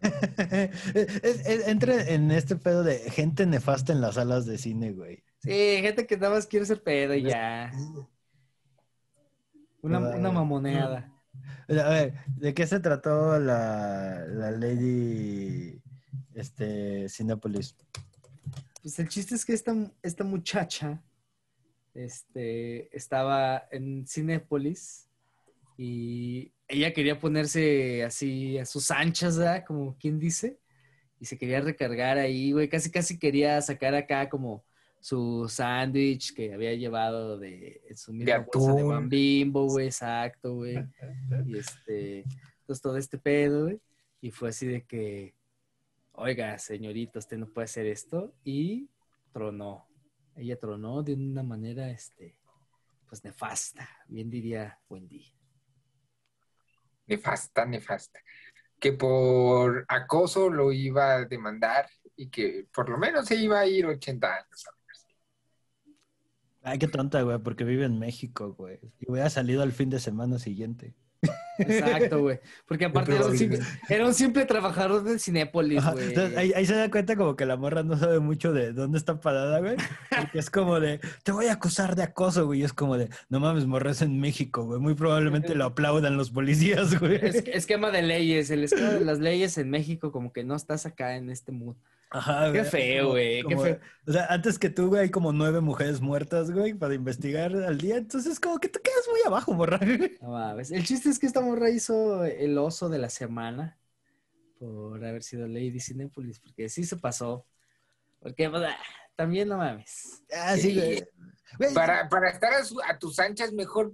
Entra 1.67 2.03
en 2.09 2.31
este 2.31 2.57
pedo 2.57 2.83
de 2.85 2.99
gente 3.11 3.47
nefasta 3.47 3.93
en 3.93 4.01
las 4.01 4.17
salas 4.17 4.47
de 4.47 4.59
cine, 4.59 4.93
güey. 4.93 5.25
Sí, 5.39 5.51
gente 5.51 6.07
que 6.07 6.17
nada 6.17 6.35
más 6.35 6.47
quiere 6.47 6.65
hacer 6.65 6.83
pedo 6.83 7.15
y 7.15 7.23
ya. 7.23 7.73
Una, 9.83 9.99
una 9.99 10.31
mamoneada. 10.31 11.13
A 11.69 11.89
ver, 11.89 12.15
¿de 12.37 12.55
qué 12.55 12.67
se 12.67 12.81
trató 12.81 13.39
la, 13.39 14.25
la 14.27 14.51
Lady 14.51 15.81
este, 16.35 17.09
Cinépolis? 17.09 17.77
Pues 18.83 18.99
el 18.99 19.09
chiste 19.09 19.35
es 19.35 19.45
que 19.45 19.55
esta, 19.55 19.75
esta 20.03 20.25
muchacha 20.25 21.03
este, 21.95 22.95
estaba 22.97 23.67
en 23.71 24.07
Cinépolis 24.07 25.04
y 25.77 26.53
ella 26.69 26.93
quería 26.93 27.19
ponerse 27.19 28.05
así 28.05 28.59
a 28.59 28.65
sus 28.65 28.91
anchas, 28.91 29.39
¿verdad? 29.39 29.65
Como 29.67 29.97
quien 29.99 30.19
dice. 30.19 30.59
Y 31.21 31.27
se 31.27 31.39
quería 31.39 31.61
recargar 31.61 32.19
ahí, 32.19 32.53
güey. 32.53 32.69
Casi, 32.69 32.91
casi 32.91 33.19
quería 33.19 33.61
sacar 33.61 33.95
acá 33.95 34.29
como 34.29 34.65
su 35.01 35.49
sándwich 35.49 36.35
que 36.35 36.55
había 36.55 36.75
llevado 36.75 37.39
de 37.39 37.83
su 37.95 38.13
misma 38.13 38.39
bolsa 38.39 38.75
de. 38.75 38.83
Bam 38.83 39.09
Bimbo, 39.09 39.67
güey. 39.67 39.87
Exacto, 39.87 40.55
güey. 40.55 40.77
Y 41.47 41.59
este, 41.59 42.25
entonces 42.61 42.83
todo 42.83 42.97
este 42.97 43.19
pedo, 43.19 43.65
güey. 43.65 43.81
Y 44.21 44.31
fue 44.31 44.49
así 44.49 44.67
de 44.67 44.85
que, 44.85 45.35
oiga, 46.13 46.59
señorita, 46.59 47.19
usted 47.19 47.37
no 47.37 47.49
puede 47.53 47.67
hacer 47.67 47.87
esto. 47.87 48.35
Y 48.45 48.89
tronó. 49.33 49.87
Ella 50.37 50.59
tronó 50.59 51.03
de 51.03 51.15
una 51.15 51.43
manera, 51.43 51.91
este, 51.91 52.37
pues 53.09 53.23
nefasta. 53.25 53.89
Bien 54.09 54.31
diría 54.31 54.79
Wendy. 54.89 55.35
Nefasta, 57.07 57.65
nefasta. 57.67 58.21
Que 58.79 58.93
por 58.93 59.85
acoso 59.89 60.51
lo 60.51 60.73
iba 60.73 61.15
a 61.15 61.25
demandar 61.25 61.89
y 62.17 62.29
que 62.29 62.67
por 62.73 62.89
lo 62.89 62.99
menos 62.99 63.27
se 63.27 63.37
iba 63.37 63.61
a 63.61 63.67
ir 63.67 63.87
80 63.87 64.35
años. 64.35 64.65
Ay, 66.63 66.79
qué 66.79 66.89
tonta, 66.89 67.21
güey, 67.23 67.39
porque 67.41 67.65
vive 67.65 67.85
en 67.85 67.99
México, 67.99 68.55
güey. 68.55 68.81
Y 68.99 69.11
hubiera 69.11 69.29
salido 69.29 69.63
al 69.63 69.73
fin 69.73 69.91
de 69.91 70.01
semana 70.01 70.39
siguiente. 70.39 70.95
Exacto, 71.59 72.21
güey. 72.21 72.41
Porque 72.67 72.87
aparte 72.87 73.15
era 73.15 73.27
un, 73.27 73.39
simple, 73.39 73.61
era 73.89 74.07
un 74.07 74.15
simple 74.15 74.45
trabajador 74.45 75.05
del 75.05 75.21
Cinépolis, 75.21 75.85
güey. 75.93 76.09
entonces, 76.09 76.37
ahí, 76.37 76.53
ahí 76.55 76.67
se 76.67 76.75
da 76.75 76.91
cuenta 76.91 77.15
como 77.17 77.37
que 77.37 77.47
la 77.47 77.57
morra 77.57 77.83
no 77.83 77.97
sabe 77.97 78.19
mucho 78.19 78.53
de 78.53 78.73
dónde 78.73 78.99
está 78.99 79.21
parada, 79.21 79.61
güey. 79.61 79.77
Porque 80.11 80.39
es 80.39 80.51
como 80.51 80.81
de, 80.81 81.01
te 81.23 81.33
voy 81.33 81.47
a 81.47 81.53
acusar 81.53 81.95
de 81.95 82.03
acoso, 82.03 82.47
güey. 82.47 82.61
Y 82.61 82.65
es 82.65 82.73
como 82.73 82.97
de, 82.99 83.09
no 83.29 83.39
mames, 83.41 83.67
morra 83.67 83.93
es 83.93 84.03
en 84.03 84.21
México, 84.21 84.65
güey. 84.65 84.81
Muy 84.81 84.95
probablemente 84.95 85.55
lo 85.55 85.65
aplaudan 85.65 86.17
los 86.17 86.31
policías, 86.31 86.99
güey. 86.99 87.21
Es- 87.23 87.45
esquema 87.47 87.91
de 87.91 88.03
leyes, 88.03 88.51
el 88.51 88.65
esquema 88.65 88.91
de 88.91 89.05
las 89.05 89.21
leyes 89.21 89.57
en 89.59 89.71
México, 89.71 90.11
como 90.11 90.33
que 90.33 90.43
no 90.45 90.57
estás 90.57 90.87
acá 90.87 91.17
en 91.17 91.31
este 91.31 91.53
mood. 91.53 91.77
Ajá, 92.17 92.53
Qué 92.53 92.59
güey, 92.61 92.71
feo, 92.71 93.03
como- 93.03 93.11
güey, 93.13 93.37
qué 93.39 93.43
como- 93.55 93.63
feo. 93.63 93.81
O 94.07 94.13
sea, 94.13 94.27
antes 94.27 94.59
que 94.59 94.71
tú, 94.71 94.87
güey, 94.89 95.03
hay 95.03 95.11
como 95.11 95.33
nueve 95.33 95.61
mujeres 95.61 96.01
muertas, 96.01 96.51
güey, 96.53 96.73
para 96.75 96.95
investigar 96.95 97.53
al 97.57 97.77
día. 97.79 97.97
Entonces, 97.97 98.39
como 98.39 98.59
que 98.59 98.69
tú 98.69 98.79
quedas 98.83 99.03
muy 99.11 99.21
abajo, 99.27 99.53
morra. 99.53 99.81
No 100.23 100.29
mames. 100.31 100.71
El 100.71 100.85
chiste 100.85 101.09
es 101.11 101.19
que 101.19 101.27
esta 101.27 101.41
morra 101.41 101.71
hizo 101.71 102.25
el 102.25 102.57
oso 102.59 102.89
de 102.89 102.99
la 102.99 103.09
semana 103.11 103.77
por 104.61 105.05
haber 105.05 105.23
sido 105.25 105.47
Lady 105.49 105.81
Cinépolis, 105.81 106.39
porque 106.39 106.69
sí 106.69 106.85
se 106.85 106.97
pasó. 106.97 107.45
Porque 108.21 108.49
pues, 108.49 108.63
ah, 108.63 108.77
también 109.17 109.49
no 109.49 109.59
mames. 109.59 110.23
Ah, 110.33 110.57
sí, 110.57 110.75
güey. 110.75 111.05
Güey, 111.59 111.75
Para, 111.75 112.09
para 112.09 112.31
estar 112.31 112.53
a, 112.55 112.65
su- 112.65 112.81
a 112.81 112.97
tus 112.99 113.19
anchas, 113.19 113.53
mejor 113.53 113.93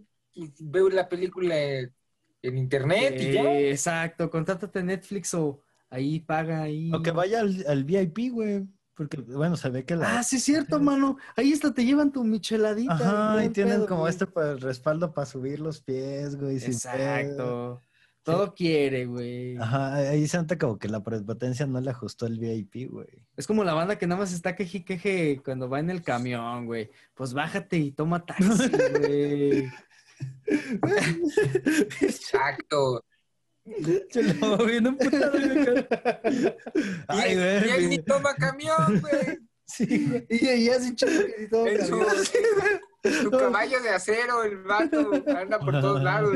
veo 0.60 0.88
la 0.90 1.08
película 1.08 1.56
en 1.56 2.58
internet 2.58 3.14
y 3.18 3.32
ya. 3.32 3.42
Eh, 3.44 3.70
exacto, 3.70 4.30
contrátate 4.30 4.78
a 4.78 4.82
Netflix 4.82 5.32
o 5.34 5.62
ahí 5.90 6.20
paga 6.20 6.62
ahí. 6.62 6.90
O 6.94 7.02
que 7.02 7.10
vaya 7.10 7.40
al, 7.40 7.64
al 7.68 7.84
VIP, 7.84 8.30
güey. 8.32 8.66
Porque, 8.94 9.18
bueno, 9.18 9.56
se 9.56 9.70
ve 9.70 9.84
que 9.84 9.96
la... 9.96 10.18
Ah, 10.18 10.22
sí 10.22 10.36
es 10.36 10.44
cierto, 10.44 10.78
mano. 10.78 11.16
Ahí 11.34 11.52
hasta 11.52 11.72
te 11.72 11.84
llevan 11.84 12.12
tu 12.12 12.22
micheladita. 12.22 12.92
Ajá, 12.94 13.44
y 13.44 13.48
tienen 13.48 13.76
pedo, 13.76 13.86
como 13.86 14.00
güey. 14.00 14.10
este 14.10 14.26
pa- 14.26 14.54
respaldo 14.56 15.14
para 15.14 15.24
subir 15.26 15.58
los 15.58 15.80
pies, 15.80 16.36
güey. 16.36 16.56
Exacto. 16.58 17.80
Todo 18.22 18.52
quiere, 18.54 19.06
güey. 19.06 19.56
Ajá, 19.56 19.94
ahí 19.94 20.28
se 20.28 20.36
nota 20.36 20.58
como 20.58 20.78
que 20.78 20.88
la 20.90 21.02
prepotencia 21.02 21.66
no 21.66 21.80
le 21.80 21.90
ajustó 21.90 22.26
el 22.26 22.38
VIP, 22.38 22.90
güey. 22.90 23.08
Es 23.38 23.46
como 23.46 23.64
la 23.64 23.72
banda 23.72 23.96
que 23.96 24.06
nada 24.06 24.20
más 24.20 24.34
está 24.34 24.54
queje 24.54 24.84
queje 24.84 25.40
cuando 25.42 25.70
va 25.70 25.80
en 25.80 25.88
el 25.88 26.02
camión, 26.02 26.66
güey. 26.66 26.90
Pues 27.14 27.32
bájate 27.32 27.78
y 27.78 27.92
toma 27.92 28.26
taxi, 28.26 28.68
güey. 28.98 29.70
Exacto. 32.02 33.04
Se 34.10 34.22
lo 34.34 34.56
vi 34.64 34.76
en 34.76 34.86
un 34.88 34.96
putado, 34.96 35.32
güey. 35.32 35.76
Ay, 37.08 37.34
y, 37.34 37.38
él- 37.38 37.66
y 37.66 37.70
él 37.70 37.88
ni 37.88 37.96
güey. 37.96 38.04
toma 38.04 38.34
camión, 38.34 39.00
güey. 39.00 39.38
Sí, 39.66 40.06
güey. 40.08 40.26
Y, 40.30 40.68
así 40.70 40.94
chido 40.96 41.64
que 41.64 41.78
ni 41.78 41.84
su, 41.84 41.98
camión. 41.98 42.16
su 43.22 43.30
caballo 43.30 43.80
de 43.82 43.90
acero, 43.90 44.42
el 44.42 44.56
vato 44.64 45.12
anda 45.28 45.60
por 45.60 45.80
todos 45.80 46.02
lados. 46.02 46.34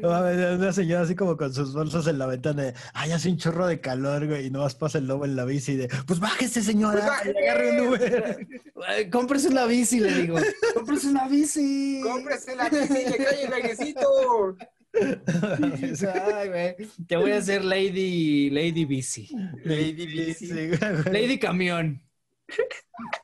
No 0.00 0.08
Una 0.56 0.72
señora 0.72 1.02
así 1.02 1.16
como 1.16 1.36
con 1.36 1.52
sus 1.52 1.72
bolsas 1.72 2.06
en 2.06 2.18
la 2.18 2.26
ventana 2.26 2.62
de, 2.64 2.74
ay, 2.94 3.10
hace 3.12 3.28
un 3.30 3.38
chorro 3.38 3.66
de 3.66 3.80
calor, 3.80 4.26
güey, 4.28 4.46
y 4.46 4.50
nomás 4.50 4.76
pasa 4.76 4.98
el 4.98 5.06
lobo 5.08 5.24
en 5.24 5.34
la 5.34 5.44
bici 5.44 5.74
de, 5.76 5.88
pues 6.06 6.20
bájese, 6.20 6.62
señora, 6.62 6.92
Pues 7.00 7.06
bájese. 7.06 7.38
agarre 7.50 7.80
un 7.82 7.88
Uber. 7.88 8.46
Cómprese 9.10 9.48
una 9.48 9.66
bici, 9.66 9.98
le 9.98 10.12
digo. 10.14 10.36
Cómprese 10.74 11.08
una 11.08 11.26
bici. 11.26 12.00
Cómprese 12.04 12.54
la 12.54 12.68
bici 12.68 12.92
y 13.04 13.10
le 13.10 13.16
cae 13.16 13.44
el 13.46 13.52
airecito. 13.52 14.56
Ay, 14.92 16.48
güey. 16.48 16.76
Te 17.06 17.16
voy 17.16 17.32
a 17.32 17.38
hacer 17.38 17.64
Lady, 17.64 18.50
Lady 18.50 18.84
Bici. 18.84 19.28
Lady 19.64 20.06
Bici. 20.06 20.48
Lady 21.10 21.38
Camión. 21.38 22.02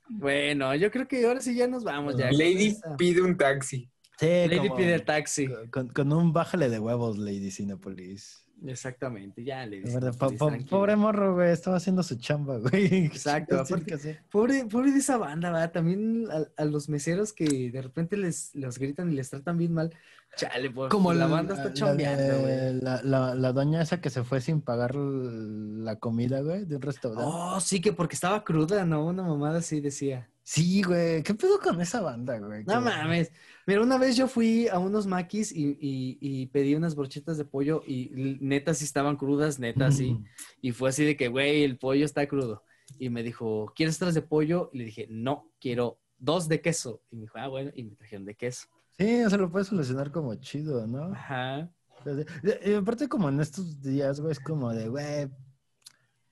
Bueno, 0.08 0.74
yo 0.74 0.90
creo 0.90 1.08
que 1.08 1.24
ahora 1.26 1.40
sí 1.40 1.54
ya 1.54 1.66
nos 1.66 1.84
vamos. 1.84 2.16
Ya, 2.16 2.30
Lady 2.32 2.76
pide 2.98 3.22
un 3.22 3.36
taxi. 3.36 3.88
Sí, 4.18 4.26
Lady 4.26 4.68
como- 4.68 4.76
pide 4.76 5.00
taxi. 5.00 5.48
Con, 5.70 5.88
con 5.88 6.12
un 6.12 6.32
bájale 6.32 6.68
de 6.68 6.78
huevos, 6.78 7.18
Lady 7.18 7.50
Cinepolis. 7.50 8.38
Exactamente, 8.64 9.42
ya 9.42 9.66
dice. 9.66 9.92
verdad, 9.92 10.16
po- 10.16 10.36
po- 10.36 10.52
pobre 10.70 10.94
morro, 10.94 11.34
güey, 11.34 11.50
estaba 11.50 11.78
haciendo 11.78 12.04
su 12.04 12.14
chamba, 12.16 12.58
güey. 12.58 13.06
Exacto, 13.06 13.58
aparte-. 13.60 14.20
Pobre, 14.30 14.66
pobre 14.66 14.92
de 14.92 14.98
esa 14.98 15.16
banda, 15.16 15.50
¿verdad? 15.50 15.72
También 15.72 16.26
a, 16.30 16.62
a 16.62 16.64
los 16.64 16.88
meseros 16.88 17.32
que 17.32 17.70
de 17.72 17.82
repente 17.82 18.16
les 18.16 18.54
los 18.54 18.78
gritan 18.78 19.10
y 19.10 19.16
les 19.16 19.30
tratan 19.30 19.58
bien 19.58 19.72
mal. 19.72 19.90
Chale, 20.36 20.70
por, 20.70 20.88
Como 20.88 21.12
la 21.12 21.26
banda 21.26 21.54
está 21.54 21.72
chambeando, 21.72 22.40
güey. 22.40 22.80
La, 22.80 23.02
la, 23.02 23.34
la 23.34 23.52
doña 23.52 23.82
esa 23.82 24.00
que 24.00 24.08
se 24.10 24.24
fue 24.24 24.40
sin 24.40 24.62
pagar 24.62 24.94
la 24.94 25.96
comida, 25.96 26.40
güey, 26.40 26.64
de 26.64 26.76
un 26.76 26.82
restaurante. 26.82 27.24
Oh, 27.30 27.60
sí, 27.60 27.80
que 27.80 27.92
porque 27.92 28.14
estaba 28.14 28.42
cruda, 28.42 28.84
¿no? 28.86 29.06
Una 29.06 29.22
mamada 29.22 29.58
así 29.58 29.80
decía. 29.80 30.28
Sí, 30.44 30.82
güey. 30.82 31.22
¿Qué 31.22 31.34
pedo 31.34 31.58
con 31.60 31.80
esa 31.80 32.00
banda, 32.00 32.38
güey? 32.38 32.64
No 32.64 32.80
mames. 32.80 33.30
Mira, 33.66 33.82
una 33.82 33.96
vez 33.98 34.16
yo 34.16 34.26
fui 34.26 34.66
a 34.68 34.78
unos 34.78 35.06
maquis 35.06 35.52
y, 35.52 35.78
y- 35.80 36.18
y 36.20 36.46
pedí 36.46 36.74
unas 36.74 36.96
brochetas 36.96 37.36
de 37.38 37.44
pollo 37.44 37.82
y 37.86 38.10
neta 38.40 38.74
sí 38.74 38.84
estaban 38.84 39.16
crudas, 39.16 39.58
neta 39.60 39.92
sí. 39.92 40.18
Y 40.60 40.72
fue 40.72 40.88
así 40.88 41.04
de 41.04 41.16
que, 41.16 41.28
güey, 41.28 41.62
el 41.62 41.78
pollo 41.78 42.04
está 42.04 42.26
crudo. 42.26 42.64
Y 42.98 43.08
me 43.10 43.22
dijo, 43.22 43.72
¿quieres 43.76 43.98
tres 43.98 44.14
de 44.14 44.22
pollo? 44.22 44.70
Y 44.72 44.78
le 44.78 44.84
dije, 44.86 45.06
no, 45.10 45.50
quiero 45.60 46.00
dos 46.18 46.48
de 46.48 46.60
queso. 46.60 47.02
Y 47.10 47.16
me 47.16 47.22
dijo, 47.22 47.38
ah, 47.38 47.48
bueno, 47.48 47.70
y 47.74 47.84
me 47.84 47.94
trajeron 47.96 48.24
de 48.24 48.34
queso. 48.34 48.66
Sí, 49.02 49.30
se 49.30 49.36
lo 49.38 49.50
puedes 49.50 49.68
solucionar 49.68 50.10
como 50.10 50.34
chido, 50.36 50.86
¿no? 50.86 51.12
Ajá. 51.12 51.70
Y 52.64 52.74
aparte 52.74 53.08
como 53.08 53.28
en 53.28 53.40
estos 53.40 53.80
días, 53.80 54.20
güey, 54.20 54.32
es 54.32 54.40
como 54.40 54.72
de, 54.72 54.88
güey, 54.88 55.30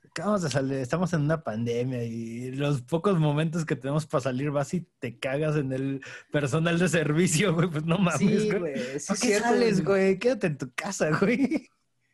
acabamos 0.09 0.43
de 0.43 0.51
salir, 0.51 0.79
estamos 0.79 1.13
en 1.13 1.23
una 1.23 1.43
pandemia 1.43 2.03
y 2.05 2.51
los 2.53 2.83
pocos 2.83 3.19
momentos 3.19 3.65
que 3.65 3.77
tenemos 3.77 4.07
para 4.07 4.23
salir 4.23 4.51
vas 4.51 4.75
y 4.75 4.81
te 4.99 5.19
cagas 5.19 5.57
en 5.57 5.73
el 5.73 6.01
personal 6.33 6.79
de 6.79 6.89
servicio, 6.89 7.55
güey, 7.55 7.71
pues 7.71 7.85
no 7.85 7.99
mames, 7.99 8.19
Sí, 8.19 8.49
güey. 8.51 8.59
güey. 8.59 8.77
Sí, 8.99 9.07
¿Por 9.07 9.17
es 9.17 9.21
qué 9.21 9.27
cierto, 9.29 9.49
sales, 9.49 9.85
güey. 9.85 10.03
güey? 10.05 10.19
Quédate 10.19 10.47
en 10.49 10.59
tu 10.59 10.73
casa, 10.75 11.11
güey. 11.19 11.69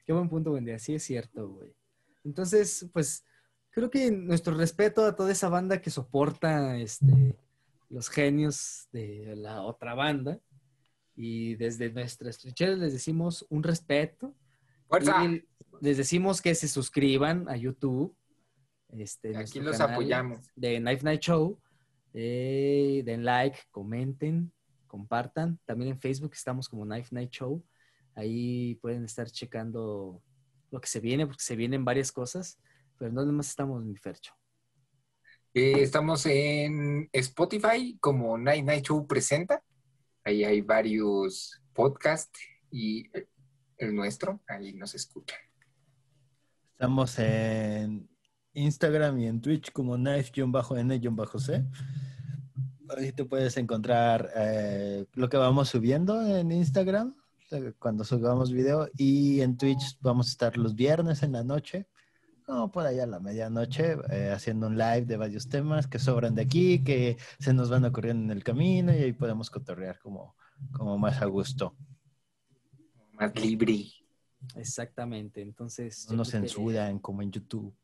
Qué 0.05 0.13
buen 0.13 0.29
punto, 0.29 0.51
buen 0.51 0.65
día. 0.65 0.79
Sí, 0.79 0.95
es 0.95 1.03
cierto, 1.03 1.49
güey. 1.49 1.75
Entonces, 2.25 2.87
pues, 2.93 3.25
creo 3.71 3.91
que 3.91 4.11
nuestro 4.11 4.55
respeto 4.55 5.05
a 5.07 5.17
toda 5.17 5.33
esa 5.33 5.49
banda 5.49 5.81
que 5.81 5.91
soporta 5.91 6.77
este, 6.77 7.37
los 7.89 8.09
genios 8.11 8.89
de 8.93 9.35
la 9.37 9.63
otra 9.63 9.95
banda. 9.95 10.39
Y 11.17 11.55
desde 11.57 11.91
nuestras 11.91 12.39
trincheras 12.39 12.79
les 12.79 12.93
decimos 12.93 13.47
un 13.49 13.62
respeto. 13.62 14.35
¡Fuerza! 14.87 15.25
Y 15.25 15.45
les 15.81 15.97
decimos 15.97 16.43
que 16.43 16.55
se 16.55 16.69
suscriban 16.69 17.49
a 17.49 17.57
YouTube. 17.57 18.14
Este, 18.91 19.37
Aquí 19.37 19.61
los 19.61 19.81
apoyamos. 19.81 20.47
De 20.55 20.79
Knife 20.79 21.03
Night 21.03 21.23
Show. 21.23 21.59
Eh, 22.12 23.03
den 23.05 23.25
like, 23.25 23.59
comenten, 23.71 24.53
compartan. 24.87 25.59
También 25.64 25.93
en 25.93 26.01
Facebook 26.01 26.33
estamos 26.35 26.69
como 26.69 26.85
Knife 26.85 27.14
Night 27.14 27.31
Show. 27.31 27.64
Ahí 28.14 28.77
pueden 28.77 29.05
estar 29.05 29.31
checando 29.31 30.23
lo 30.71 30.81
que 30.81 30.89
se 30.89 31.01
viene, 31.01 31.27
porque 31.27 31.43
se 31.43 31.57
vienen 31.57 31.85
varias 31.85 32.12
cosas. 32.12 32.59
Pero 32.99 33.12
no 33.12 33.25
más 33.33 33.49
estamos 33.49 33.85
mi 33.85 33.97
Fercho. 33.97 34.33
Eh, 35.53 35.83
estamos 35.83 36.27
en 36.27 37.09
Spotify 37.12 37.97
como 38.01 38.37
Night 38.37 38.64
Night 38.64 38.87
Show 38.87 39.07
presenta. 39.07 39.62
Ahí 40.27 40.43
hay 40.43 40.61
varios 40.61 41.62
podcasts 41.72 42.41
y 42.72 43.05
el 43.79 43.95
nuestro, 43.95 44.43
ahí 44.49 44.72
nos 44.72 44.97
escuchan. 44.97 45.39
Estamos 46.72 47.16
en 47.20 48.11
Instagram 48.53 49.20
y 49.20 49.29
en 49.29 49.41
Twitch 49.41 49.70
como 49.70 49.95
knife-n-c. 49.95 51.64
Ahí 52.99 53.12
te 53.12 53.24
puedes 53.24 53.57
encontrar 53.57 54.33
eh, 54.35 55.07
lo 55.14 55.29
que 55.29 55.37
vamos 55.37 55.68
subiendo 55.68 56.20
en 56.27 56.51
Instagram 56.51 57.14
eh, 57.53 57.74
cuando 57.79 58.03
subamos 58.03 58.51
video 58.51 58.89
y 58.97 59.43
en 59.43 59.57
Twitch 59.57 59.97
vamos 60.01 60.27
a 60.27 60.31
estar 60.31 60.57
los 60.57 60.74
viernes 60.74 61.22
en 61.22 61.31
la 61.31 61.45
noche, 61.45 61.87
como 62.47 62.70
por 62.70 62.86
allá 62.86 63.03
a 63.03 63.07
la 63.07 63.18
medianoche, 63.20 63.97
eh, 64.11 64.30
haciendo 64.32 64.68
un 64.68 64.78
live 64.78 65.03
de 65.05 65.16
varios 65.16 65.49
temas 65.49 65.86
que 65.88 65.99
sobran 65.99 66.34
de 66.34 66.42
aquí, 66.42 66.82
que 66.84 67.16
se 67.40 67.53
nos 67.53 67.68
van 67.68 67.84
ocurriendo 67.84 68.24
en 68.32 68.38
el 68.38 68.44
camino 68.44 68.94
y 68.94 68.99
ahí 68.99 69.12
podemos 69.12 69.51
cotorrear 69.51 69.99
como, 69.99 70.36
como 70.72 70.97
más 70.97 71.20
a 71.20 71.26
gusto. 71.26 71.76
Más 73.12 73.34
libre. 73.34 73.86
Exactamente. 74.55 75.42
Entonces. 75.42 76.07
No 76.09 76.16
nos 76.16 76.28
que- 76.30 76.38
censuran 76.38 76.99
como 77.01 77.22
en 77.22 77.32
YouTube. 77.32 77.74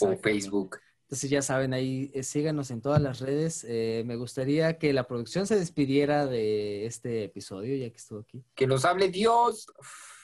O. 0.00 0.16
Facebook. 0.16 0.78
Entonces 1.02 1.28
ya 1.28 1.42
saben, 1.42 1.74
ahí 1.74 2.10
eh, 2.14 2.22
síganos 2.22 2.70
en 2.70 2.80
todas 2.80 3.02
las 3.02 3.18
redes. 3.20 3.66
Eh, 3.68 4.04
me 4.06 4.14
gustaría 4.16 4.78
que 4.78 4.92
la 4.92 5.06
producción 5.06 5.46
se 5.48 5.58
despidiera 5.58 6.26
de 6.26 6.86
este 6.86 7.24
episodio, 7.24 7.76
ya 7.76 7.90
que 7.90 7.96
estuvo 7.96 8.20
aquí. 8.20 8.44
Que 8.54 8.66
nos 8.68 8.84
hable 8.84 9.10
Dios. 9.10 9.66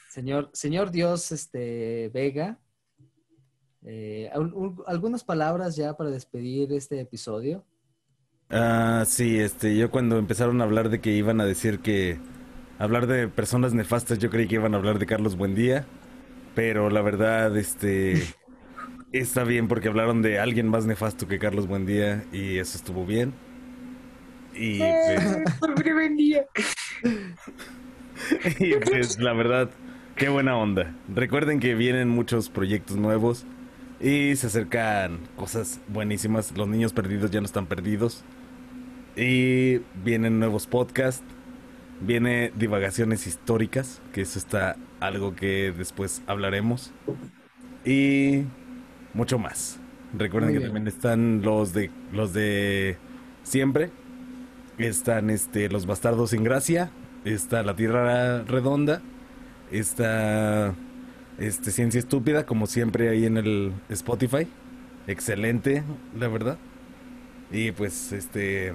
Señor, 0.09 0.51
señor 0.53 0.91
Dios, 0.91 1.33
este 1.33 2.11
Vega, 2.15 2.59
eh, 3.85 4.31
un- 4.37 4.55
un- 4.55 4.83
algunas 4.87 5.25
palabras 5.25 5.77
ya 5.77 5.97
para 5.97 6.11
despedir 6.11 6.73
este 6.73 7.01
episodio. 7.01 7.65
Ah, 8.51 9.05
sí, 9.07 9.39
este, 9.39 9.77
yo 9.77 9.91
cuando 9.91 10.19
empezaron 10.19 10.61
a 10.61 10.65
hablar 10.65 10.89
de 10.91 11.01
que 11.01 11.13
iban 11.13 11.41
a 11.41 11.45
decir 11.45 11.81
que 11.81 12.19
hablar 12.79 13.07
de 13.07 13.29
personas 13.29 13.75
nefastas, 13.75 14.19
yo 14.19 14.29
creí 14.31 14.49
que 14.49 14.57
iban 14.57 14.75
a 14.75 14.79
hablar 14.79 14.99
de 14.99 15.07
Carlos 15.07 15.37
Buendía, 15.37 15.87
pero 16.55 16.91
la 16.91 17.03
verdad, 17.03 17.57
este, 17.57 18.35
está 19.13 19.45
bien 19.45 19.69
porque 19.69 19.89
hablaron 19.89 20.23
de 20.23 20.41
alguien 20.41 20.69
más 20.69 20.87
nefasto 20.87 21.29
que 21.29 21.39
Carlos 21.39 21.69
Buendía 21.69 22.25
y 22.33 22.59
eso 22.59 22.79
estuvo 22.79 23.07
bien. 23.07 23.35
Y 24.55 24.95
pues, 24.95 25.39
Pobre 25.61 25.95
bendía. 25.95 26.45
y 28.59 28.75
pues 28.77 29.19
la 29.19 29.33
verdad, 29.33 29.71
qué 30.17 30.29
buena 30.29 30.57
onda. 30.57 30.95
Recuerden 31.09 31.61
que 31.61 31.75
vienen 31.75 32.09
muchos 32.09 32.49
proyectos 32.49 32.97
nuevos 32.97 33.47
y 34.01 34.35
se 34.37 34.47
acercan 34.47 35.21
cosas 35.37 35.81
buenísimas. 35.89 36.57
Los 36.57 36.69
niños 36.69 36.93
perdidos 36.93 37.31
ya 37.31 37.41
no 37.41 37.47
están 37.47 37.67
perdidos. 37.67 38.25
Y 39.17 39.79
vienen 40.03 40.39
nuevos 40.39 40.67
podcasts. 40.67 41.25
Viene 42.01 42.51
divagaciones 42.57 43.27
históricas, 43.27 44.01
que 44.15 44.23
eso 44.23 44.39
está 44.39 44.77
algo 45.01 45.35
que 45.37 45.75
después 45.77 46.23
hablaremos. 46.27 46.93
Y 47.85 48.45
mucho 49.13 49.39
más. 49.39 49.79
Recuerden 50.17 50.55
que 50.55 50.61
también 50.61 50.89
están 50.89 51.43
los 51.43 51.75
de 51.75 51.91
los 52.11 52.33
de 52.33 52.97
siempre. 53.43 53.91
Están 54.79 55.29
este 55.29 55.69
los 55.69 55.85
bastardos 55.85 56.31
sin 56.31 56.43
gracia, 56.43 56.91
está 57.27 57.63
la 57.63 57.77
tierra 57.77 58.45
redonda, 58.45 59.03
está 59.71 60.75
este 61.41 61.71
ciencia 61.71 61.99
estúpida 61.99 62.47
como 62.47 62.67
siempre 62.67 63.09
ahí 63.09 63.25
en 63.25 63.37
el 63.37 63.73
Spotify. 63.89 64.47
Excelente, 65.07 65.83
la 66.19 66.29
verdad. 66.29 66.59
Y 67.51 67.73
pues 67.73 68.13
este 68.13 68.75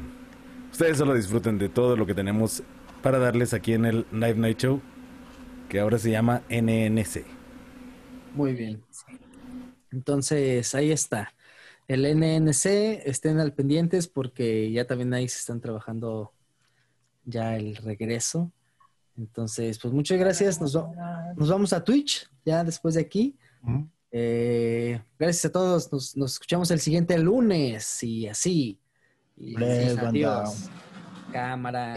ustedes 0.71 0.97
solo 0.97 1.13
disfruten 1.13 1.57
de 1.57 1.69
todo 1.69 1.95
lo 1.95 2.05
que 2.05 2.13
tenemos 2.13 2.63
para 3.01 3.19
darles 3.19 3.53
aquí 3.53 3.73
en 3.73 3.85
el 3.85 4.05
Night 4.11 4.35
Night 4.35 4.57
Show, 4.57 4.81
que 5.69 5.79
ahora 5.79 5.99
se 5.99 6.09
llama 6.09 6.41
NNC. 6.49 7.23
Muy 8.33 8.53
bien. 8.53 8.83
Entonces, 9.91 10.75
ahí 10.75 10.91
está. 10.91 11.33
El 11.87 12.01
NNC, 12.03 13.05
estén 13.05 13.39
al 13.39 13.53
pendientes 13.53 14.07
porque 14.07 14.71
ya 14.71 14.85
también 14.85 15.13
ahí 15.13 15.27
se 15.27 15.37
están 15.37 15.61
trabajando 15.61 16.33
ya 17.25 17.55
el 17.55 17.75
regreso. 17.77 18.51
Entonces, 19.17 19.79
pues 19.79 19.93
muchas 19.93 20.19
gracias. 20.19 20.59
Nos, 20.59 20.73
nos 20.73 21.49
vamos 21.49 21.73
a 21.73 21.83
Twitch 21.83 22.29
ya 22.45 22.63
después 22.63 22.95
de 22.95 23.01
aquí. 23.01 23.37
Eh, 24.11 25.01
gracias 25.17 25.45
a 25.45 25.51
todos. 25.51 25.91
Nos, 25.91 26.15
nos, 26.15 26.33
escuchamos 26.33 26.71
el 26.71 26.79
siguiente 26.79 27.17
lunes 27.17 28.03
y 28.03 28.27
así. 28.27 28.79
Y 29.37 29.55
así 29.55 29.97
adiós. 29.99 30.69
Cámara. 31.31 31.95